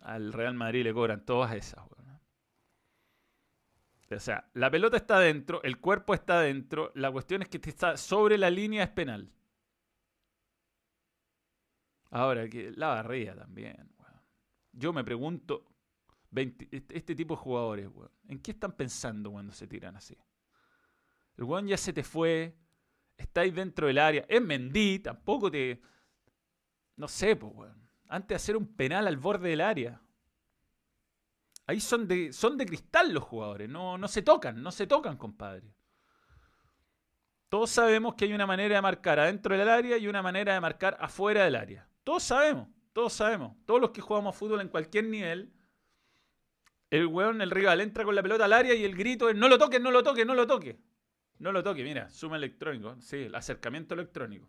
al 0.05 0.32
Real 0.32 0.55
Madrid 0.55 0.85
le 0.85 0.95
cobran 0.95 1.24
todas 1.24 1.53
esas. 1.55 1.85
O 4.11 4.20
sea, 4.20 4.49
la 4.53 4.70
pelota 4.70 4.97
está 4.97 5.18
dentro, 5.18 5.61
el 5.64 5.80
cuerpo 5.80 6.14
está 6.14 6.41
dentro, 6.41 6.93
la 6.95 7.11
cuestión 7.11 7.43
es 7.43 7.49
que 7.49 7.59
está 7.64 7.97
sobre 7.97 8.39
la 8.39 8.49
línea 8.49 8.85
es 8.85 8.91
penal. 8.91 9.32
Ahora, 12.11 12.45
la 12.76 12.89
barría 12.89 13.35
también. 13.35 13.91
Yo 14.70 14.93
me 14.93 15.03
pregunto, 15.03 15.64
este, 16.32 17.16
tipo 17.16 17.35
de 17.35 17.41
jugadores, 17.41 17.89
¿en 18.28 18.39
qué 18.41 18.53
están 18.53 18.72
pensando 18.72 19.32
cuando 19.32 19.53
se 19.53 19.66
tiran 19.66 19.97
así? 19.97 20.16
El 21.37 21.45
weón 21.45 21.66
ya 21.66 21.76
se 21.76 21.93
te 21.93 22.05
fue, 22.05 22.55
estáis 23.16 23.53
dentro 23.53 23.89
del 23.89 23.99
área, 23.99 24.24
es 24.28 24.41
Mendy, 24.41 25.01
tampoco 25.01 25.51
te... 25.51 25.80
No 26.97 27.09
sé, 27.09 27.37
pues, 27.37 27.53
weón 27.55 27.85
antes 28.09 28.29
de 28.29 28.35
hacer 28.37 28.57
un 28.57 28.67
penal 28.77 29.09
al 29.09 29.17
borde 29.17 29.49
del 29.51 29.61
área. 29.61 30.01
Ahí 31.67 31.81
son 31.81 32.07
de, 32.07 32.33
son 32.33 32.57
de 32.57 32.67
cristal 32.67 33.13
los 33.13 33.25
jugadores, 33.25 33.69
no, 33.69 33.97
no 33.97 34.07
se 34.07 34.23
tocan, 34.23 34.63
no 34.63 34.71
se 34.71 34.87
tocan, 34.87 35.17
compadre. 35.17 35.75
Todos 37.49 37.71
sabemos 37.71 38.15
que 38.15 38.27
hay 38.27 38.33
una 38.33 38.47
manera 38.47 38.77
de 38.77 38.83
marcar 38.83 39.19
adentro 39.19 39.57
del 39.57 39.69
área 39.69 39.97
y 39.97 40.07
una 40.07 40.23
manera 40.23 40.55
de 40.55 40.61
marcar 40.61 40.97
afuera 41.01 41.45
del 41.45 41.57
área. 41.57 41.89
Todos 42.03 42.23
sabemos, 42.23 42.69
todos 42.93 43.13
sabemos. 43.13 43.57
Todos 43.65 43.81
los 43.81 43.91
que 43.91 44.01
jugamos 44.01 44.37
fútbol 44.37 44.61
en 44.61 44.69
cualquier 44.69 45.05
nivel, 45.05 45.53
el 46.91 47.07
weón, 47.07 47.41
el 47.41 47.51
rival, 47.51 47.81
entra 47.81 48.05
con 48.05 48.15
la 48.15 48.23
pelota 48.23 48.45
al 48.45 48.53
área 48.53 48.75
y 48.75 48.85
el 48.85 48.95
grito 48.95 49.29
es 49.29 49.37
no 49.37 49.49
lo 49.49 49.59
toque, 49.59 49.81
no 49.81 49.91
lo 49.91 50.03
toque, 50.03 50.25
no 50.25 50.35
lo 50.35 50.47
toque. 50.47 50.79
No 51.39 51.51
lo 51.51 51.65
toque, 51.65 51.83
mira, 51.83 52.09
suma 52.11 52.37
electrónico, 52.37 52.97
sí, 53.01 53.25
el 53.25 53.35
acercamiento 53.35 53.95
electrónico. 53.95 54.49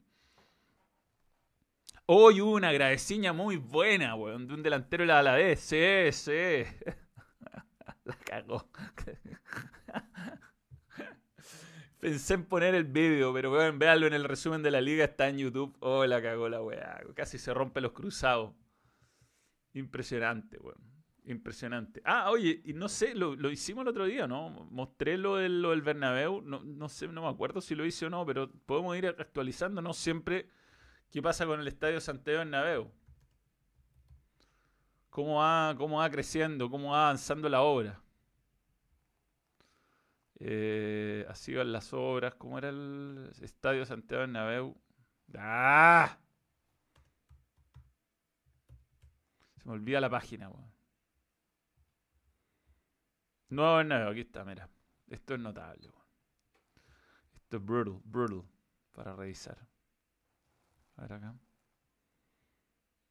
Hoy 2.07 2.39
una 2.39 2.71
graveciña 2.71 3.33
muy 3.33 3.57
buena, 3.57 4.13
weón, 4.13 4.47
de 4.47 4.53
un 4.53 4.61
delantero 4.61 5.01
de 5.01 5.07
la 5.07 5.19
Alavés. 5.19 5.59
Sí, 5.59 6.11
sí. 6.11 6.63
la 8.03 8.15
cagó. 8.23 8.69
Pensé 11.99 12.35
en 12.35 12.45
poner 12.45 12.75
el 12.75 12.83
vídeo, 12.83 13.33
pero 13.33 13.51
weón, 13.51 13.79
véanlo 13.79 14.05
en 14.05 14.13
el 14.13 14.23
resumen 14.23 14.61
de 14.61 14.69
la 14.69 14.81
liga, 14.81 15.05
está 15.05 15.29
en 15.29 15.39
YouTube. 15.39 15.75
Oh, 15.79 16.05
la 16.05 16.21
cagó 16.21 16.47
la 16.47 16.61
weá. 16.61 17.01
Casi 17.15 17.39
se 17.39 17.55
rompe 17.55 17.81
los 17.81 17.93
cruzados. 17.93 18.53
Impresionante, 19.73 20.59
weón. 20.59 20.77
Impresionante. 21.23 22.03
Ah, 22.05 22.29
oye, 22.29 22.61
y 22.65 22.73
no 22.73 22.87
sé, 22.87 23.15
lo, 23.15 23.33
hicimos 23.49 23.81
el 23.81 23.87
otro 23.87 24.05
día, 24.05 24.27
¿no? 24.27 24.51
Mostré 24.69 25.17
lo 25.17 25.37
del, 25.37 25.59
lo 25.59 25.71
del 25.71 25.81
Bernabéu. 25.81 26.43
No, 26.43 26.61
no 26.63 26.87
sé, 26.87 27.07
no 27.07 27.23
me 27.23 27.29
acuerdo 27.29 27.61
si 27.61 27.73
lo 27.73 27.83
hice 27.83 28.05
o 28.05 28.11
no, 28.11 28.23
pero 28.27 28.51
podemos 28.67 28.95
ir 28.95 29.07
actualizando, 29.07 29.81
¿no? 29.81 29.91
Siempre 29.91 30.49
¿Qué 31.11 31.21
pasa 31.21 31.45
con 31.45 31.59
el 31.59 31.67
Estadio 31.67 32.01
Santiago 32.01 32.43
Naveo? 32.45 32.91
¿Cómo 35.09 35.35
va, 35.35 35.73
¿Cómo 35.77 35.99
va 35.99 36.09
creciendo? 36.09 36.69
¿Cómo 36.69 36.91
va 36.91 37.05
avanzando 37.05 37.47
la 37.47 37.61
obra? 37.61 38.01
Eh, 40.39 41.25
así 41.29 41.53
van 41.55 41.71
las 41.71 41.93
obras. 41.93 42.35
¿Cómo 42.35 42.57
era 42.57 42.69
el 42.69 43.31
Estadio 43.41 43.85
Santiago 43.85 44.21
Bernabéu? 44.21 44.75
¡Ah! 45.37 46.17
Se 49.55 49.65
me 49.65 49.71
olvida 49.71 50.01
la 50.01 50.09
página, 50.09 50.49
weón. 50.49 50.71
Nuevo 53.49 53.77
Bernabéu, 53.77 54.09
aquí 54.09 54.21
está, 54.21 54.43
mira. 54.43 54.69
Esto 55.07 55.35
es 55.35 55.39
notable, 55.39 55.87
weón. 55.87 56.07
Esto 57.35 57.57
es 57.57 57.63
brutal, 57.63 58.01
brutal. 58.03 58.49
Para 58.91 59.15
revisar. 59.15 59.57
A 60.97 61.01
ver 61.01 61.13
acá. 61.13 61.35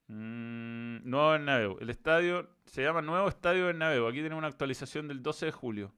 Mm, 0.08 1.08
nuevo 1.08 1.30
Bernabéu. 1.30 1.78
El 1.80 1.90
estadio 1.90 2.48
se 2.66 2.82
llama 2.82 3.02
Nuevo 3.02 3.28
Estadio 3.28 3.66
Bernabéu. 3.66 4.06
Aquí 4.06 4.18
tenemos 4.18 4.38
una 4.38 4.48
actualización 4.48 5.08
del 5.08 5.22
12 5.22 5.46
de 5.46 5.52
julio. 5.52 5.92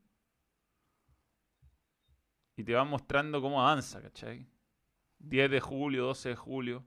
Y 2.57 2.65
te 2.65 2.75
va 2.75 2.85
mostrando 2.85 3.41
cómo 3.43 3.61
avanza, 3.61 4.01
¿cachai? 4.01 4.47
10 5.19 5.51
de 5.51 5.61
julio, 5.61 6.07
12 6.07 6.31
de 6.31 6.37
julio. 6.37 6.85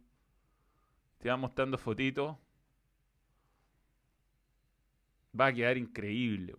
Te 1.20 1.30
va 1.30 1.38
mostrando 1.38 1.78
fotitos. 1.78 2.38
Va 5.40 5.48
a 5.48 5.54
quedar 5.54 5.78
increíble. 5.78 6.56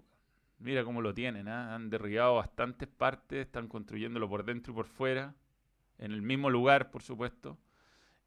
Mira 0.59 0.85
cómo 0.85 1.01
lo 1.01 1.15
tienen. 1.15 1.49
¿ah? 1.49 1.75
Han 1.75 1.91
derribado 1.91 2.37
bastantes 2.37 2.89
partes. 2.89 3.47
Están 3.47 3.67
construyéndolo 3.67 4.29
por 4.29 4.45
dentro 4.45 4.73
y 4.73 4.77
por 4.77 4.87
fuera. 4.87 5.35
En 5.99 6.13
el 6.13 6.23
mismo 6.23 6.51
lugar, 6.51 6.91
por 6.91 7.03
supuesto. 7.03 7.59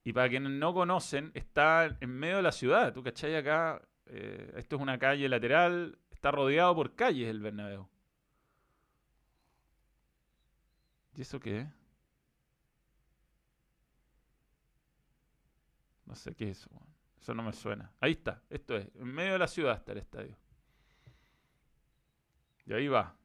Y 0.04 0.14
para 0.14 0.30
quienes 0.30 0.52
no 0.52 0.74
conocen, 0.74 1.32
está 1.34 1.86
en 2.00 2.10
medio 2.10 2.38
de 2.38 2.42
la 2.44 2.52
ciudad. 2.52 2.94
Tú 2.94 3.04
cachai 3.04 3.36
acá, 3.36 3.82
Eh, 4.06 4.54
esto 4.58 4.76
es 4.76 4.82
una 4.82 5.00
calle 5.00 5.30
lateral. 5.30 5.98
Está 6.12 6.30
rodeado 6.32 6.76
por 6.76 6.94
calles 6.96 7.30
el 7.30 7.40
Bernabéu. 7.40 7.88
¿Y 11.16 11.22
eso 11.22 11.40
qué 11.40 11.62
es? 11.62 11.68
No 16.06 16.16
sé 16.16 16.34
qué 16.36 16.50
es 16.50 16.60
eso. 16.60 16.70
Eso 17.20 17.34
no 17.34 17.44
me 17.44 17.54
suena. 17.54 17.92
Ahí 18.02 18.12
está. 18.12 18.42
Esto 18.50 18.76
es. 18.76 18.88
En 18.96 19.08
medio 19.08 19.34
de 19.34 19.40
la 19.40 19.48
ciudad 19.48 19.78
está 19.78 19.94
el 19.94 20.00
estadio. 20.00 20.38
Y 22.66 22.74
ahí 22.74 22.88
va. 22.88 23.16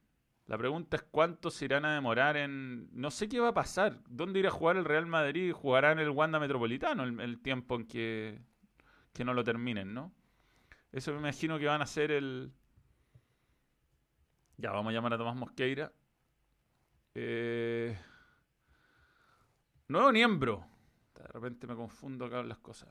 La 0.49 0.57
pregunta 0.57 0.97
es 0.97 1.03
cuánto 1.03 1.51
se 1.51 1.67
irán 1.67 1.85
a 1.85 1.93
demorar 1.93 2.39
en... 2.39 2.89
No 2.93 3.11
sé 3.11 3.29
qué 3.29 3.39
va 3.39 3.49
a 3.49 3.55
pasar. 3.55 4.01
¿Dónde 4.09 4.39
irá 4.39 4.49
a 4.49 4.53
jugar 4.53 4.79
el 4.79 4.87
Real 4.87 5.05
Madrid? 5.05 5.53
¿Jugará 5.53 5.93
en 5.93 5.99
el 5.99 6.09
Wanda 6.09 6.41
Metropolitano 6.41 7.05
el, 7.05 7.39
tiempo 7.41 7.77
en 7.77 7.87
que, 7.87 8.41
que 9.13 9.27
no 9.27 9.35
lo 9.35 9.45
terminen, 9.45 9.93
no? 9.93 10.11
Eso 10.91 11.13
me 11.13 11.19
imagino 11.19 11.59
que 11.59 11.67
van 11.67 11.83
a 11.83 11.87
ser 11.87 12.11
el... 12.11 12.51
Ya, 14.57 14.73
vamos 14.73 14.91
a 14.91 14.95
llamar 14.95 15.13
a 15.13 15.19
Tomás 15.19 15.37
Mosqueira. 15.37 15.93
Eh... 17.15 17.95
Nuevo 19.89 20.11
miembro. 20.13 20.65
De 21.15 21.27
repente 21.27 21.67
me 21.67 21.75
confundo 21.75 22.25
acá 22.25 22.39
con 22.39 22.49
las 22.49 22.59
cosas. 22.59 22.89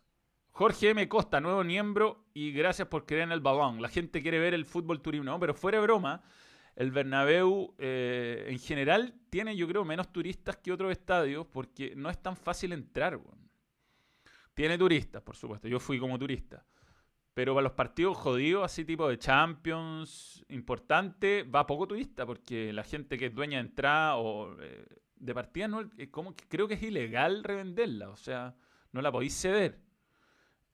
Jorge 0.51 0.91
M. 0.91 1.09
Costa, 1.09 1.41
nuevo 1.41 1.63
miembro, 1.63 2.25
y 2.35 2.51
gracias 2.51 2.87
por 2.87 3.07
creer 3.07 3.23
en 3.23 3.31
el 3.31 3.41
balón. 3.41 3.81
La 3.81 3.89
gente 3.89 4.21
quiere 4.21 4.37
ver 4.37 4.53
el 4.53 4.65
fútbol 4.65 5.01
turismo, 5.01 5.25
¿no? 5.25 5.39
Pero 5.39 5.55
fuera 5.55 5.79
de 5.79 5.83
broma, 5.83 6.21
el 6.77 6.91
Bernabéu 6.91 7.73
eh, 7.79 8.45
en 8.49 8.59
general 8.59 9.15
tiene, 9.31 9.55
yo 9.57 9.67
creo, 9.67 9.83
menos 9.83 10.13
turistas 10.13 10.57
que 10.57 10.71
otros 10.71 10.91
estadios 10.91 11.47
porque 11.47 11.95
no 11.95 12.07
es 12.07 12.21
tan 12.21 12.37
fácil 12.37 12.71
entrar. 12.71 13.19
Tiene 14.53 14.77
turistas, 14.77 15.23
por 15.23 15.35
supuesto. 15.35 15.67
Yo 15.67 15.79
fui 15.79 15.99
como 15.99 16.19
turista. 16.19 16.63
Pero 17.33 17.55
para 17.55 17.63
los 17.63 17.71
partidos 17.71 18.15
jodidos, 18.17 18.63
así 18.63 18.85
tipo 18.85 19.09
de 19.09 19.17
Champions, 19.17 20.45
importante, 20.49 21.41
va 21.41 21.65
poco 21.65 21.87
turista 21.87 22.27
porque 22.27 22.71
la 22.71 22.83
gente 22.83 23.17
que 23.17 23.27
es 23.27 23.33
dueña 23.33 23.57
de 23.57 23.69
entrada 23.69 24.17
o 24.17 24.55
eh, 24.61 24.85
de 25.15 25.33
partida, 25.33 25.67
no, 25.67 25.89
eh, 25.97 26.11
como 26.11 26.35
creo 26.47 26.67
que 26.67 26.75
es 26.75 26.83
ilegal 26.83 27.43
revenderla. 27.43 28.09
O 28.09 28.17
sea, 28.17 28.55
no 28.91 29.01
la 29.01 29.11
podéis 29.11 29.33
ceder. 29.33 29.81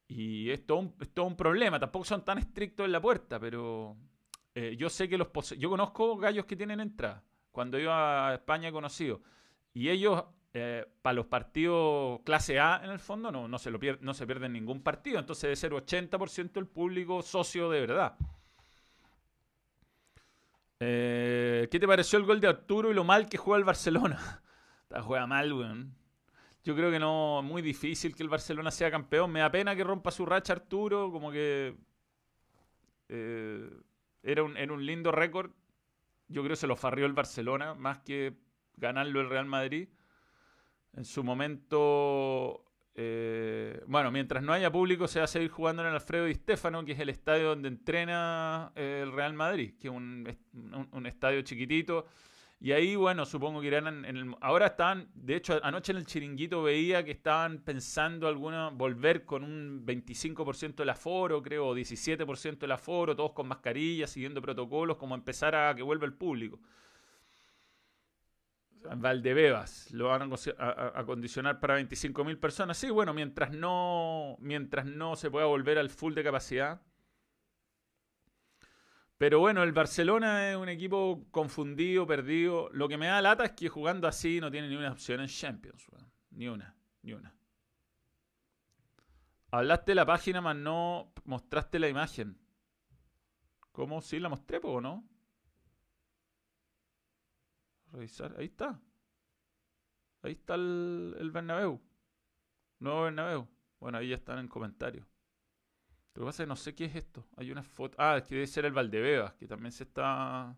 Y 0.06 0.50
es 0.50 0.66
todo, 0.66 0.80
un, 0.80 1.38
problema. 1.38 1.80
Tampoco 1.80 2.04
son 2.04 2.26
tan 2.26 2.40
estrictos 2.40 2.86
en 2.86 2.92
la 2.92 3.02
puerta, 3.02 3.40
pero 3.40 3.96
eh, 4.56 4.76
yo 4.78 4.90
sé 4.90 5.10
que 5.10 5.18
los 5.18 5.30
yo 5.58 5.70
conozco 5.70 6.18
gallos 6.18 6.46
que 6.46 6.56
tienen 6.56 6.80
entrada. 6.80 7.24
Cuando 7.52 7.80
iba 7.80 8.30
a 8.30 8.34
España 8.36 8.70
he 8.70 8.72
conocido. 8.72 9.22
Y 9.74 9.90
ellos, 9.90 10.24
eh, 10.54 10.86
para 11.02 11.14
los 11.14 11.26
partidos 11.28 12.22
clase 12.24 12.60
A, 12.60 12.82
en 12.84 12.92
el 12.92 13.00
fondo, 13.00 13.32
no, 13.32 13.48
no, 13.48 13.60
se 13.60 13.72
lo 13.72 13.80
no 14.02 14.14
se 14.14 14.28
pierden 14.28 14.54
ningún 14.54 14.82
partido. 14.82 15.20
Entonces 15.20 15.44
debe 15.44 15.56
ser 15.56 15.72
80% 15.72 16.58
el 16.60 16.68
público 16.68 17.22
socio 17.22 17.70
de 17.70 17.82
verdad. 17.82 18.16
Eh, 20.80 21.68
¿Qué 21.72 21.80
te 21.80 21.88
pareció 21.88 22.20
el 22.20 22.26
gol 22.26 22.42
de 22.42 22.48
Arturo 22.48 22.92
y 22.92 22.94
lo 22.94 23.04
mal 23.04 23.30
que 23.30 23.38
juega 23.38 23.58
el 23.58 23.64
Barcelona? 23.64 24.44
juega 25.04 25.26
mal, 25.26 25.54
weón. 25.54 25.96
Yo 26.64 26.76
creo 26.76 26.92
que 26.92 27.00
no, 27.00 27.42
muy 27.42 27.62
difícil 27.62 28.16
que 28.16 28.24
el 28.24 28.30
Barcelona 28.30 28.72
sea 28.72 28.92
campeón. 28.92 29.32
Me 29.32 29.40
da 29.40 29.52
pena 29.52 29.76
que 29.76 29.84
rompa 29.84 30.12
su 30.12 30.26
racha 30.26 30.54
Arturo, 30.54 31.12
como 31.12 31.32
que 31.32 31.76
eh, 33.10 33.70
era, 34.24 34.44
un, 34.44 34.58
un 34.58 34.86
lindo 34.86 35.12
récord. 35.12 35.52
Yo 36.28 36.42
creo 36.42 36.54
que 36.54 36.58
se 36.58 36.68
lo 36.68 36.76
farrió 36.76 37.06
el 37.06 37.14
Barcelona, 37.14 37.76
más 37.76 38.00
que 38.00 38.34
ganarlo 38.78 39.22
el 39.22 39.30
Real 39.30 39.46
Madrid. 39.46 39.90
En 40.94 41.06
su 41.06 41.24
momento, 41.24 42.66
eh, 42.96 43.84
bueno, 43.88 44.12
mientras 44.12 44.44
no 44.44 44.54
haya 44.54 44.72
público, 44.72 45.08
se 45.08 45.20
va 45.20 45.26
a 45.26 45.28
seguir 45.28 45.50
jugando 45.50 45.82
en 45.82 45.90
el 45.90 45.96
Alfredo 45.96 46.26
Di 46.26 46.36
Stefano, 46.36 46.86
que 46.86 46.94
es 46.94 47.00
el 47.00 47.10
estadio 47.10 47.50
donde 47.50 47.68
entrena 47.68 48.72
eh, 48.76 49.02
el 49.04 49.12
Real 49.12 49.34
Madrid, 49.34 49.74
que 49.80 49.90
es 49.90 49.94
un 49.94 51.06
estadio 51.06 51.42
chiquitito 51.42 52.08
y 52.64 52.72
ahí, 52.72 52.96
bueno, 52.96 53.26
supongo 53.26 53.60
que 53.60 53.68
irán 53.68 54.06
en, 54.06 54.16
el... 54.16 54.36
Ahora 54.40 54.68
estaban, 54.68 55.10
de 55.16 55.36
hecho, 55.36 55.60
anoche 55.64 55.92
en 55.92 55.98
el 55.98 56.06
chiringuito 56.06 56.64
veía 56.64 57.04
que 57.04 57.12
estaban 57.12 57.58
pensando 57.58 58.26
algunos 58.26 58.74
volver 58.78 59.26
con 59.26 59.44
un 59.44 59.86
25% 59.86 60.76
del 60.76 60.90
aforo, 60.90 61.44
creo, 61.44 61.68
o 61.68 61.76
17% 61.76 62.60
del 62.60 62.72
aforo, 62.72 63.18
todos 63.18 63.34
con 63.34 63.50
mascarillas, 63.50 64.12
siguiendo 64.12 64.42
protocolos, 64.42 64.96
como 64.96 65.14
empezar 65.14 65.54
a 65.54 65.76
que 65.76 65.84
vuelva 65.84 66.06
el 66.06 66.14
público. 66.14 66.62
Valdebebas 68.96 69.92
lo 69.92 70.08
van 70.08 70.32
a, 70.32 70.92
acondicionar 70.96 71.60
para 71.60 71.78
25.000 71.78 72.40
personas. 72.40 72.78
Sí, 72.78 72.90
bueno, 72.90 73.14
mientras 73.14 73.52
no, 73.52 74.38
mientras 74.40 74.86
no 74.86 75.18
se 75.18 75.30
pueda 75.30 75.48
volver 75.48 75.78
al 75.78 75.90
full 75.90 76.14
de 76.14 76.24
capacidad 76.24 76.80
pero 79.18 79.40
bueno, 79.40 79.64
el 79.64 79.72
Barcelona 79.72 80.50
es 80.50 80.58
un 80.58 80.70
equipo 80.70 81.26
confundido, 81.32 82.06
perdido. 82.06 82.70
Lo 82.74 82.88
que 82.88 82.98
me 82.98 83.08
da 83.08 83.22
lata 83.22 83.46
es 83.46 83.52
que 83.52 83.70
jugando 83.70 84.08
así 84.08 84.42
no 84.42 84.52
tiene 84.52 84.68
ni 84.68 84.76
una 84.76 84.92
opción 84.92 85.22
en 85.22 85.28
Champions. 85.28 85.88
Ni 86.32 86.48
una, 86.48 86.76
ni 87.04 87.14
una. 87.14 87.34
Hablaste 89.52 89.92
de 89.92 89.96
la 89.96 90.06
página, 90.06 90.42
más 90.42 90.56
no 90.56 91.14
mostraste 91.26 91.78
la 91.78 91.88
imagen. 91.88 92.38
¿Cómo? 93.72 94.02
¿Sí 94.02 94.20
la 94.20 94.30
mostré, 94.30 94.60
o 94.64 94.82
no? 94.82 95.08
Revisar. 97.92 98.36
Ahí 98.38 98.46
está. 98.46 98.82
Ahí 100.24 100.32
está 100.34 100.56
el, 100.56 101.16
el 101.20 101.32
Bernabéu. 101.32 101.80
Nuevo 102.80 103.04
Bernabéu. 103.04 103.48
Bueno, 103.80 104.00
ahí 104.00 104.10
ya 104.10 104.16
están 104.16 104.40
en 104.40 104.48
comentarios. 104.48 105.06
Lo 106.14 106.22
que 106.22 106.26
pasa 106.26 106.44
es 106.44 106.48
que 106.48 106.50
no 106.50 106.56
sé 106.56 106.76
qué 106.76 106.86
es 106.86 106.96
esto. 106.96 107.28
Hay 107.38 107.52
una 107.52 107.64
foto. 107.64 107.96
Ah, 108.00 108.18
es 108.18 108.24
que 108.24 108.36
debe 108.36 108.48
ser 108.48 108.66
el 108.66 108.74
Valdebebas, 108.74 109.34
que 109.34 109.48
también 109.48 109.72
se 109.72 109.84
está. 109.84 110.56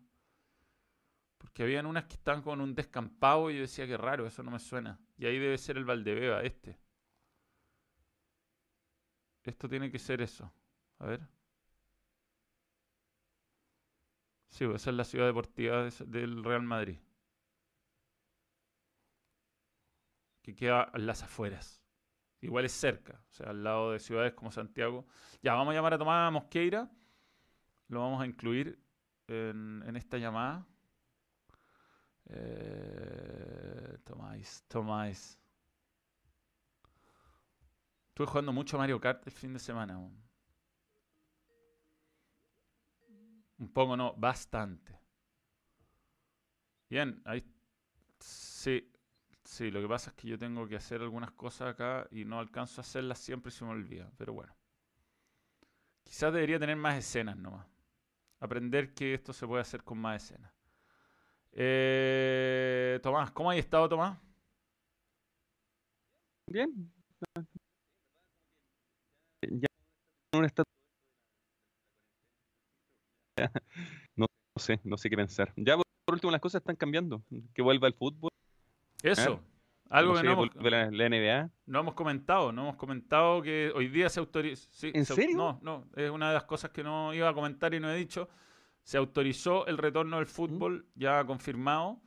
Porque 1.38 1.62
habían 1.62 1.86
unas 1.86 2.04
que 2.04 2.14
estaban 2.14 2.42
con 2.42 2.60
un 2.60 2.74
descampado 2.74 3.50
y 3.50 3.56
yo 3.56 3.60
decía 3.62 3.86
que 3.86 3.96
raro, 3.96 4.26
eso 4.26 4.42
no 4.42 4.50
me 4.50 4.58
suena. 4.58 4.98
Y 5.18 5.26
ahí 5.26 5.38
debe 5.38 5.56
ser 5.58 5.76
el 5.78 5.84
Valdebeba, 5.84 6.42
este. 6.42 6.78
Esto 9.44 9.68
tiene 9.68 9.90
que 9.90 9.98
ser 9.98 10.20
eso. 10.20 10.52
A 10.98 11.06
ver. 11.06 11.20
Sí, 14.50 14.64
pues 14.66 14.82
esa 14.82 14.90
es 14.90 14.96
la 14.96 15.04
ciudad 15.04 15.26
deportiva 15.26 15.84
del 16.06 16.42
Real 16.42 16.62
Madrid. 16.62 16.98
Que 20.42 20.54
queda 20.54 20.90
en 20.94 21.06
las 21.06 21.22
afueras. 21.22 21.85
Igual 22.40 22.64
es 22.66 22.72
cerca, 22.72 23.20
o 23.30 23.32
sea, 23.32 23.50
al 23.50 23.64
lado 23.64 23.92
de 23.92 23.98
ciudades 23.98 24.34
como 24.34 24.50
Santiago. 24.52 25.06
Ya, 25.42 25.54
vamos 25.54 25.72
a 25.72 25.74
llamar 25.74 25.94
a 25.94 25.98
Tomás 25.98 26.32
Mosqueira. 26.32 26.90
Lo 27.88 28.00
vamos 28.00 28.20
a 28.20 28.26
incluir 28.26 28.78
en, 29.26 29.96
esta 29.96 30.18
llamada. 30.18 30.66
Eh, 32.26 33.98
Tomás, 34.04 34.64
Tomás. 34.68 35.38
Estuve 38.08 38.26
jugando 38.26 38.52
mucho 38.52 38.78
Mario 38.78 39.00
Kart 39.00 39.26
el 39.26 39.32
fin 39.32 39.52
de 39.52 39.58
semana. 39.58 39.98
Un 43.58 43.68
poco, 43.72 43.96
no, 43.96 44.14
bastante. 44.14 44.98
Bien, 46.88 47.20
ahí. 47.24 47.44
Sí, 48.20 48.90
Sí, 49.46 49.70
lo 49.70 49.80
que 49.80 49.88
pasa 49.88 50.10
es 50.10 50.16
que 50.16 50.28
yo 50.28 50.38
tengo 50.38 50.68
que 50.68 50.76
hacer 50.76 51.00
algunas 51.00 51.30
cosas 51.30 51.68
acá 51.72 52.06
y 52.10 52.24
no 52.26 52.38
alcanzo 52.38 52.80
a 52.80 52.82
hacerlas 52.82 53.18
siempre 53.18 53.48
y 53.48 53.52
se 53.52 53.64
me 53.64 53.70
olvida. 53.70 54.10
Pero 54.18 54.34
bueno. 54.34 54.54
Quizás 56.04 56.32
debería 56.32 56.58
tener 56.58 56.76
más 56.76 56.96
escenas 56.96 57.36
nomás. 57.36 57.66
Aprender 58.40 58.94
que 58.94 59.14
esto 59.14 59.32
se 59.32 59.46
puede 59.46 59.62
hacer 59.62 59.82
con 59.84 59.98
más 59.98 60.22
escenas. 60.24 60.52
Eh, 61.52 63.00
Tomás, 63.02 63.30
¿cómo 63.32 63.50
has 63.50 63.58
estado, 63.58 63.88
Tomás? 63.88 64.18
Bien. 66.48 66.90
Ya 69.50 69.66
no 70.34 70.40
sé, 74.56 74.80
no 74.84 74.96
sé 74.96 75.10
qué 75.10 75.16
pensar. 75.16 75.52
Ya 75.56 75.76
por 75.76 76.14
último 76.14 76.30
las 76.30 76.40
cosas 76.40 76.60
están 76.60 76.76
cambiando. 76.76 77.22
Que 77.54 77.62
vuelva 77.62 77.88
el 77.88 77.94
fútbol 77.94 78.30
eso. 79.06 79.40
Algo 79.88 80.14
que 80.14 80.22
no 80.24 80.32
hemos, 80.32 80.48
la, 80.56 80.90
NBA. 80.90 81.50
no 81.66 81.80
hemos 81.80 81.94
comentado, 81.94 82.50
no 82.52 82.62
hemos 82.62 82.76
comentado 82.76 83.40
que 83.40 83.70
hoy 83.74 83.88
día 83.88 84.08
se 84.08 84.18
autorizó. 84.18 84.68
¿En 84.82 85.04
serio? 85.04 85.36
No, 85.36 85.60
no, 85.62 85.86
es 85.94 86.10
una 86.10 86.28
de 86.28 86.34
las 86.34 86.44
cosas 86.44 86.70
que 86.70 86.82
no 86.82 87.14
iba 87.14 87.28
a 87.28 87.34
comentar 87.34 87.72
y 87.72 87.78
no 87.78 87.90
he 87.90 87.96
dicho. 87.96 88.28
Se 88.82 88.98
autorizó 88.98 89.66
el 89.66 89.78
retorno 89.78 90.16
del 90.16 90.26
fútbol, 90.26 90.86
ya 90.94 91.24
confirmado. 91.24 92.00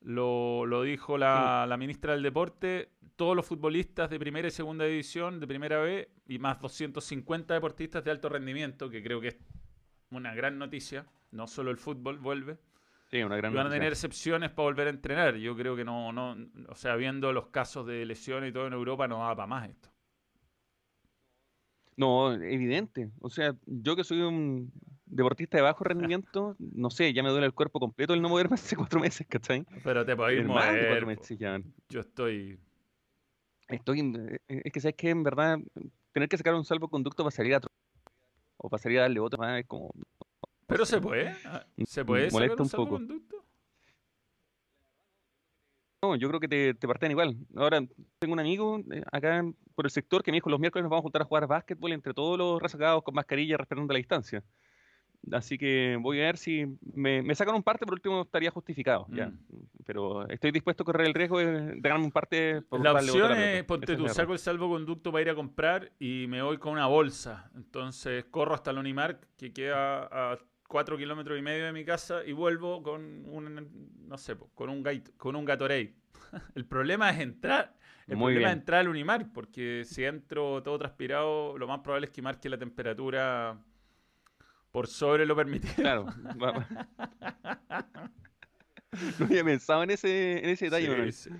Lo, 0.00 0.66
lo 0.66 0.82
dijo 0.82 1.16
la, 1.16 1.64
la, 1.68 1.76
ministra 1.76 2.12
del 2.12 2.22
Deporte. 2.22 2.90
Todos 3.14 3.36
los 3.36 3.46
futbolistas 3.46 4.10
de 4.10 4.18
primera 4.18 4.48
y 4.48 4.50
segunda 4.50 4.84
división, 4.84 5.38
de 5.38 5.46
primera 5.46 5.78
B, 5.78 6.10
y 6.26 6.40
más 6.40 6.60
250 6.60 7.54
deportistas 7.54 8.02
de 8.02 8.10
alto 8.10 8.28
rendimiento, 8.28 8.90
que 8.90 9.00
creo 9.00 9.20
que 9.20 9.28
es 9.28 9.36
una 10.10 10.34
gran 10.34 10.58
noticia. 10.58 11.06
No 11.30 11.46
solo 11.46 11.70
el 11.70 11.76
fútbol 11.76 12.18
vuelve. 12.18 12.58
Sí, 13.12 13.22
una 13.22 13.36
gran 13.36 13.52
van 13.52 13.66
a 13.66 13.70
tener 13.70 13.92
excepciones 13.92 14.50
para 14.50 14.64
volver 14.64 14.86
a 14.86 14.90
entrenar. 14.90 15.36
Yo 15.36 15.54
creo 15.54 15.76
que 15.76 15.84
no, 15.84 16.14
no, 16.14 16.34
o 16.68 16.74
sea, 16.74 16.96
viendo 16.96 17.30
los 17.30 17.48
casos 17.48 17.86
de 17.86 18.06
lesiones 18.06 18.48
y 18.48 18.52
todo 18.54 18.66
en 18.66 18.72
Europa, 18.72 19.06
no 19.06 19.18
va 19.18 19.36
para 19.36 19.46
más 19.46 19.68
esto. 19.68 19.90
No, 21.94 22.32
evidente. 22.32 23.10
O 23.20 23.28
sea, 23.28 23.54
yo 23.66 23.96
que 23.96 24.04
soy 24.04 24.22
un 24.22 24.72
deportista 25.04 25.58
de 25.58 25.62
bajo 25.62 25.84
rendimiento, 25.84 26.56
no 26.58 26.88
sé, 26.88 27.12
ya 27.12 27.22
me 27.22 27.28
duele 27.28 27.44
el 27.44 27.52
cuerpo 27.52 27.80
completo 27.80 28.14
el 28.14 28.22
no 28.22 28.30
moverme 28.30 28.54
hace 28.54 28.76
cuatro 28.76 28.98
meses, 28.98 29.26
¿cachai? 29.28 29.66
Pero 29.84 30.06
te 30.06 30.16
podéis 30.16 30.46
mover. 30.46 31.04
meses. 31.04 31.38
Yo 31.90 32.00
estoy. 32.00 32.58
Estoy, 33.68 34.00
eh, 34.48 34.62
es 34.64 34.72
que 34.72 34.80
sabes 34.80 34.96
que 34.96 35.10
en 35.10 35.22
verdad 35.22 35.58
tener 36.12 36.30
que 36.30 36.38
sacar 36.38 36.54
un 36.54 36.64
salvoconducto 36.64 37.22
para 37.22 37.30
salir 37.30 37.56
a 37.56 37.60
o 38.56 38.70
para 38.70 38.82
salir 38.82 39.00
a 39.00 39.02
darle 39.02 39.20
otro 39.20 39.44
es 39.54 39.66
como 39.66 39.92
Pero 40.66 40.86
se 40.86 41.00
puede. 41.00 41.34
ah, 41.44 41.64
¿Se 41.86 42.04
puede 42.04 42.30
molesta 42.30 42.54
un 42.54 42.62
un 42.62 42.70
poco. 42.70 42.98
salvoconducto? 42.98 43.42
no, 46.02 46.16
yo 46.16 46.28
creo 46.28 46.40
que 46.40 46.48
te, 46.48 46.74
te 46.74 46.88
parten 46.88 47.12
igual. 47.12 47.36
Ahora 47.54 47.80
tengo 48.18 48.32
un 48.34 48.40
amigo 48.40 48.80
eh, 48.90 49.02
acá 49.12 49.44
por 49.74 49.86
el 49.86 49.90
sector 49.90 50.22
que 50.22 50.32
me 50.32 50.36
dijo 50.36 50.50
los 50.50 50.58
miércoles 50.58 50.82
nos 50.82 50.90
vamos 50.90 51.02
a 51.02 51.04
juntar 51.04 51.22
a 51.22 51.24
jugar 51.24 51.46
básquetbol 51.46 51.92
entre 51.92 52.12
todos 52.12 52.36
los 52.36 52.60
rezagados 52.60 53.04
con 53.04 53.14
mascarilla 53.14 53.56
respetando 53.56 53.92
la 53.92 53.98
distancia. 53.98 54.42
Así 55.30 55.56
que 55.56 55.96
voy 56.00 56.20
a 56.20 56.24
ver 56.24 56.36
si 56.36 56.66
me, 56.94 57.22
me 57.22 57.36
sacan 57.36 57.54
un 57.54 57.62
parte, 57.62 57.84
por 57.84 57.94
último 57.94 58.22
estaría 58.22 58.50
justificado. 58.50 59.06
Ya. 59.10 59.28
Mm. 59.28 59.38
Pero 59.86 60.28
estoy 60.28 60.50
dispuesto 60.50 60.82
a 60.82 60.86
correr 60.86 61.06
el 61.06 61.14
riesgo 61.14 61.38
de, 61.38 61.46
de 61.46 61.80
ganarme 61.80 62.06
un 62.06 62.10
parte 62.10 62.62
por 62.62 62.82
La 62.82 62.92
opción 62.92 63.30
otra 63.30 63.52
es, 63.52 63.62
ponte 63.62 63.96
tú, 63.96 64.08
saco 64.08 64.32
el 64.32 64.40
salvoconducto 64.40 65.12
para 65.12 65.22
ir 65.22 65.30
a 65.30 65.36
comprar 65.36 65.92
y 66.00 66.26
me 66.26 66.42
voy 66.42 66.58
con 66.58 66.72
una 66.72 66.86
bolsa. 66.88 67.48
Entonces 67.54 68.24
corro 68.24 68.54
hasta 68.54 68.72
el 68.72 68.78
Unimark, 68.78 69.28
que 69.36 69.52
queda 69.52 70.32
a 70.32 70.38
4 70.72 70.96
kilómetros 70.96 71.38
y 71.38 71.42
medio 71.42 71.66
de 71.66 71.72
mi 71.72 71.84
casa, 71.84 72.24
y 72.24 72.32
vuelvo 72.32 72.82
con 72.82 73.02
un, 73.28 73.68
no 74.08 74.16
sé, 74.16 74.34
con 74.54 74.70
un, 74.70 74.82
gait- 74.82 75.14
con 75.18 75.36
un 75.36 75.44
Gatorade. 75.44 75.94
el 76.54 76.64
problema 76.64 77.10
es 77.10 77.20
entrar. 77.20 77.76
El 78.08 78.16
Muy 78.16 78.32
problema 78.32 78.48
es 78.52 78.56
entrar 78.56 78.80
al 78.80 78.88
Unimark, 78.88 79.30
porque 79.34 79.82
si 79.84 80.04
entro 80.04 80.62
todo 80.62 80.78
transpirado, 80.78 81.58
lo 81.58 81.68
más 81.68 81.80
probable 81.80 82.06
es 82.06 82.10
que 82.10 82.22
marque 82.22 82.48
la 82.48 82.56
temperatura 82.56 83.62
por 84.70 84.86
sobre 84.86 85.26
lo 85.26 85.36
permitido. 85.36 85.74
Claro. 85.74 86.06
No 89.18 89.24
había 89.24 89.42
pensado 89.42 89.82
en 89.84 89.90
ese, 89.90 90.38
en 90.38 90.50
ese 90.50 90.66
detalle. 90.66 91.12
Sí. 91.12 91.30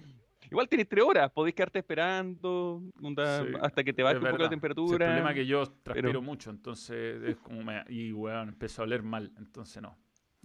Igual 0.52 0.68
tienes 0.68 0.88
tres 0.88 1.04
horas, 1.04 1.30
podéis 1.32 1.54
quedarte 1.54 1.78
esperando 1.80 2.82
onda, 3.00 3.42
Sí, 3.44 3.52
hasta 3.60 3.82
que 3.82 3.92
te 3.92 4.02
baje 4.02 4.18
un 4.18 4.24
poco 4.24 4.38
la 4.42 4.48
temperatura. 4.50 5.06
el 5.06 5.10
problema 5.12 5.30
es 5.30 5.34
que 5.36 5.46
yo 5.46 5.66
transpiro 5.82 6.08
pero- 6.10 6.22
mucho, 6.22 6.50
entonces 6.50 7.22
es 7.22 7.36
como 7.36 7.62
me... 7.64 7.82
Y, 7.88 8.12
weón, 8.12 8.50
empezó 8.50 8.82
a 8.82 8.84
oler 8.84 9.02
mal, 9.02 9.32
entonces 9.38 9.82
no. 9.82 9.96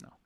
No. 0.01 0.19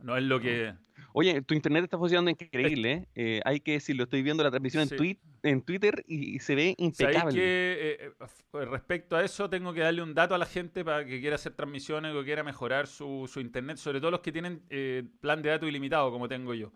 No 0.00 0.16
es 0.16 0.22
lo 0.24 0.38
que... 0.40 0.74
Oye, 1.12 1.42
tu 1.42 1.54
internet 1.54 1.84
está 1.84 1.96
funcionando 1.98 2.30
increíble. 2.30 2.92
¿eh? 2.92 3.08
Eh, 3.14 3.40
hay 3.44 3.60
que 3.60 3.72
decirlo, 3.72 4.04
estoy 4.04 4.22
viendo 4.22 4.42
la 4.44 4.50
transmisión 4.50 4.86
Sí. 4.86 4.94
en, 4.94 4.98
tweet, 4.98 5.18
en 5.44 5.62
Twitter 5.62 6.04
y, 6.06 6.38
se 6.40 6.54
ve 6.54 6.74
¿Sabéis 6.76 7.00
impecable. 7.00 7.34
que 7.34 7.72
eh, 7.72 7.96
eh, 8.00 8.12
f- 8.20 8.64
respecto 8.66 9.16
a 9.16 9.24
eso 9.24 9.48
tengo 9.48 9.72
que 9.72 9.80
darle 9.80 10.02
un 10.02 10.12
dato 10.14 10.34
a 10.34 10.38
la 10.38 10.46
gente 10.46 10.84
para 10.84 11.04
que 11.04 11.20
quiera 11.20 11.36
hacer 11.36 11.54
transmisiones 11.54 12.14
o 12.14 12.22
quiera 12.22 12.42
mejorar 12.44 12.86
su, 12.86 13.28
su 13.32 13.40
internet, 13.40 13.78
sobre 13.78 14.00
todo 14.00 14.10
los 14.10 14.20
que 14.20 14.30
tienen 14.32 14.62
eh, 14.70 15.04
plan 15.20 15.40
de 15.42 15.48
datos 15.50 15.68
ilimitado 15.68 16.10
como 16.12 16.28
tengo 16.28 16.52
yo? 16.54 16.72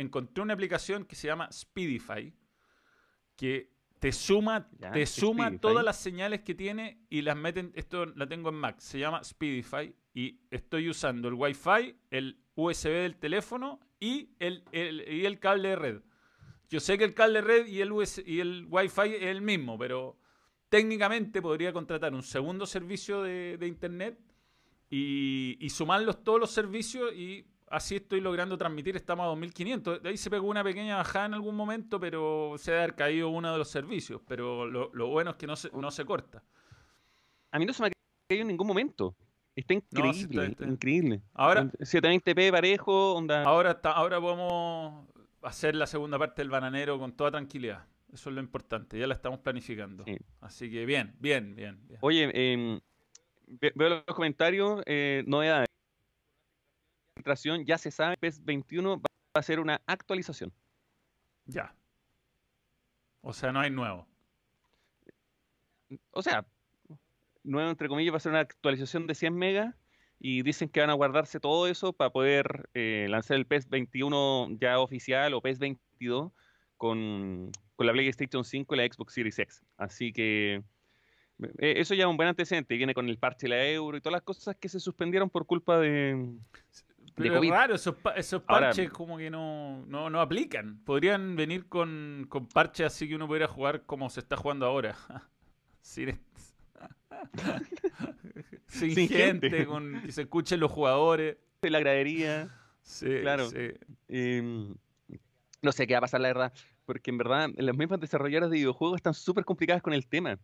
Encontré 0.00 0.42
una 0.42 0.54
aplicación 0.54 1.04
que 1.04 1.14
se 1.16 1.26
llama 1.28 1.50
Speedify 1.52 2.32
que 3.36 3.70
te 3.98 4.12
suma, 4.12 4.68
Ya, 4.78 4.92
te 4.92 5.04
suma 5.06 5.44
Speedify. 5.46 5.60
todas 5.60 5.84
las 5.84 6.00
señales 6.00 6.40
que 6.40 6.54
tiene 6.54 7.04
y 7.10 7.20
las 7.22 7.36
meten, 7.36 7.70
esto 7.74 8.06
la 8.06 8.26
tengo 8.26 8.48
en 8.48 8.54
Mac, 8.54 8.78
se 8.80 8.98
llama 8.98 9.22
Speedify 9.22 9.94
y 10.14 10.40
estoy 10.50 10.88
usando 10.88 11.28
el 11.28 11.34
Wi-Fi, 11.34 11.96
el 12.10 12.38
USB 12.54 12.88
del 12.90 13.16
teléfono 13.16 13.78
y 14.00 14.30
el, 14.38 14.64
el- 14.72 15.04
y 15.06 15.26
el 15.26 15.38
cable 15.38 15.68
de 15.70 15.76
red. 15.76 16.00
Yo 16.70 16.80
sé 16.80 16.96
que 16.96 17.04
el 17.04 17.14
cable 17.14 17.42
de 17.42 17.46
red 17.46 17.66
y 17.66 17.80
el, 17.82 17.92
US 17.92 18.22
y 18.24 18.40
el 18.40 18.66
Wi-Fi 18.70 19.14
es 19.16 19.22
el 19.24 19.42
mismo, 19.42 19.76
pero 19.78 20.16
técnicamente 20.70 21.42
podría 21.42 21.72
contratar 21.72 22.14
un 22.14 22.22
segundo 22.22 22.64
servicio 22.64 23.22
de, 23.22 23.56
de 23.58 23.66
Internet 23.66 24.18
y, 24.88 25.56
y 25.60 25.70
sumarlos 25.70 26.22
todos 26.24 26.40
los 26.40 26.50
servicios 26.50 27.12
y 27.14 27.44
así 27.70 27.96
estoy 27.96 28.20
logrando 28.20 28.58
transmitir. 28.58 28.94
Estamos 28.96 29.24
a 29.24 29.28
2500. 29.28 30.02
De 30.02 30.08
ahí 30.10 30.16
se 30.18 30.28
pegó 30.28 30.46
una 30.48 30.62
pequeña 30.62 30.96
bajada 30.96 31.26
en 31.26 31.34
algún 31.34 31.56
momento, 31.56 31.98
pero 31.98 32.54
se 32.58 32.76
haber 32.76 32.94
caído 32.94 33.30
uno 33.30 33.50
de 33.52 33.58
los 33.58 33.68
servicios. 33.68 34.20
Pero 34.28 34.66
lo, 34.66 34.90
lo 34.92 35.06
bueno 35.08 35.30
es 35.30 35.36
que 35.36 35.46
no 35.46 35.56
se, 35.56 35.70
no 35.72 35.90
se 35.90 36.04
corta. 36.04 36.42
A 37.52 37.58
mí 37.58 37.64
no 37.64 37.72
se 37.72 37.82
me 37.82 37.88
ha 37.88 37.92
caído 38.28 38.42
en 38.42 38.48
ningún 38.48 38.66
momento. 38.66 39.16
Está 39.56 39.74
increíble, 39.74 40.12
sí, 40.14 40.22
está- 40.30 40.44
está. 40.46 40.64
increíble. 40.66 41.22
Ahora- 41.34 41.64
720p 41.80 42.50
parejo, 42.52 43.14
onda. 43.14 43.42
Ahora, 43.42 43.72
está, 43.72 43.92
ahora 43.92 44.20
podemos 44.20 45.06
hacer 45.42 45.74
la 45.74 45.86
segunda 45.86 46.18
parte 46.18 46.42
del 46.42 46.50
bananero 46.50 46.98
con 46.98 47.12
toda 47.12 47.30
tranquilidad. 47.32 47.84
Eso 48.12 48.30
es 48.30 48.34
lo 48.34 48.40
importante. 48.40 48.98
Ya 48.98 49.06
la 49.06 49.14
estamos 49.14 49.40
planificando. 49.40 50.04
Sí. 50.04 50.16
Así 50.40 50.70
que 50.70 50.84
bien, 50.86 51.14
bien, 51.18 51.54
bien. 51.54 51.80
bien. 51.86 51.98
Oye, 52.02 52.30
em, 52.32 52.80
ve- 53.46 53.72
veo 53.74 53.88
los 54.06 54.16
comentarios, 54.16 54.82
eh, 54.86 55.22
novedades. 55.26 55.68
Filtración, 57.20 57.66
Ya 57.66 57.76
se 57.76 57.90
sabe, 57.90 58.16
PES 58.16 58.44
21 58.44 58.98
va 58.98 59.04
a 59.34 59.42
ser 59.42 59.60
una 59.60 59.82
actualización. 59.86 60.52
Ya. 61.44 61.74
O 63.20 63.34
sea, 63.34 63.52
no 63.52 63.60
hay 63.60 63.70
nuevo. 63.70 64.06
O 66.12 66.22
sea, 66.22 66.46
nuevo 67.42 67.68
entre 67.68 67.88
comillas, 67.88 68.14
va 68.14 68.16
a 68.16 68.20
ser 68.20 68.32
una 68.32 68.40
actualización 68.40 69.06
de 69.06 69.14
100 69.14 69.34
megas 69.36 69.74
y 70.18 70.42
dicen 70.42 70.70
que 70.70 70.80
van 70.80 70.88
a 70.88 70.94
guardarse 70.94 71.40
todo 71.40 71.66
eso 71.66 71.92
para 71.92 72.10
poder 72.10 72.70
eh, 72.72 73.06
lanzar 73.10 73.36
el 73.36 73.46
PES 73.46 73.68
21 73.68 74.56
ya 74.58 74.78
oficial 74.78 75.34
o 75.34 75.42
PES 75.42 75.58
22 75.58 76.32
con, 76.78 77.50
con 77.76 77.86
la 77.86 77.92
PlayStation 77.92 78.44
5 78.44 78.74
y 78.74 78.78
la 78.78 78.84
Xbox 78.84 79.12
Series 79.12 79.38
X. 79.38 79.62
Así 79.76 80.14
que 80.14 80.62
eh, 81.58 81.74
eso 81.76 81.94
ya 81.94 82.04
es 82.04 82.10
un 82.10 82.16
buen 82.16 82.28
antecedente. 82.28 82.76
Viene 82.76 82.94
con 82.94 83.08
el 83.08 83.18
parche 83.18 83.46
de 83.46 83.50
la 83.50 83.68
euro 83.68 83.96
y 83.96 84.00
todas 84.00 84.12
las 84.12 84.22
cosas 84.22 84.56
que 84.56 84.68
se 84.68 84.80
suspendieron 84.80 85.28
por 85.30 85.46
culpa 85.46 85.78
de... 85.78 86.28
Pero 87.22 87.36
COVID. 87.36 87.48
es 87.48 87.54
raro, 87.54 87.74
esos, 87.74 87.94
pa- 87.96 88.12
esos 88.12 88.42
Ahora- 88.46 88.66
parches 88.68 88.90
como 88.90 89.16
que 89.18 89.30
no, 89.30 89.84
no, 89.86 90.10
no 90.10 90.20
aplican. 90.20 90.78
Podrían 90.84 91.36
venir 91.36 91.66
con, 91.68 92.26
con 92.28 92.46
parches 92.46 92.86
así 92.86 93.08
que 93.08 93.14
uno 93.16 93.26
pudiera 93.26 93.46
jugar 93.48 93.82
como 93.86 94.08
se 94.10 94.20
está 94.20 94.36
jugando 94.36 94.66
ahora. 94.66 94.96
Sin, 95.82 96.18
sin 98.66 98.94
Sin 98.94 99.08
gente, 99.08 99.50
gente. 99.50 99.66
con 99.66 100.02
que 100.02 100.12
se 100.12 100.22
escuchen 100.22 100.60
los 100.60 100.70
jugadores. 100.70 101.36
de 101.62 101.70
la 101.70 101.80
gradería. 101.80 102.48
Sí, 102.82 103.06
Claro. 103.20 103.48
sí. 103.50 103.72
Em, 104.08 104.74
no 105.62 105.72
sé 105.72 105.86
qué 105.86 105.94
va 105.94 105.98
a 105.98 106.02
pasar, 106.02 106.20
la 106.20 106.28
verdad. 106.28 106.52
Porque 106.86 107.10
en 107.10 107.18
verdad, 107.18 107.48
las 107.56 107.76
mismas 107.76 108.00
desarrolladoras 108.00 108.50
de 108.50 108.56
videojuegos 108.56 108.96
están 108.96 109.14
súper 109.14 109.44
complicadas 109.44 109.82
con 109.82 109.92
el 109.92 110.06
tema. 110.06 110.38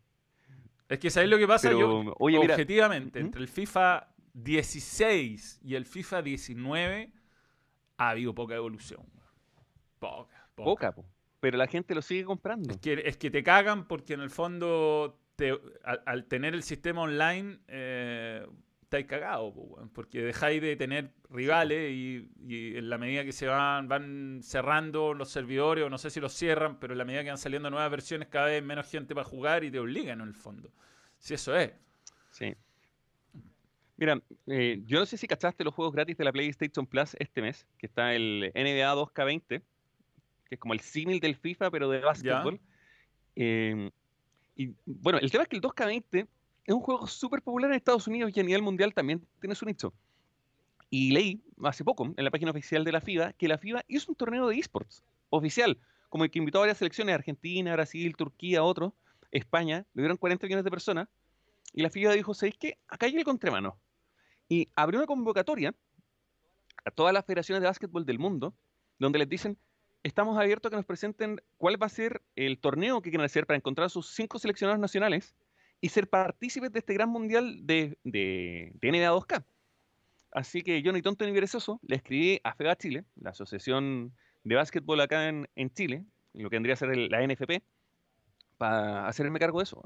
Es 0.88 0.98
que 1.00 1.10
¿sabéis 1.10 1.30
lo 1.32 1.38
que 1.38 1.48
pasa? 1.48 1.68
Pero, 1.68 2.04
Yo, 2.04 2.14
oye, 2.18 2.38
objetivamente, 2.38 3.18
entre 3.18 3.40
el 3.40 3.48
FIFA 3.48 4.08
16 4.44 5.60
y 5.62 5.74
el 5.74 5.86
FIFA 5.86 6.22
19 6.22 7.10
ha 7.96 8.08
habido 8.10 8.34
poca 8.34 8.54
evolución. 8.54 9.00
Poca, 9.98 10.48
poca. 10.54 10.64
Poca, 10.64 10.92
po. 10.92 11.04
pero 11.40 11.56
la 11.56 11.66
gente 11.66 11.94
lo 11.94 12.02
sigue 12.02 12.24
comprando. 12.24 12.70
Es 12.70 12.78
que, 12.78 13.02
es 13.04 13.16
que 13.16 13.30
te 13.30 13.42
cagan 13.42 13.88
porque 13.88 14.14
en 14.14 14.20
el 14.20 14.30
fondo, 14.30 15.18
te- 15.36 15.58
al, 15.84 16.02
al 16.04 16.24
tener 16.26 16.54
el 16.54 16.62
sistema 16.62 17.02
online, 17.02 17.58
eh, 17.68 18.46
estáis 18.82 19.06
cagados, 19.06 19.54
porque 19.94 20.22
dejáis 20.22 20.60
de 20.62 20.76
tener 20.76 21.12
rivales 21.30 21.90
y, 21.92 22.30
y 22.46 22.76
en 22.76 22.88
la 22.90 22.98
medida 22.98 23.24
que 23.24 23.32
se 23.32 23.46
van, 23.46 23.88
van 23.88 24.40
cerrando 24.42 25.14
los 25.14 25.30
servidores, 25.30 25.84
o 25.84 25.90
no 25.90 25.98
sé 25.98 26.10
si 26.10 26.20
los 26.20 26.32
cierran, 26.34 26.78
pero 26.78 26.92
en 26.92 26.98
la 26.98 27.04
medida 27.04 27.22
que 27.24 27.30
van 27.30 27.38
saliendo 27.38 27.70
nuevas 27.70 27.90
versiones, 27.90 28.28
cada 28.28 28.46
vez 28.46 28.62
menos 28.62 28.88
gente 28.88 29.14
para 29.14 29.24
jugar 29.24 29.64
y 29.64 29.70
te 29.70 29.80
obligan 29.80 30.20
en 30.20 30.28
el 30.28 30.34
fondo. 30.34 30.70
Si 31.18 31.32
eso 31.34 31.56
es. 31.56 31.72
Sí. 32.30 32.54
Mira, 33.96 34.20
eh, 34.46 34.82
yo 34.84 34.98
no 34.98 35.06
sé 35.06 35.16
si 35.16 35.26
cachaste 35.26 35.64
los 35.64 35.74
juegos 35.74 35.94
gratis 35.94 36.16
de 36.16 36.24
la 36.24 36.32
PlayStation 36.32 36.86
Plus 36.86 37.16
este 37.18 37.40
mes, 37.40 37.66
que 37.78 37.86
está 37.86 38.14
el 38.14 38.52
NBA 38.54 38.94
2K20, 38.94 39.40
que 39.48 39.62
es 40.50 40.58
como 40.58 40.74
el 40.74 40.80
símil 40.80 41.18
del 41.18 41.34
FIFA, 41.34 41.70
pero 41.70 41.88
de 41.88 42.00
básquetbol. 42.00 42.60
Eh, 43.36 43.90
y 44.54 44.74
bueno, 44.84 45.18
el 45.18 45.30
tema 45.30 45.44
es 45.44 45.48
que 45.48 45.56
el 45.56 45.62
2K20 45.62 46.28
es 46.66 46.74
un 46.74 46.80
juego 46.80 47.06
súper 47.06 47.42
popular 47.42 47.70
en 47.70 47.76
Estados 47.76 48.06
Unidos 48.06 48.32
y 48.34 48.40
a 48.40 48.42
nivel 48.42 48.62
mundial 48.62 48.92
también 48.92 49.24
tiene 49.40 49.54
su 49.54 49.64
nicho. 49.64 49.94
Y 50.90 51.12
leí 51.12 51.42
hace 51.64 51.82
poco 51.82 52.12
en 52.16 52.24
la 52.24 52.30
página 52.30 52.50
oficial 52.50 52.84
de 52.84 52.92
la 52.92 53.00
FIBA 53.00 53.32
que 53.32 53.48
la 53.48 53.58
FIBA 53.58 53.84
hizo 53.88 54.10
un 54.10 54.16
torneo 54.16 54.48
de 54.48 54.58
esports 54.58 55.02
oficial, 55.30 55.78
como 56.10 56.24
el 56.24 56.30
que 56.30 56.38
invitó 56.38 56.58
a 56.58 56.60
varias 56.62 56.78
selecciones, 56.78 57.14
Argentina, 57.14 57.72
Brasil, 57.72 58.14
Turquía, 58.14 58.62
otros, 58.62 58.92
España, 59.30 59.86
le 59.94 60.02
dieron 60.02 60.16
40 60.16 60.46
millones 60.46 60.64
de 60.64 60.70
personas, 60.70 61.08
y 61.72 61.82
la 61.82 61.90
FIBA 61.90 62.12
dijo, 62.12 62.34
¿sabéis 62.34 62.56
qué? 62.58 62.78
Acá 62.88 63.06
hay 63.06 63.16
el 63.16 63.24
contramano. 63.24 63.78
Y 64.48 64.68
abrió 64.76 65.00
una 65.00 65.06
convocatoria 65.06 65.74
a 66.84 66.90
todas 66.90 67.12
las 67.12 67.24
federaciones 67.24 67.62
de 67.62 67.68
básquetbol 67.68 68.06
del 68.06 68.18
mundo, 68.18 68.54
donde 68.98 69.18
les 69.18 69.28
dicen, 69.28 69.58
estamos 70.02 70.38
abiertos 70.38 70.68
a 70.68 70.70
que 70.70 70.76
nos 70.76 70.86
presenten 70.86 71.40
cuál 71.56 71.80
va 71.82 71.86
a 71.86 71.90
ser 71.90 72.22
el 72.36 72.58
torneo 72.58 73.02
que 73.02 73.10
quieren 73.10 73.24
hacer 73.24 73.46
para 73.46 73.56
encontrar 73.56 73.86
a 73.86 73.90
sus 73.90 74.14
cinco 74.14 74.38
seleccionados 74.38 74.80
nacionales 74.80 75.34
y 75.80 75.88
ser 75.88 76.08
partícipes 76.08 76.72
de 76.72 76.78
este 76.78 76.94
gran 76.94 77.08
mundial 77.08 77.66
de, 77.66 77.98
de, 78.04 78.72
NBA 78.82 79.10
2K. 79.12 79.44
Así 80.30 80.62
que 80.62 80.82
yo, 80.82 80.92
ni 80.92 81.02
tonto 81.02 81.26
ni 81.26 81.32
perezoso, 81.32 81.80
le 81.82 81.96
escribí 81.96 82.40
a 82.44 82.54
FEBA 82.54 82.76
Chile, 82.76 83.04
la 83.16 83.30
asociación 83.30 84.14
de 84.44 84.54
básquetbol 84.54 85.00
acá 85.00 85.28
en, 85.28 85.48
en 85.56 85.70
Chile, 85.72 86.04
lo 86.34 86.50
que 86.50 86.56
vendría 86.56 86.74
a 86.74 86.76
ser 86.76 86.90
el- 86.90 87.08
la 87.08 87.22
NFP, 87.26 87.62
para 88.58 89.06
hacerme 89.08 89.38
cargo 89.38 89.58
de 89.58 89.64
eso. 89.64 89.82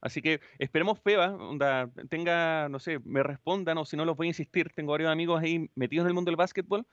Así 0.00 0.22
que 0.22 0.40
esperemos 0.58 0.98
Feba, 1.00 1.34
onda, 1.34 1.90
tenga, 2.08 2.68
no 2.68 2.78
sé, 2.78 2.98
me 3.04 3.22
respondan 3.22 3.78
o 3.78 3.84
si 3.84 3.96
no 3.96 4.04
los 4.04 4.16
voy 4.16 4.28
a 4.28 4.30
insistir. 4.30 4.70
Tengo 4.74 4.92
varios 4.92 5.10
amigos 5.10 5.42
ahí 5.42 5.70
metidos 5.74 6.04
en 6.04 6.08
el 6.08 6.14
mundo 6.14 6.30
del 6.30 6.36
básquetbol 6.36 6.86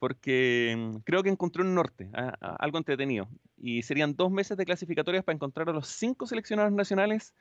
porque 0.00 0.74
mm, 0.76 0.96
creo 1.04 1.22
que 1.22 1.28
encontré 1.28 1.62
un 1.62 1.74
norte, 1.74 2.10
algo 2.40 2.78
entretenido. 2.78 3.28
Y 3.56 3.82
serían 3.82 4.16
dos 4.16 4.32
meses 4.32 4.56
de 4.56 4.64
clasificatorias 4.64 5.22
para 5.22 5.36
encontrar 5.36 5.68
a 5.68 5.72
los 5.72 5.86
cinco 5.88 6.26
seleccionados 6.26 6.72
nacionales. 6.72 7.34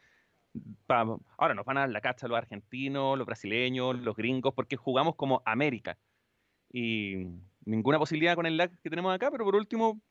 ahora 1.37 1.53
nos 1.55 1.65
van 1.65 1.77
a 1.77 1.81
dar 1.81 1.89
la 1.89 2.01
cacha 2.01 2.27
los 2.27 2.37
argentinos, 2.37 3.17
los 3.17 3.25
brasileños, 3.25 3.97
los 3.99 4.15
gringos, 4.15 4.53
porque 4.53 4.75
jugamos 4.75 5.15
como 5.15 5.41
América. 5.45 5.97
Y 6.71 7.27
ninguna 7.65 7.97
posibilidad 7.97 8.35
con 8.35 8.45
el 8.45 8.57
lag 8.57 8.71
que 8.81 8.89
tenemos 8.89 9.15
acá, 9.15 9.31
pero 9.31 9.45
por 9.45 9.55
último, 9.55 10.01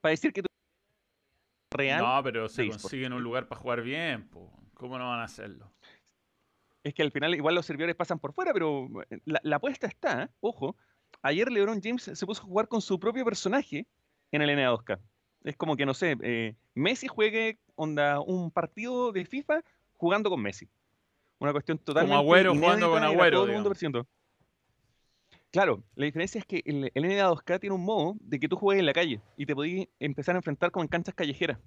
para 0.00 0.10
decir 0.10 0.32
que 0.32 0.42
real. 1.72 2.02
No, 2.02 2.22
pero 2.22 2.48
se 2.48 2.68
consiguen 2.68 3.12
un 3.12 3.22
lugar 3.22 3.48
para 3.48 3.60
jugar 3.60 3.82
bien, 3.82 4.28
¿cómo 4.74 4.98
no 4.98 5.08
van 5.08 5.20
a 5.20 5.24
hacerlo? 5.24 5.72
Es 6.82 6.94
que 6.94 7.02
al 7.02 7.12
final 7.12 7.34
igual 7.34 7.54
los 7.54 7.66
servidores 7.66 7.94
pasan 7.94 8.18
por 8.18 8.32
fuera, 8.32 8.52
pero 8.52 8.88
eh, 9.10 9.18
la, 9.24 9.56
apuesta 9.56 9.86
está, 9.86 10.30
ojo. 10.40 10.76
Ayer 11.22 11.50
LeBron 11.50 11.80
James 11.82 12.02
se 12.02 12.26
puso 12.26 12.42
a 12.42 12.46
jugar 12.46 12.68
con 12.68 12.80
su 12.80 12.98
propio 12.98 13.24
personaje 13.24 13.86
en 14.32 14.42
el 14.42 14.56
NBA 14.56 14.72
2K. 14.72 15.00
Es 15.44 15.56
como 15.56 15.76
que, 15.76 15.86
no 15.86 15.94
sé, 15.94 16.16
eh, 16.22 16.56
Messi 16.74 17.06
juegue 17.06 17.58
onda, 17.76 18.20
un 18.20 18.50
partido 18.50 19.12
de 19.12 19.24
FIFA 19.24 19.62
jugando 19.92 20.30
con 20.30 20.42
Messi. 20.42 20.68
Una 21.38 21.52
cuestión 21.52 21.78
totalmente. 21.78 22.16
Como 22.16 22.22
Agüero 22.22 22.54
jugando 22.54 22.90
con 22.90 23.02
Agüero. 23.02 24.06
Claro, 25.52 25.84
la 25.96 26.06
diferencia 26.06 26.38
es 26.38 26.46
que 26.46 26.62
el, 26.64 26.90
el 26.94 27.02
NBA 27.04 27.28
2K 27.28 27.60
tiene 27.60 27.76
un 27.76 27.84
modo 27.84 28.16
de 28.20 28.40
que 28.40 28.48
tú 28.48 28.56
juegues 28.56 28.80
en 28.80 28.86
la 28.86 28.94
calle 28.94 29.20
y 29.36 29.44
te 29.44 29.54
podías 29.54 29.86
empezar 30.00 30.34
a 30.34 30.38
enfrentar 30.38 30.70
como 30.70 30.82
en 30.82 30.88
canchas 30.88 31.14
callejeras. 31.14 31.58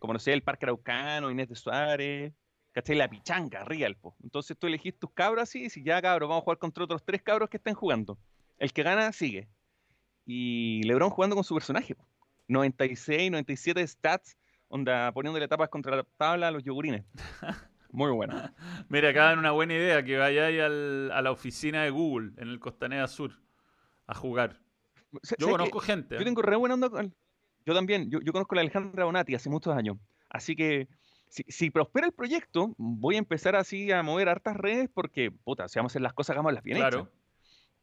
Como 0.00 0.12
no 0.12 0.18
sé, 0.18 0.32
el 0.32 0.42
Parque 0.42 0.64
Araucano, 0.64 1.30
Inés 1.30 1.48
de 1.48 1.54
Suárez, 1.54 2.32
¿cachai? 2.72 2.96
La 2.96 3.08
pichanga, 3.08 3.62
Real, 3.62 3.96
Entonces 4.24 4.58
tú 4.58 4.66
elegís 4.66 4.98
tus 4.98 5.12
cabros 5.12 5.44
así 5.44 5.66
y 5.66 5.70
si 5.70 5.84
ya 5.84 6.02
cabros, 6.02 6.28
vamos 6.28 6.42
a 6.42 6.44
jugar 6.44 6.58
contra 6.58 6.82
otros 6.82 7.04
tres 7.04 7.22
cabros 7.22 7.48
que 7.48 7.58
estén 7.58 7.74
jugando. 7.74 8.18
El 8.58 8.72
que 8.72 8.82
gana 8.82 9.12
sigue. 9.12 9.48
Y 10.26 10.82
LeBron 10.82 11.10
jugando 11.10 11.36
con 11.36 11.44
su 11.44 11.54
personaje. 11.54 11.94
96, 12.48 13.30
97 13.30 13.86
stats, 13.86 14.36
onda 14.66 15.12
poniéndole 15.12 15.46
tapas 15.46 15.68
contra 15.68 15.94
la 15.94 16.02
tabla 16.16 16.48
a 16.48 16.50
los 16.50 16.64
yogurines. 16.64 17.04
Muy 17.92 18.10
buena. 18.10 18.54
Mira, 18.88 19.10
acá 19.10 19.24
dan 19.24 19.38
una 19.38 19.52
buena 19.52 19.74
idea, 19.74 20.02
que 20.02 20.16
vayáis 20.16 20.60
al, 20.60 21.12
a 21.12 21.22
la 21.22 21.30
oficina 21.30 21.84
de 21.84 21.90
Google 21.90 22.32
en 22.38 22.48
el 22.48 22.58
Costanera 22.58 23.06
Sur 23.06 23.32
a 24.06 24.14
jugar. 24.14 24.60
Yo 25.38 25.50
conozco 25.50 25.78
gente. 25.80 26.14
Yo 26.14 26.22
¿eh? 26.22 26.24
tengo 26.24 26.42
re 26.42 26.56
buena 26.56 26.74
onda 26.74 26.88
con... 26.88 27.14
Yo 27.64 27.74
también, 27.74 28.10
yo, 28.10 28.20
conozco 28.32 28.54
a 28.54 28.56
la 28.56 28.62
Alejandra 28.62 29.04
Bonati 29.04 29.34
hace 29.34 29.48
muchos 29.48 29.76
años. 29.76 29.96
Así 30.28 30.56
que 30.56 30.88
si, 31.28 31.70
prospera 31.70 32.06
el 32.06 32.12
proyecto, 32.12 32.74
voy 32.76 33.14
a 33.14 33.18
empezar 33.18 33.54
así 33.54 33.92
a 33.92 34.02
mover 34.02 34.28
hartas 34.28 34.56
redes 34.56 34.90
porque, 34.92 35.30
puta, 35.30 35.68
si 35.68 35.78
vamos 35.78 35.90
a 35.90 35.92
hacer 35.92 36.02
las 36.02 36.12
cosas, 36.12 36.34
hagámoslas 36.34 36.64
bien 36.64 36.78
claro. 36.78 37.08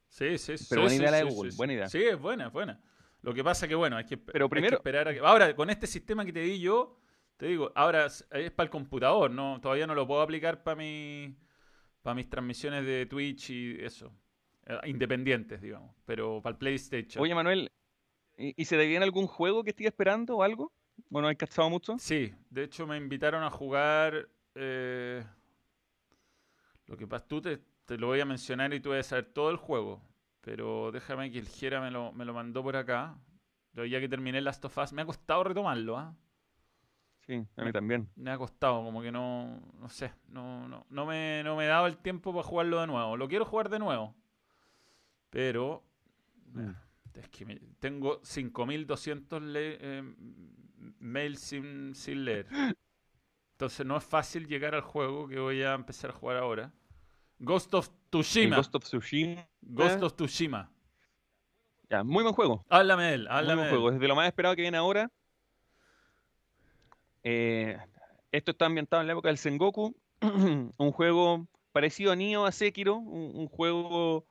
Sí, 0.09 0.37
sí, 0.37 0.57
sí. 0.57 0.65
Pero 0.69 0.81
buena 0.81 0.95
idea 0.95 1.11
la 1.11 1.17
de 1.17 1.23
Google, 1.23 1.51
buena 1.55 1.73
idea. 1.73 1.87
Sí, 1.87 1.99
es 1.99 2.19
buena, 2.19 2.47
es 2.47 2.51
buena. 2.51 2.81
Lo 3.21 3.33
que 3.33 3.43
pasa 3.43 3.67
que, 3.67 3.75
bueno, 3.75 3.95
hay 3.95 4.05
que, 4.05 4.17
Pero 4.17 4.49
primero, 4.49 4.77
esperar 4.77 5.07
a 5.07 5.13
que... 5.13 5.19
Ahora, 5.19 5.55
con 5.55 5.69
este 5.69 5.87
sistema 5.87 6.25
que 6.25 6.33
te 6.33 6.41
di 6.41 6.59
yo, 6.59 6.99
te 7.39 7.45
digo, 7.45 7.71
ahora 7.73 8.05
es, 8.05 8.25
para 8.51 8.65
el 8.65 8.69
computador, 8.69 9.31
no 9.31 9.61
todavía 9.61 9.87
no 9.87 9.95
lo 9.95 10.05
puedo 10.05 10.21
aplicar 10.21 10.61
para 10.61 10.75
mi, 10.75 11.37
para 12.01 12.13
mis 12.13 12.29
transmisiones 12.29 12.85
de 12.85 13.05
Twitch 13.05 13.51
y 13.51 13.77
eso. 13.79 14.13
Eh, 14.65 14.77
independientes, 14.87 15.61
digamos. 15.61 15.95
Pero 16.05 16.41
para 16.41 16.51
el 16.51 16.57
PlayStation. 16.57 17.23
Oye, 17.23 17.33
Manuel, 17.33 17.71
¿y, 18.35 18.65
se 18.65 18.75
te 18.75 18.85
viene 18.85 19.05
algún 19.05 19.25
juego 19.25 19.63
que 19.63 19.69
estés 19.69 19.87
esperando 19.87 20.35
o 20.35 20.43
algo? 20.43 20.73
Bueno, 21.09 21.29
¿has 21.29 21.37
cachado 21.37 21.69
mucho? 21.69 21.97
Sí, 21.97 22.33
de 22.49 22.63
hecho 22.65 22.85
me 22.85 22.97
invitaron 22.97 23.41
a 23.41 23.49
jugar. 23.49 24.27
Eh, 24.55 25.23
lo 26.87 26.97
que 26.97 27.07
pasa, 27.07 27.25
tú 27.25 27.41
te, 27.41 27.61
lo 27.97 28.07
voy 28.07 28.19
a 28.19 28.25
mencionar 28.25 28.73
y 28.73 28.81
tú 28.81 28.89
vas 28.89 28.99
a 28.99 29.03
saber 29.11 29.31
todo 29.31 29.49
el 29.49 29.55
juego. 29.55 30.01
Pero 30.41 30.91
déjame 30.91 31.31
que 31.31 31.39
el 31.39 31.47
Jera 31.47 31.79
me 31.79 31.89
lo, 31.89 32.11
me 32.11 32.25
lo 32.25 32.33
mandó 32.33 32.61
por 32.63 32.75
acá. 32.75 33.17
Ya 33.75 34.01
que 34.01 34.09
terminé 34.09 34.41
Last 34.41 34.65
of 34.65 34.77
Us, 34.77 34.91
me 34.91 35.03
ha 35.03 35.05
costado 35.05 35.45
retomarlo, 35.45 35.97
¿ah? 35.97 36.13
Sí, 37.29 37.45
a 37.57 37.63
mí 37.63 37.71
también. 37.71 38.09
Me 38.15 38.31
ha 38.31 38.39
costado, 38.39 38.83
como 38.83 39.03
que 39.03 39.11
no, 39.11 39.61
no 39.79 39.87
sé, 39.87 40.11
no, 40.29 40.67
no, 40.67 40.87
no, 40.89 41.05
me, 41.05 41.43
no 41.43 41.55
me 41.55 41.65
he 41.65 41.67
dado 41.67 41.85
el 41.85 41.95
tiempo 41.99 42.33
para 42.33 42.41
jugarlo 42.41 42.81
de 42.81 42.87
nuevo. 42.87 43.17
Lo 43.17 43.27
quiero 43.27 43.45
jugar 43.45 43.69
de 43.69 43.77
nuevo, 43.77 44.15
pero 45.29 45.83
mm. 46.53 46.71
es 47.13 47.29
que 47.29 47.61
tengo 47.79 48.19
5200 48.23 49.43
eh, 49.45 50.15
mails 50.97 51.39
sin, 51.39 51.93
sin 51.93 52.25
leer. 52.25 52.47
Entonces 53.51 53.85
no 53.85 53.97
es 53.97 54.03
fácil 54.03 54.47
llegar 54.47 54.73
al 54.73 54.81
juego 54.81 55.27
que 55.27 55.37
voy 55.39 55.61
a 55.61 55.75
empezar 55.75 56.09
a 56.09 56.13
jugar 56.13 56.37
ahora. 56.37 56.73
Ghost 57.37 57.71
of 57.75 57.91
Tsushima. 58.09 58.55
Ghost 58.55 58.73
of 58.73 58.83
Tsushima. 58.85 59.47
Ghost 59.61 60.01
of 60.01 60.15
Tsushima. 60.15 60.71
Ya, 61.91 62.03
muy 62.03 62.23
buen 62.23 62.33
juego. 62.33 62.65
Háblame 62.69 63.03
de 63.03 63.13
él, 63.13 63.27
háblame 63.27 63.53
muy 63.53 63.69
buen 63.69 63.69
juego. 63.69 63.91
Es 63.91 63.99
de 63.99 64.07
lo 64.07 64.15
más 64.15 64.25
esperado 64.25 64.55
que 64.55 64.63
viene 64.63 64.77
ahora. 64.77 65.11
Eh, 67.23 67.77
esto 68.31 68.51
está 68.51 68.65
ambientado 68.65 69.01
en 69.01 69.07
la 69.07 69.13
época 69.13 69.29
del 69.29 69.37
Sengoku, 69.37 69.95
un 70.21 70.91
juego 70.91 71.47
parecido 71.71 72.11
a 72.11 72.15
Nioh, 72.15 72.45
a 72.45 72.51
Sekiro, 72.51 72.97
un, 72.97 73.47
juego 73.47 74.25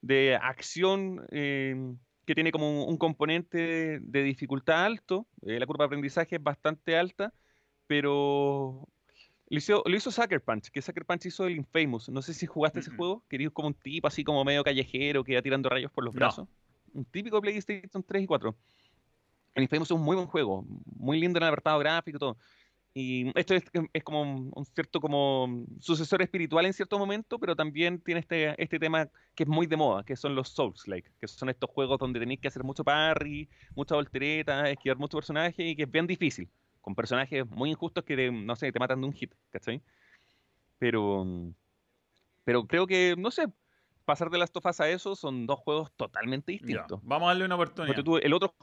de 0.00 0.36
acción 0.36 1.26
eh, 1.30 1.94
que 2.26 2.34
tiene 2.34 2.52
como 2.52 2.84
un, 2.84 2.96
componente 2.96 4.00
de 4.00 4.22
dificultad 4.22 4.84
alto, 4.84 5.26
eh, 5.42 5.58
la 5.58 5.66
curva 5.66 5.84
de 5.84 5.86
aprendizaje 5.86 6.36
es 6.36 6.42
bastante 6.42 6.96
alta, 6.96 7.32
pero 7.86 8.88
lo 9.48 9.58
hizo, 9.58 9.82
lo 9.84 9.96
hizo 9.96 10.10
Sucker 10.10 10.42
Punch, 10.42 10.70
que 10.70 10.82
Sucker 10.82 11.04
Punch 11.04 11.26
hizo 11.26 11.46
el 11.46 11.56
Infamous. 11.56 12.08
No 12.08 12.22
sé 12.22 12.32
si 12.34 12.46
jugaste 12.46 12.80
ese 12.80 12.90
juego, 12.90 13.22
querido 13.28 13.52
como 13.52 13.68
un 13.68 13.74
tipo 13.74 14.08
así 14.08 14.24
como 14.24 14.44
medio 14.44 14.64
callejero 14.64 15.22
que 15.22 15.32
iba 15.32 15.42
tirando 15.42 15.68
rayos 15.68 15.92
por 15.92 16.04
los 16.04 16.14
brazos. 16.14 16.48
Un 16.92 17.04
típico 17.04 17.40
PlayStation 17.40 18.02
3 18.02 18.22
y 18.22 18.26
4. 18.26 18.56
El 19.54 19.62
Infamous 19.62 19.88
es 19.88 19.96
un 19.96 20.02
muy 20.02 20.16
buen 20.16 20.26
juego, 20.26 20.64
muy 20.96 21.20
lindo 21.20 21.38
en 21.38 21.44
el 21.44 21.48
apartado 21.48 21.78
gráfico 21.78 22.16
y 22.16 22.20
todo. 22.20 22.36
Y 22.96 23.36
esto 23.36 23.54
es, 23.54 23.64
como 24.04 24.22
un, 24.22 24.64
cierto 24.66 25.00
como 25.00 25.64
sucesor 25.80 26.22
espiritual 26.22 26.64
en 26.64 26.72
cierto 26.72 26.96
momento, 26.96 27.40
pero 27.40 27.56
también 27.56 28.00
tiene 28.00 28.20
este, 28.20 28.54
este 28.62 28.78
tema 28.78 29.08
que 29.34 29.42
es 29.42 29.48
muy 29.48 29.66
de 29.66 29.76
moda, 29.76 30.04
que 30.04 30.14
son 30.14 30.36
los 30.36 30.50
Souls-like, 30.50 31.10
que 31.20 31.26
son 31.26 31.48
estos 31.48 31.68
juegos 31.70 31.98
donde 31.98 32.20
tenéis 32.20 32.38
que 32.38 32.46
hacer 32.46 32.62
mucho 32.62 32.84
parry, 32.84 33.48
mucha 33.74 33.96
voltereta, 33.96 34.70
esquivar 34.70 34.96
muchos 34.96 35.18
personajes 35.18 35.58
y 35.58 35.74
que 35.74 35.82
es 35.82 35.90
bien 35.90 36.06
difícil, 36.06 36.48
con 36.80 36.94
personajes 36.94 37.44
muy 37.50 37.70
injustos 37.70 38.04
que, 38.04 38.30
no 38.30 38.54
sé, 38.54 38.70
te 38.70 38.78
matan 38.78 39.00
de 39.00 39.08
un 39.08 39.12
hit, 39.12 39.34
¿cachai? 39.50 39.82
Pero, 40.78 41.26
pero 42.44 42.64
creo 42.68 42.86
que, 42.86 43.16
no 43.18 43.32
sé, 43.32 43.48
pasar 44.04 44.30
de 44.30 44.38
las 44.38 44.52
tofas 44.52 44.80
a 44.80 44.88
eso 44.88 45.16
son 45.16 45.46
dos 45.46 45.58
juegos 45.58 45.90
totalmente 45.96 46.52
distintos. 46.52 47.00
vamos 47.02 47.26
a 47.26 47.30
darle 47.30 47.44
una 47.44 47.56
oportunidad. 47.56 47.98
el 48.22 48.32
otro 48.32 48.54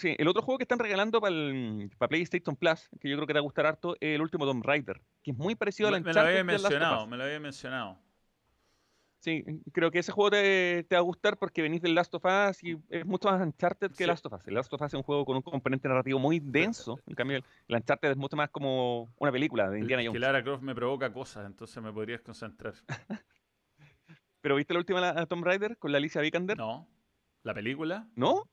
Sí, 0.00 0.16
el 0.16 0.28
otro 0.28 0.40
juego 0.40 0.56
que 0.56 0.64
están 0.64 0.78
regalando 0.78 1.20
para 1.20 2.08
PlayStation 2.08 2.56
Plus, 2.56 2.88
que 2.98 3.10
yo 3.10 3.16
creo 3.16 3.26
que 3.26 3.34
te 3.34 3.38
va 3.38 3.40
a 3.40 3.42
gustar 3.42 3.66
harto, 3.66 3.96
es 4.00 4.14
el 4.14 4.22
último 4.22 4.46
Tomb 4.46 4.64
Raider, 4.64 4.98
que 5.22 5.32
es 5.32 5.36
muy 5.36 5.54
parecido 5.54 5.90
a 5.90 5.92
la 5.92 6.00
Me 6.00 6.10
lo 6.10 6.20
había 6.20 6.42
mencionado, 6.42 7.06
me 7.06 7.18
lo 7.18 7.24
había 7.24 7.38
mencionado. 7.38 7.98
Sí, 9.18 9.44
creo 9.72 9.90
que 9.90 9.98
ese 9.98 10.10
juego 10.10 10.30
te, 10.30 10.86
va 10.90 10.98
a 10.98 11.02
gustar 11.02 11.36
porque 11.36 11.60
venís 11.60 11.82
del 11.82 11.94
Last 11.94 12.14
of 12.14 12.24
Us 12.24 12.64
y 12.64 12.78
es 12.88 13.04
mucho 13.04 13.28
más 13.28 13.42
Uncharted 13.42 13.92
que 13.92 14.06
Last 14.06 14.24
of 14.24 14.32
Us. 14.32 14.48
El 14.48 14.54
Last 14.54 14.72
of 14.72 14.80
Us 14.80 14.86
es 14.86 14.94
un 14.94 15.02
juego 15.02 15.26
con 15.26 15.36
un 15.36 15.42
componente 15.42 15.86
narrativo 15.86 16.18
muy 16.18 16.40
denso. 16.40 16.98
En 17.06 17.14
cambio, 17.14 17.42
el 17.68 17.76
Uncharted 17.76 18.12
es 18.12 18.16
mucho 18.16 18.36
más 18.36 18.48
como 18.48 19.12
una 19.18 19.30
película 19.30 19.68
de 19.68 19.80
Indiana 19.80 20.02
Jones. 20.02 20.14
Que 20.14 20.20
Lara 20.20 20.42
Croft 20.42 20.62
me 20.62 20.74
provoca 20.74 21.12
cosas, 21.12 21.44
entonces 21.44 21.82
me 21.82 21.92
podrías 21.92 22.22
concentrar. 22.22 22.72
¿Pero 24.40 24.56
viste 24.56 24.72
la 24.72 24.80
última 24.80 25.26
Tomb 25.26 25.44
Raider 25.44 25.76
con 25.76 25.92
la 25.92 25.98
Alicia 25.98 26.22
Vikander? 26.22 26.56
No. 26.56 26.88
¿La 27.42 27.52
película? 27.52 28.08
¿No? 28.16 28.48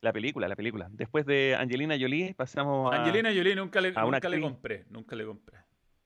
La 0.00 0.12
película, 0.12 0.46
la 0.48 0.56
película. 0.56 0.88
Después 0.90 1.24
de 1.26 1.56
Angelina 1.58 1.96
Jolie 1.98 2.34
pasamos 2.34 2.92
a. 2.92 2.98
Angelina 2.98 3.30
Jolie 3.30 3.56
nunca 3.56 3.80
le, 3.80 3.92
nunca 3.92 4.28
le 4.28 4.40
compré. 4.40 4.84
Nunca 4.90 5.16
le 5.16 5.24
compré. 5.24 5.58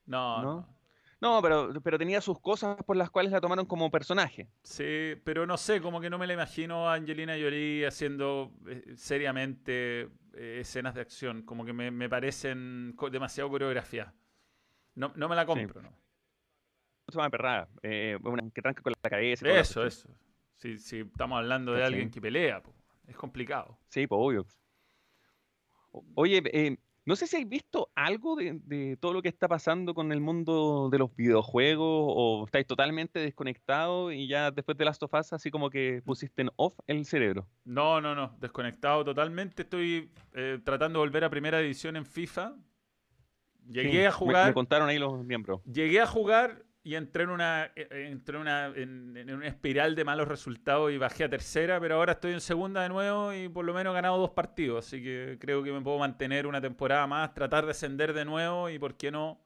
No, 0.06 0.42
no. 0.42 0.80
No, 1.20 1.42
pero, 1.42 1.70
pero 1.82 1.98
tenía 1.98 2.22
sus 2.22 2.40
cosas 2.40 2.78
por 2.84 2.96
las 2.96 3.10
cuales 3.10 3.30
la 3.30 3.42
tomaron 3.42 3.66
como 3.66 3.90
personaje. 3.90 4.48
Sí, 4.62 5.16
pero 5.22 5.46
no 5.46 5.58
sé, 5.58 5.82
como 5.82 6.00
que 6.00 6.08
no 6.08 6.16
me 6.16 6.26
la 6.26 6.32
imagino 6.32 6.88
a 6.88 6.94
Angelina 6.94 7.34
Jolie 7.34 7.86
haciendo 7.86 8.54
eh, 8.66 8.94
seriamente 8.96 10.08
eh, 10.32 10.58
escenas 10.60 10.94
de 10.94 11.02
acción. 11.02 11.42
Como 11.42 11.66
que 11.66 11.74
me, 11.74 12.08
parecen 12.08 12.96
demasiado 13.12 13.50
coreografía. 13.50 14.14
No, 14.94 15.12
no 15.14 15.28
me 15.28 15.36
la 15.36 15.44
compro, 15.44 15.82
¿no? 15.82 15.92
Se 17.08 17.18
llama 17.18 17.28
perrada. 17.28 17.68
Eh, 17.82 18.18
que 18.54 18.62
tranca 18.62 18.82
con 18.82 18.94
la 19.02 19.10
cabeza. 19.10 19.46
Eso, 19.50 19.84
eso. 19.84 20.08
Si, 20.56 20.78
si 20.78 21.00
estamos 21.00 21.36
hablando 21.38 21.74
de 21.74 21.84
alguien 21.84 22.10
que 22.10 22.20
pelea, 22.20 22.62
pues. 22.62 22.79
Es 23.10 23.16
complicado. 23.16 23.76
Sí, 23.88 24.06
pues 24.06 24.18
obvio. 24.22 24.46
Oye, 26.14 26.40
eh, 26.52 26.76
no 27.04 27.16
sé 27.16 27.26
si 27.26 27.38
has 27.38 27.48
visto 27.48 27.90
algo 27.96 28.36
de, 28.36 28.96
todo 29.00 29.12
lo 29.12 29.20
que 29.20 29.28
está 29.28 29.48
pasando 29.48 29.94
con 29.94 30.12
el 30.12 30.20
mundo 30.20 30.88
de 30.92 30.98
los 30.98 31.12
videojuegos 31.16 31.88
o 31.88 32.44
estáis 32.46 32.68
totalmente 32.68 33.18
desconectados 33.18 34.12
y 34.12 34.28
ya 34.28 34.52
después 34.52 34.78
de 34.78 34.84
Last 34.84 35.02
of 35.02 35.12
Us 35.12 35.32
así 35.32 35.50
como 35.50 35.70
que 35.70 36.02
pusiste 36.04 36.42
en 36.42 36.50
off 36.54 36.78
el 36.86 37.04
cerebro. 37.04 37.48
No, 37.64 38.00
no, 38.00 38.14
no, 38.14 38.36
desconectado 38.38 39.04
totalmente. 39.04 39.62
Estoy 39.62 40.12
eh, 40.34 40.60
tratando 40.64 41.00
de 41.00 41.06
volver 41.06 41.24
a 41.24 41.30
primera 41.30 41.60
edición 41.60 41.96
en 41.96 42.06
FIFA. 42.06 42.54
Llegué 43.66 44.06
a 44.06 44.12
jugar. 44.12 44.46
Me, 44.46 44.54
contaron 44.54 44.88
ahí 44.88 45.00
los 45.00 45.24
miembros. 45.24 45.62
Llegué 45.64 46.00
a 46.00 46.06
jugar 46.06 46.64
y 46.82 46.94
entré 46.94 47.24
en 47.24 47.30
una, 47.30 47.66
eh, 47.76 47.88
eh, 47.90 48.08
entré 48.10 48.36
en 48.36 48.42
una, 48.42 48.66
en, 48.68 49.30
una 49.30 49.46
espiral 49.46 49.94
de 49.94 50.04
malos 50.04 50.28
resultados 50.28 50.90
y 50.90 50.98
bajé 50.98 51.24
a 51.24 51.28
tercera, 51.28 51.78
pero 51.78 51.96
ahora 51.96 52.12
estoy 52.12 52.32
en 52.32 52.40
segunda 52.40 52.82
de 52.82 52.88
nuevo 52.88 53.34
y 53.34 53.48
por 53.48 53.64
lo 53.64 53.74
menos 53.74 53.92
he 53.92 53.94
ganado 53.94 54.18
dos 54.18 54.30
partidos, 54.30 54.86
así 54.86 55.02
que 55.02 55.36
creo 55.38 55.62
que 55.62 55.72
me 55.72 55.80
puedo 55.82 55.98
mantener 55.98 56.46
una 56.46 56.60
temporada 56.60 57.06
más, 57.06 57.34
tratar 57.34 57.66
de 57.66 57.72
ascender 57.72 58.14
de 58.14 58.24
nuevo 58.24 58.70
y 58.70 58.78
por 58.78 58.96
qué 58.96 59.10
no 59.10 59.42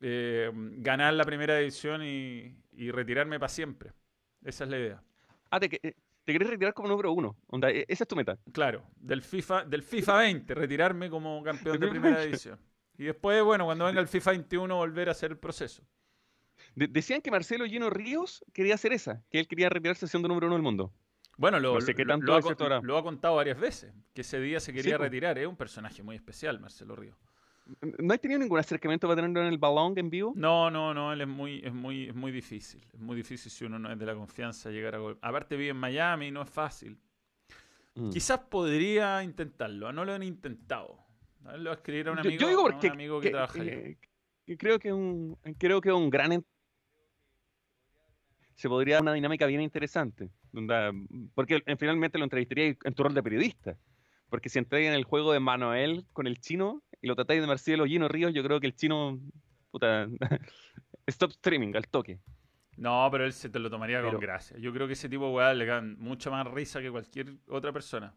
eh, 0.00 0.50
ganar 0.54 1.14
la 1.14 1.24
primera 1.24 1.56
división 1.58 2.02
y, 2.04 2.56
retirarme 2.92 3.38
para 3.38 3.50
siempre. 3.50 3.92
Esa 4.42 4.64
es 4.64 4.70
la 4.70 4.78
idea. 4.78 5.02
Ah, 5.50 5.60
te, 5.60 5.68
te 5.68 6.32
querés 6.32 6.48
retirar 6.48 6.72
como 6.72 6.88
número 6.88 7.12
uno. 7.12 7.36
E, 7.68 7.84
esa 7.86 8.04
es 8.04 8.08
tu 8.08 8.16
meta. 8.16 8.38
Claro, 8.52 8.86
del 8.96 9.20
FIFA, 9.20 9.66
del 9.66 9.82
FIFA 9.82 10.16
20, 10.16 10.54
retirarme 10.54 11.10
como 11.10 11.42
campeón 11.42 11.78
de 11.78 11.88
primera 11.88 12.22
división. 12.22 12.58
Y 12.96 13.04
después, 13.04 13.42
bueno, 13.42 13.66
cuando 13.66 13.84
venga 13.84 14.00
el 14.00 14.08
FIFA 14.08 14.30
21, 14.30 14.74
volver 14.76 15.08
a 15.08 15.12
hacer 15.12 15.32
el 15.32 15.36
proceso 15.36 15.82
decían 16.74 17.20
que 17.20 17.30
Marcelo 17.30 17.66
Lleno 17.66 17.90
Ríos 17.90 18.44
quería 18.52 18.74
hacer 18.74 18.92
esa, 18.92 19.22
que 19.30 19.40
él 19.40 19.48
quería 19.48 19.68
retirarse 19.68 20.06
siendo 20.06 20.28
número 20.28 20.46
uno 20.46 20.56
del 20.56 20.62
mundo. 20.62 20.92
Bueno, 21.36 21.58
lo, 21.58 21.74
ha, 21.74 23.02
contado 23.02 23.36
varias 23.36 23.58
veces, 23.58 23.94
que 24.12 24.20
ese 24.20 24.40
día 24.40 24.60
se 24.60 24.74
quería 24.74 24.98
retirar. 24.98 25.38
Es 25.38 25.46
un 25.46 25.56
personaje 25.56 26.02
muy 26.02 26.16
especial, 26.16 26.60
Marcelo 26.60 26.94
Ríos. 26.94 27.16
¿No 27.80 28.12
has 28.12 28.20
tenido 28.20 28.40
ningún 28.40 28.58
acercamiento 28.58 29.06
para 29.06 29.16
tenerlo 29.16 29.40
en 29.40 29.46
el 29.46 29.56
balón 29.56 29.96
en 29.96 30.10
vivo? 30.10 30.34
No, 30.36 30.70
no, 30.70 30.92
no, 30.92 31.14
él 31.14 31.22
es 31.22 31.28
muy, 31.28 31.62
es 31.64 31.72
muy, 31.72 32.08
es 32.08 32.14
muy 32.14 32.30
difícil. 32.30 32.84
Es 32.92 33.00
muy 33.00 33.16
difícil 33.16 33.50
si 33.50 33.64
uno 33.64 33.78
no 33.78 33.90
es 33.90 33.98
de 33.98 34.04
la 34.04 34.14
confianza 34.14 34.70
llegar 34.70 34.96
a 34.96 34.98
gol. 34.98 35.18
Aparte 35.22 35.56
vive 35.56 35.70
en 35.70 35.78
Miami, 35.78 36.30
no 36.30 36.42
es 36.42 36.50
fácil. 36.50 36.98
Mm. 37.94 38.10
Quizás 38.10 38.40
podría 38.40 39.22
intentarlo, 39.22 39.92
no 39.92 40.04
lo 40.04 40.12
han 40.12 40.22
intentado. 40.22 40.98
Lo 41.56 41.64
va 41.64 41.70
a 41.70 41.74
escribir 41.74 42.08
a 42.08 42.12
un 42.12 42.18
amigo, 42.18 42.50
yo, 42.50 42.62
porque, 42.62 42.88
un 42.88 42.92
amigo 42.92 43.20
que, 43.20 43.30
trabaja 43.30 43.64
eh, 43.64 43.96
creo 44.58 44.78
que 44.78 44.92
un, 44.92 45.38
creo 45.58 45.80
que 45.80 45.90
un 45.90 46.10
gran 46.10 46.44
se 48.60 48.68
podría 48.68 48.96
dar 48.96 49.02
una 49.02 49.14
dinámica 49.14 49.46
bien 49.46 49.62
interesante. 49.62 50.28
Porque 51.34 51.62
finalmente 51.78 52.18
lo 52.18 52.24
entrevistaría 52.24 52.76
en 52.84 52.94
tu 52.94 53.02
rol 53.02 53.14
de 53.14 53.22
periodista. 53.22 53.78
Porque 54.28 54.50
si 54.50 54.58
entráis 54.58 54.86
en 54.86 54.92
el 54.92 55.04
juego 55.04 55.32
de 55.32 55.40
Manuel 55.40 56.04
con 56.12 56.26
el 56.26 56.38
chino 56.40 56.82
y 57.00 57.08
lo 57.08 57.16
tratáis 57.16 57.40
de 57.40 57.46
Marcelo 57.46 57.86
Gino 57.86 58.06
Ríos, 58.06 58.34
yo 58.34 58.42
creo 58.42 58.60
que 58.60 58.66
el 58.66 58.76
chino. 58.76 59.18
Puta. 59.70 60.08
stop 61.06 61.30
streaming 61.30 61.74
al 61.74 61.88
toque. 61.88 62.20
No, 62.76 63.08
pero 63.10 63.24
él 63.24 63.32
se 63.32 63.48
te 63.48 63.58
lo 63.58 63.70
tomaría 63.70 64.02
con 64.02 64.20
gracia. 64.20 64.58
Yo 64.58 64.74
creo 64.74 64.86
que 64.86 64.92
ese 64.92 65.08
tipo 65.08 65.28
de 65.28 65.32
weá 65.32 65.54
le 65.54 65.64
dan 65.64 65.98
mucha 65.98 66.28
más 66.28 66.46
risa 66.46 66.82
que 66.82 66.90
cualquier 66.90 67.36
otra 67.48 67.72
persona. 67.72 68.14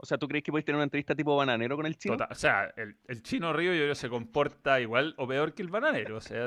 O 0.00 0.06
sea, 0.06 0.16
¿tú 0.16 0.28
crees 0.28 0.44
que 0.44 0.52
podéis 0.52 0.64
tener 0.64 0.76
una 0.76 0.84
entrevista 0.84 1.14
tipo 1.14 1.36
bananero 1.36 1.74
con 1.74 1.84
el 1.84 1.96
chino? 1.96 2.16
o 2.30 2.34
sea, 2.34 2.72
el, 2.76 3.22
chino 3.22 3.52
Río 3.52 3.74
yo 3.74 3.82
creo 3.82 3.94
se 3.96 4.08
comporta 4.08 4.80
igual 4.80 5.12
o 5.18 5.26
peor 5.26 5.54
que 5.54 5.62
el 5.62 5.68
bananero. 5.68 6.18
O 6.18 6.20
sea, 6.20 6.46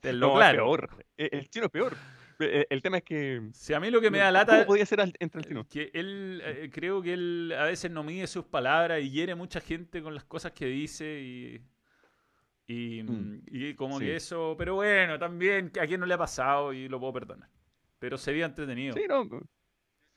te, 0.00 0.12
lo 0.12 0.34
claro. 0.34 0.64
peor. 0.64 0.90
E, 1.16 1.28
el, 1.30 1.48
chino 1.48 1.66
es 1.66 1.70
peor. 1.70 1.96
E, 2.40 2.66
el, 2.68 2.82
tema 2.82 2.98
es 2.98 3.04
que. 3.04 3.50
Si 3.52 3.72
a 3.72 3.78
mí 3.78 3.88
lo 3.88 4.00
que 4.00 4.10
me 4.10 4.18
da 4.18 4.32
lata. 4.32 4.54
¿Cómo 4.54 4.66
podía 4.66 4.84
ser 4.84 4.98
entre 5.20 5.40
el 5.40 5.46
chino? 5.46 5.68
Que 5.68 5.92
él, 5.94 6.42
eh, 6.44 6.70
creo 6.72 7.00
que 7.00 7.12
él 7.12 7.54
a 7.56 7.66
veces 7.66 7.88
no 7.88 8.02
mide 8.02 8.26
sus 8.26 8.44
palabras 8.46 9.00
y 9.00 9.10
hiere 9.10 9.36
mucha 9.36 9.60
gente 9.60 10.02
con 10.02 10.12
las 10.12 10.24
cosas 10.24 10.50
que 10.50 10.66
dice 10.66 11.20
y. 11.20 11.62
Y, 12.66 13.02
mm, 13.04 13.76
como 13.76 14.00
que 14.00 14.16
eso. 14.16 14.56
Pero 14.58 14.74
bueno, 14.74 15.20
también 15.20 15.70
a 15.80 15.86
quien 15.86 16.00
no 16.00 16.06
le 16.06 16.14
ha 16.14 16.18
pasado 16.18 16.72
y 16.72 16.88
lo 16.88 16.98
puedo 16.98 17.12
perdonar. 17.12 17.48
Pero 18.00 18.18
sería 18.18 18.46
entretenido. 18.46 18.94
Sí, 18.94 19.04
no. 19.08 19.28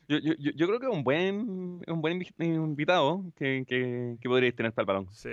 Yo, 0.07 0.17
yo, 0.19 0.33
yo, 0.37 0.67
creo 0.67 0.79
que 0.79 0.85
es 0.85 0.91
un 0.91 1.03
buen, 1.03 1.81
un 1.87 2.01
buen 2.01 2.21
invitado 2.39 3.23
que, 3.35 3.65
que, 3.67 4.17
que 4.19 4.29
podríais 4.29 4.55
tener 4.55 4.71
para 4.73 4.83
el 4.83 4.87
balón. 4.87 5.13
Sí. 5.13 5.31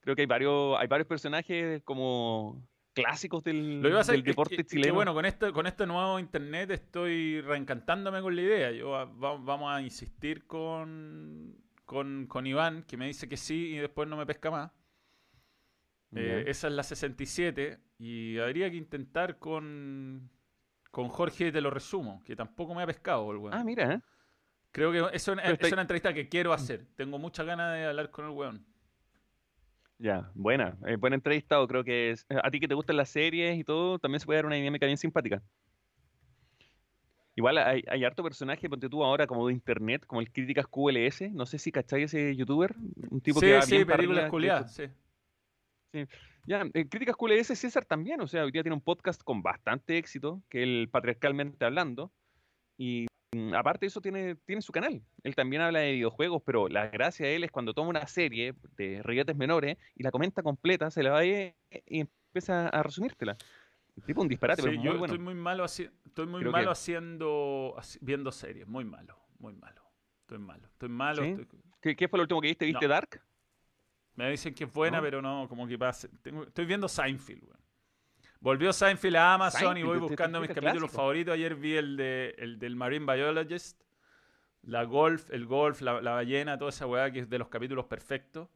Creo 0.00 0.14
que 0.14 0.22
hay 0.22 0.26
varios, 0.26 0.78
hay 0.78 0.86
varios 0.86 1.06
personajes 1.08 1.82
como 1.82 2.62
clásicos 2.96 3.44
del, 3.44 3.82
del 3.82 4.22
deporte 4.22 4.64
chileno. 4.64 4.94
bueno, 4.94 5.12
con 5.12 5.26
este, 5.26 5.52
con 5.52 5.66
este 5.66 5.86
nuevo 5.86 6.18
internet 6.18 6.70
estoy 6.70 7.42
reencantándome 7.42 8.22
con 8.22 8.34
la 8.34 8.42
idea. 8.42 8.70
Yo 8.72 8.92
vamos 9.16 9.70
a 9.70 9.82
insistir 9.82 10.46
con, 10.46 11.54
con, 11.84 12.26
con, 12.26 12.46
Iván, 12.46 12.84
que 12.84 12.96
me 12.96 13.06
dice 13.06 13.28
que 13.28 13.36
sí 13.36 13.74
y 13.74 13.76
después 13.76 14.08
no 14.08 14.16
me 14.16 14.24
pesca 14.24 14.50
más. 14.50 14.72
Eh, 16.14 16.44
esa 16.46 16.68
es 16.68 16.72
la 16.72 16.82
67 16.82 17.78
y 17.98 18.38
habría 18.38 18.70
que 18.70 18.76
intentar 18.76 19.38
con, 19.38 20.30
con 20.96 21.10
Jorge 21.10 21.52
te 21.52 21.60
lo 21.60 21.68
resumo, 21.68 22.22
que 22.24 22.34
tampoco 22.34 22.74
me 22.74 22.82
ha 22.82 22.86
pescado 22.86 23.30
el 23.30 23.36
weón. 23.36 23.52
Ah, 23.52 23.62
mira. 23.62 23.92
¿eh? 23.92 24.00
Creo 24.72 24.90
que 24.90 25.14
es 25.14 25.28
una 25.28 25.42
entrevista 25.44 26.14
que 26.14 26.26
quiero 26.26 26.54
hacer. 26.54 26.86
Tengo 26.96 27.18
muchas 27.18 27.44
ganas 27.44 27.74
de 27.74 27.84
hablar 27.84 28.10
con 28.10 28.24
el 28.24 28.30
weón. 28.30 28.64
Ya, 29.98 30.30
buena, 30.34 30.74
eh, 30.86 30.96
buen 30.96 31.12
entrevistado. 31.12 31.68
Creo 31.68 31.84
que 31.84 32.12
es, 32.12 32.24
a 32.42 32.50
ti 32.50 32.60
que 32.60 32.66
te 32.66 32.72
gustan 32.72 32.96
las 32.96 33.10
series 33.10 33.58
y 33.58 33.62
todo, 33.62 33.98
también 33.98 34.20
se 34.20 34.24
puede 34.24 34.38
dar 34.38 34.46
una 34.46 34.54
dinámica 34.54 34.86
bien 34.86 34.96
simpática. 34.96 35.42
Igual 37.34 37.58
hay, 37.58 37.84
hay, 37.86 38.02
harto 38.02 38.22
personaje, 38.22 38.66
ponte 38.66 38.88
tú 38.88 39.04
ahora 39.04 39.26
como 39.26 39.46
de 39.48 39.52
internet, 39.52 40.06
como 40.06 40.22
el 40.22 40.32
Críticas 40.32 40.66
QLS. 40.66 41.30
No 41.30 41.44
sé 41.44 41.58
si 41.58 41.72
cacháis 41.72 42.06
ese 42.06 42.34
youtuber, 42.34 42.74
un 43.10 43.20
tipo 43.20 43.38
que 43.38 43.52
va 43.52 43.60
sí, 43.60 43.84
bien 43.84 43.86
películas 43.86 44.72
sí. 44.74 44.84
sí. 45.92 46.06
Ya, 46.46 46.64
eh, 46.74 46.88
Críticas 46.88 47.16
QLS 47.16 47.58
César 47.58 47.84
también, 47.84 48.20
o 48.20 48.28
sea, 48.28 48.44
hoy 48.44 48.52
día 48.52 48.62
tiene 48.62 48.76
un 48.76 48.80
podcast 48.80 49.20
con 49.22 49.42
bastante 49.42 49.98
éxito, 49.98 50.42
que 50.48 50.62
el 50.62 50.88
patriarcalmente 50.88 51.64
hablando, 51.64 52.12
y 52.78 53.06
mm, 53.34 53.54
aparte 53.54 53.86
de 53.86 53.88
eso 53.88 54.00
tiene, 54.00 54.36
tiene 54.46 54.62
su 54.62 54.70
canal. 54.70 55.02
Él 55.24 55.34
también 55.34 55.62
habla 55.62 55.80
de 55.80 55.92
videojuegos, 55.92 56.42
pero 56.46 56.68
la 56.68 56.86
gracia 56.86 57.26
de 57.26 57.34
él 57.34 57.44
es 57.44 57.50
cuando 57.50 57.74
toma 57.74 57.90
una 57.90 58.06
serie 58.06 58.54
de 58.76 59.02
reguetes 59.02 59.36
menores 59.36 59.76
y 59.96 60.04
la 60.04 60.12
comenta 60.12 60.42
completa, 60.44 60.90
se 60.90 61.02
la 61.02 61.10
va 61.10 61.24
y, 61.24 61.52
y 61.86 62.00
empieza 62.00 62.68
a 62.68 62.82
resumírtela. 62.82 63.36
Tipo 64.04 64.22
un 64.22 64.28
disparate, 64.28 64.62
pero 64.62 64.74
yo 64.74 64.90
bueno. 64.90 65.06
estoy 65.06 65.18
muy 65.18 65.34
malo, 65.34 65.64
estoy 65.64 66.26
muy 66.26 66.44
malo 66.44 66.70
haciendo, 66.70 67.74
viendo 68.02 68.30
series, 68.30 68.68
muy 68.68 68.84
malo, 68.84 69.18
muy 69.38 69.54
malo. 69.54 69.82
Estoy 70.20 70.38
malo, 70.38 70.66
estoy 70.66 70.88
malo. 70.88 71.22
¿Qué, 71.80 72.08
fue 72.08 72.18
lo 72.18 72.24
último 72.24 72.40
que 72.40 72.48
viste? 72.48 72.66
¿Viste 72.66 72.86
Dark? 72.88 73.22
Me 74.16 74.30
dicen 74.30 74.54
que 74.54 74.64
es 74.64 74.72
buena, 74.72 75.00
pero 75.00 75.20
no, 75.20 75.46
como 75.48 75.66
que 75.66 75.78
pasa. 75.78 76.08
estoy 76.46 76.64
viendo 76.64 76.88
Seinfeld, 76.88 77.44
Volvió 78.40 78.72
Seinfeld 78.72 79.16
a 79.16 79.34
Amazon 79.34 79.76
y 79.76 79.82
voy 79.82 79.98
buscando 79.98 80.40
mis 80.40 80.50
capítulos 80.50 80.90
favoritos. 80.90 81.34
Ayer 81.34 81.54
vi 81.54 81.74
el, 81.76 81.96
de, 81.96 82.34
el 82.38 82.58
del 82.58 82.76
Marine 82.76 83.04
Biologist, 83.04 83.82
la 84.62 84.84
golf, 84.84 85.30
el 85.30 85.46
golf, 85.46 85.80
la, 85.80 86.00
ballena, 86.00 86.58
toda 86.58 86.70
esa 86.70 86.86
weá 86.86 87.10
que 87.10 87.20
es 87.20 87.28
de 87.28 87.38
los 87.38 87.48
capítulos 87.48 87.86
perfectos. 87.86 88.48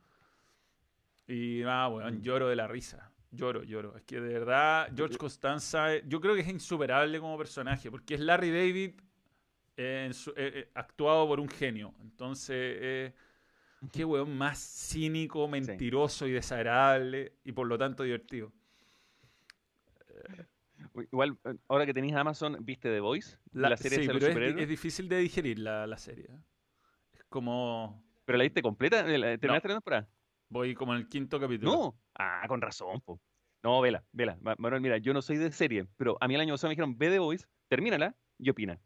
Y 1.27 1.61
nada, 1.63 1.89
weón, 1.89 2.19
mm. 2.19 2.23
lloro 2.23 2.49
de 2.49 2.57
la 2.57 2.67
risa. 2.67 3.11
Lloro, 3.31 3.63
lloro. 3.63 3.97
Es 3.97 4.03
que 4.03 4.21
de 4.21 4.33
verdad, 4.33 4.91
George 4.97 5.17
Costanza, 5.17 5.99
yo 5.99 6.21
creo 6.21 6.35
que 6.35 6.41
es 6.41 6.49
insuperable 6.49 7.21
como 7.21 7.37
personaje, 7.39 7.91
porque 7.91 8.15
es 8.15 8.21
Larry 8.21 8.51
David 8.51 9.01
eh, 9.77 10.11
eh, 10.37 10.71
actuado 10.75 11.29
por 11.29 11.39
un 11.39 11.49
genio. 11.49 11.95
Entonces, 12.01 13.13
Qué 13.93 14.05
weón 14.05 14.37
más 14.37 14.59
cínico, 14.59 15.49
mentiroso 15.49 16.27
y 16.27 16.33
desagradable 16.33 17.33
y 17.45 17.53
por 17.53 17.67
lo 17.67 17.79
tanto 17.79 18.03
divertido. 18.03 18.53
Igual, 21.11 21.39
eh, 21.45 21.55
ahora 21.69 21.87
que 21.87 21.95
tenéis 21.95 22.15
Amazon, 22.15 22.59
¿viste 22.61 22.91
The 22.91 23.01
Voice? 23.01 23.39
La, 23.53 23.77
serie 23.77 23.99
de 24.07 24.17
es, 24.17 24.57
es, 24.63 24.69
difícil 24.69 25.09
de 25.09 25.19
digerir 25.19 25.59
la, 25.61 25.87
la, 25.87 25.97
serie. 25.97 26.29
Es 27.13 27.25
como... 27.29 28.05
¿Pero 28.25 28.39
la 28.39 28.45
viste 28.45 28.63
completa? 28.63 29.05
¿Terminaste 29.05 29.47
no. 29.47 29.53
la 29.53 29.61
temporada? 29.61 30.09
Voy 30.49 30.75
como 30.75 30.95
en 30.95 31.01
el 31.01 31.09
quinto 31.09 31.39
capítulo. 31.41 31.71
No. 31.71 32.01
Ah, 32.15 32.45
con 32.49 32.61
razón, 32.61 33.01
po. 33.01 33.21
No, 33.63 33.81
vela, 33.81 34.05
vela. 34.13 34.39
Manuel, 34.59 34.81
mira, 34.81 34.99
yo 34.99 35.13
no 35.13 35.23
soy 35.23 35.37
de 35.37 35.53
serie, 35.53 35.87
pero 35.97 36.17
a 36.21 36.27
mí 36.27 36.35
el 36.35 36.41
año 36.41 36.55
pasado 36.55 36.69
me 36.69 36.73
dijeron, 36.73 36.97
ve 36.99 37.11
The 37.11 37.19
Voice, 37.19 37.47
termínala 37.69 38.17
y 38.39 38.51
opina. 38.51 38.81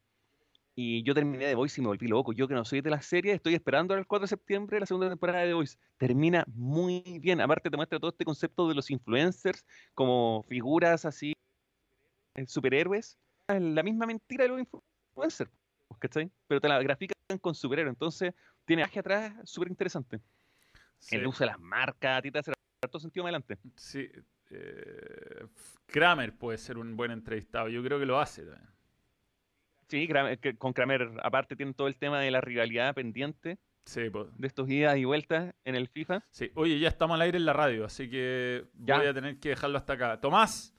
Y 0.77 1.05
yo 1.05 1.15
terminé 1.15 1.47
The 1.47 1.55
Voice 1.55 1.81
y 1.81 1.83
me 1.83 1.89
volví 1.89 2.09
loco. 2.09 2.33
Yo 2.33 2.49
que 2.49 2.55
no 2.55 2.65
soy 2.65 2.81
de 2.81 2.91
la 2.91 3.01
serie, 3.01 3.33
estoy 3.33 3.55
esperando 3.55 3.95
el 3.95 4.07
4 4.07 4.25
de 4.25 4.29
septiembre 4.29 4.81
la 4.81 4.87
segunda 4.87 5.09
temporada 5.09 5.41
de 5.41 5.49
The 5.49 5.55
Voice. 5.55 5.79
Termina 5.99 6.45
muy 6.49 7.21
bien. 7.21 7.41
Aparte 7.41 7.71
te 7.71 7.77
muestra 7.77 8.01
todo 8.01 8.11
este 8.11 8.25
concepto 8.25 8.69
de 8.69 8.75
los 8.75 8.91
influencers 8.91 9.65
como 9.95 10.45
figuras 10.49 11.05
así, 11.05 11.33
eh, 12.35 12.47
superhéroes. 12.47 13.19
La 13.47 13.83
misma 13.83 14.07
mentira 14.07 14.45
de 14.45 14.49
los 14.49 14.61
influencers, 14.61 15.51
¿cachai? 16.01 16.31
Pero 16.49 16.61
te 16.61 16.69
la 16.69 16.83
grafican 16.83 17.15
con 17.41 17.55
superhéroes. 17.55 17.95
Entonces 17.95 18.35
tiene 18.65 18.83
viaje 18.83 18.99
atrás 18.99 19.33
súper 19.45 19.69
interesante. 19.69 20.21
El 21.11 21.27
uso 21.27 21.41
de 21.45 21.51
las 21.51 21.61
marcas, 21.61 22.19
a 22.19 22.23
ti 22.23 22.33
te 22.33 22.39
hace 22.41 22.53
todo 22.91 23.01
sentido 23.01 23.25
adelante. 23.25 23.59
Sí. 23.77 24.11
Eh, 24.51 25.47
Kramer 25.87 26.37
puede 26.37 26.59
ser 26.59 26.79
un 26.79 26.97
buen 26.97 27.13
entrevistado. 27.13 27.69
Yo 27.69 27.83
creo 27.83 27.99
que 27.99 28.07
lo 28.07 28.19
hace 28.19 28.43
también. 28.43 28.74
Sí, 29.89 30.09
con 30.59 30.73
Kramer, 30.73 31.11
aparte 31.23 31.57
tienen 31.57 31.75
todo 31.75 31.89
el 31.89 31.97
tema 31.97 32.21
de 32.21 32.31
la 32.31 32.41
rivalidad 32.41 32.95
pendiente. 32.95 33.59
Sí, 33.85 34.03
De 34.39 34.47
estos 34.47 34.69
idas 34.71 34.97
y 34.97 35.05
vueltas 35.05 35.55
en 35.65 35.75
el 35.75 35.89
FIFA. 35.89 36.25
Sí, 36.31 36.51
oye, 36.55 36.79
ya 36.79 36.89
estamos 36.89 37.17
al 37.17 37.21
aire 37.21 37.37
en 37.37 37.45
la 37.45 37.53
radio, 37.53 37.85
así 37.85 38.09
que 38.09 38.65
voy 38.75 39.07
a 39.07 39.13
tener 39.13 39.39
que 39.39 39.51
dejarlo 39.51 39.77
hasta 39.77 39.93
acá. 39.93 40.21
Tomás. 40.21 40.75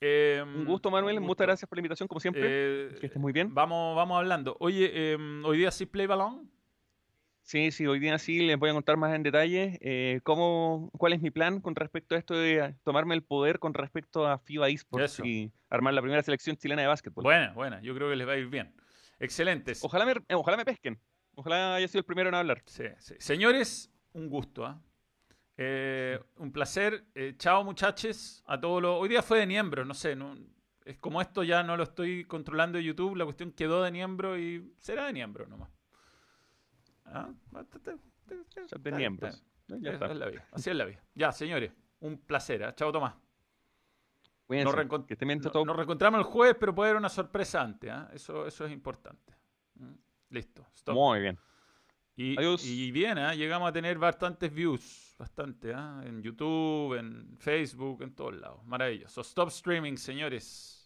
Em, 0.00 0.60
un 0.60 0.64
gusto, 0.64 0.90
Manuel. 0.90 1.20
Muchas 1.20 1.46
gracias 1.46 1.68
por 1.68 1.76
la 1.76 1.80
invitación, 1.80 2.08
como 2.08 2.20
siempre. 2.20 2.42
Eh, 2.46 2.96
que 3.00 3.06
estés 3.06 3.20
muy 3.20 3.32
bien. 3.32 3.52
Vamos, 3.52 3.96
vamos 3.96 4.18
hablando. 4.18 4.56
Oye, 4.60 5.12
em, 5.12 5.44
hoy 5.44 5.58
día 5.58 5.70
sí 5.70 5.86
play 5.86 6.06
balón. 6.06 6.50
Sí, 7.48 7.70
sí, 7.70 7.86
hoy 7.86 7.98
día 7.98 8.18
sí 8.18 8.40
les 8.42 8.58
voy 8.58 8.68
a 8.68 8.74
contar 8.74 8.98
más 8.98 9.14
en 9.14 9.22
detalle 9.22 9.78
eh, 9.80 10.20
cómo, 10.22 10.90
cuál 10.98 11.14
es 11.14 11.22
mi 11.22 11.30
plan 11.30 11.62
con 11.62 11.74
respecto 11.74 12.14
a 12.14 12.18
esto 12.18 12.34
de 12.36 12.74
tomarme 12.84 13.14
el 13.14 13.22
poder 13.22 13.58
con 13.58 13.72
respecto 13.72 14.26
a 14.26 14.38
FIBA 14.38 14.68
Esports 14.68 15.20
y 15.24 15.50
armar 15.70 15.94
la 15.94 16.02
primera 16.02 16.22
selección 16.22 16.58
chilena 16.58 16.82
de 16.82 16.88
básquetbol. 16.88 17.24
Buena, 17.24 17.54
buena, 17.54 17.80
yo 17.80 17.94
creo 17.94 18.10
que 18.10 18.16
les 18.16 18.28
va 18.28 18.32
a 18.32 18.36
ir 18.36 18.48
bien. 18.48 18.74
Excelentes. 19.18 19.82
Ojalá 19.82 20.04
me, 20.04 20.12
eh, 20.12 20.34
ojalá 20.34 20.58
me 20.58 20.66
pesquen. 20.66 21.00
Ojalá 21.36 21.76
haya 21.76 21.88
sido 21.88 22.00
el 22.00 22.04
primero 22.04 22.28
en 22.28 22.34
hablar. 22.34 22.62
Sí, 22.66 22.84
sí. 22.98 23.14
Señores, 23.18 23.90
un 24.12 24.28
gusto. 24.28 24.66
¿ah? 24.66 24.82
Eh, 25.56 26.20
un 26.36 26.52
placer. 26.52 27.06
chao, 27.38 27.64
muchachos. 27.64 28.42
A 28.44 28.60
todos 28.60 28.82
los. 28.82 29.00
Hoy 29.00 29.08
día 29.08 29.22
fue 29.22 29.38
de 29.38 29.46
miembros, 29.46 29.86
no 29.86 29.94
sé. 29.94 30.14
No... 30.14 30.36
Es 30.84 30.98
como 30.98 31.22
esto 31.22 31.42
ya 31.42 31.62
no 31.62 31.78
lo 31.78 31.84
estoy 31.84 32.26
controlando 32.26 32.76
en 32.76 32.84
YouTube. 32.84 33.16
La 33.16 33.24
cuestión 33.24 33.52
quedó 33.52 33.82
de 33.82 33.90
miembro 33.90 34.38
y 34.38 34.70
será 34.80 35.06
de 35.06 35.14
miembro 35.14 35.46
nomás. 35.46 35.77
¿Ah? 37.12 37.30
miembros. 38.92 39.44
Ya 39.66 39.92
es, 39.92 40.16
la 40.16 40.26
vida. 40.28 40.48
Así 40.52 40.70
es 40.70 40.76
la 40.76 40.84
vida. 40.84 41.02
Ya, 41.14 41.32
señores. 41.32 41.72
Un 42.00 42.18
placer. 42.18 42.62
¿eh? 42.62 42.72
Chao, 42.74 42.90
Tomás. 42.90 43.14
Nos, 44.48 44.74
reencontramos 44.74 46.18
el 46.20 46.24
jueves, 46.24 46.56
pero 46.58 46.74
puede 46.74 46.90
haber 46.90 46.98
una 46.98 47.10
sorpresa 47.10 47.60
antes. 47.60 47.90
¿eh? 47.90 48.06
Eso, 48.14 48.46
eso 48.46 48.64
es 48.64 48.72
importante. 48.72 49.34
¿Mm? 49.74 49.92
Listo. 50.30 50.66
Muy 50.86 51.20
bien. 51.20 51.38
Y, 52.16 52.36
y 52.64 52.90
bien, 52.90 53.16
¿eh? 53.16 53.36
llegamos 53.36 53.68
a 53.68 53.72
tener 53.72 53.96
bastantes 53.98 54.52
views. 54.52 55.14
Bastante. 55.18 55.70
¿eh? 55.70 55.74
En 56.04 56.22
YouTube, 56.22 56.94
en 56.98 57.36
Facebook, 57.38 58.02
en 58.02 58.14
todos 58.14 58.34
lados. 58.36 58.64
Maravilloso. 58.64 59.20
Stop 59.20 59.48
streaming, 59.48 59.96
señores. 59.96 60.77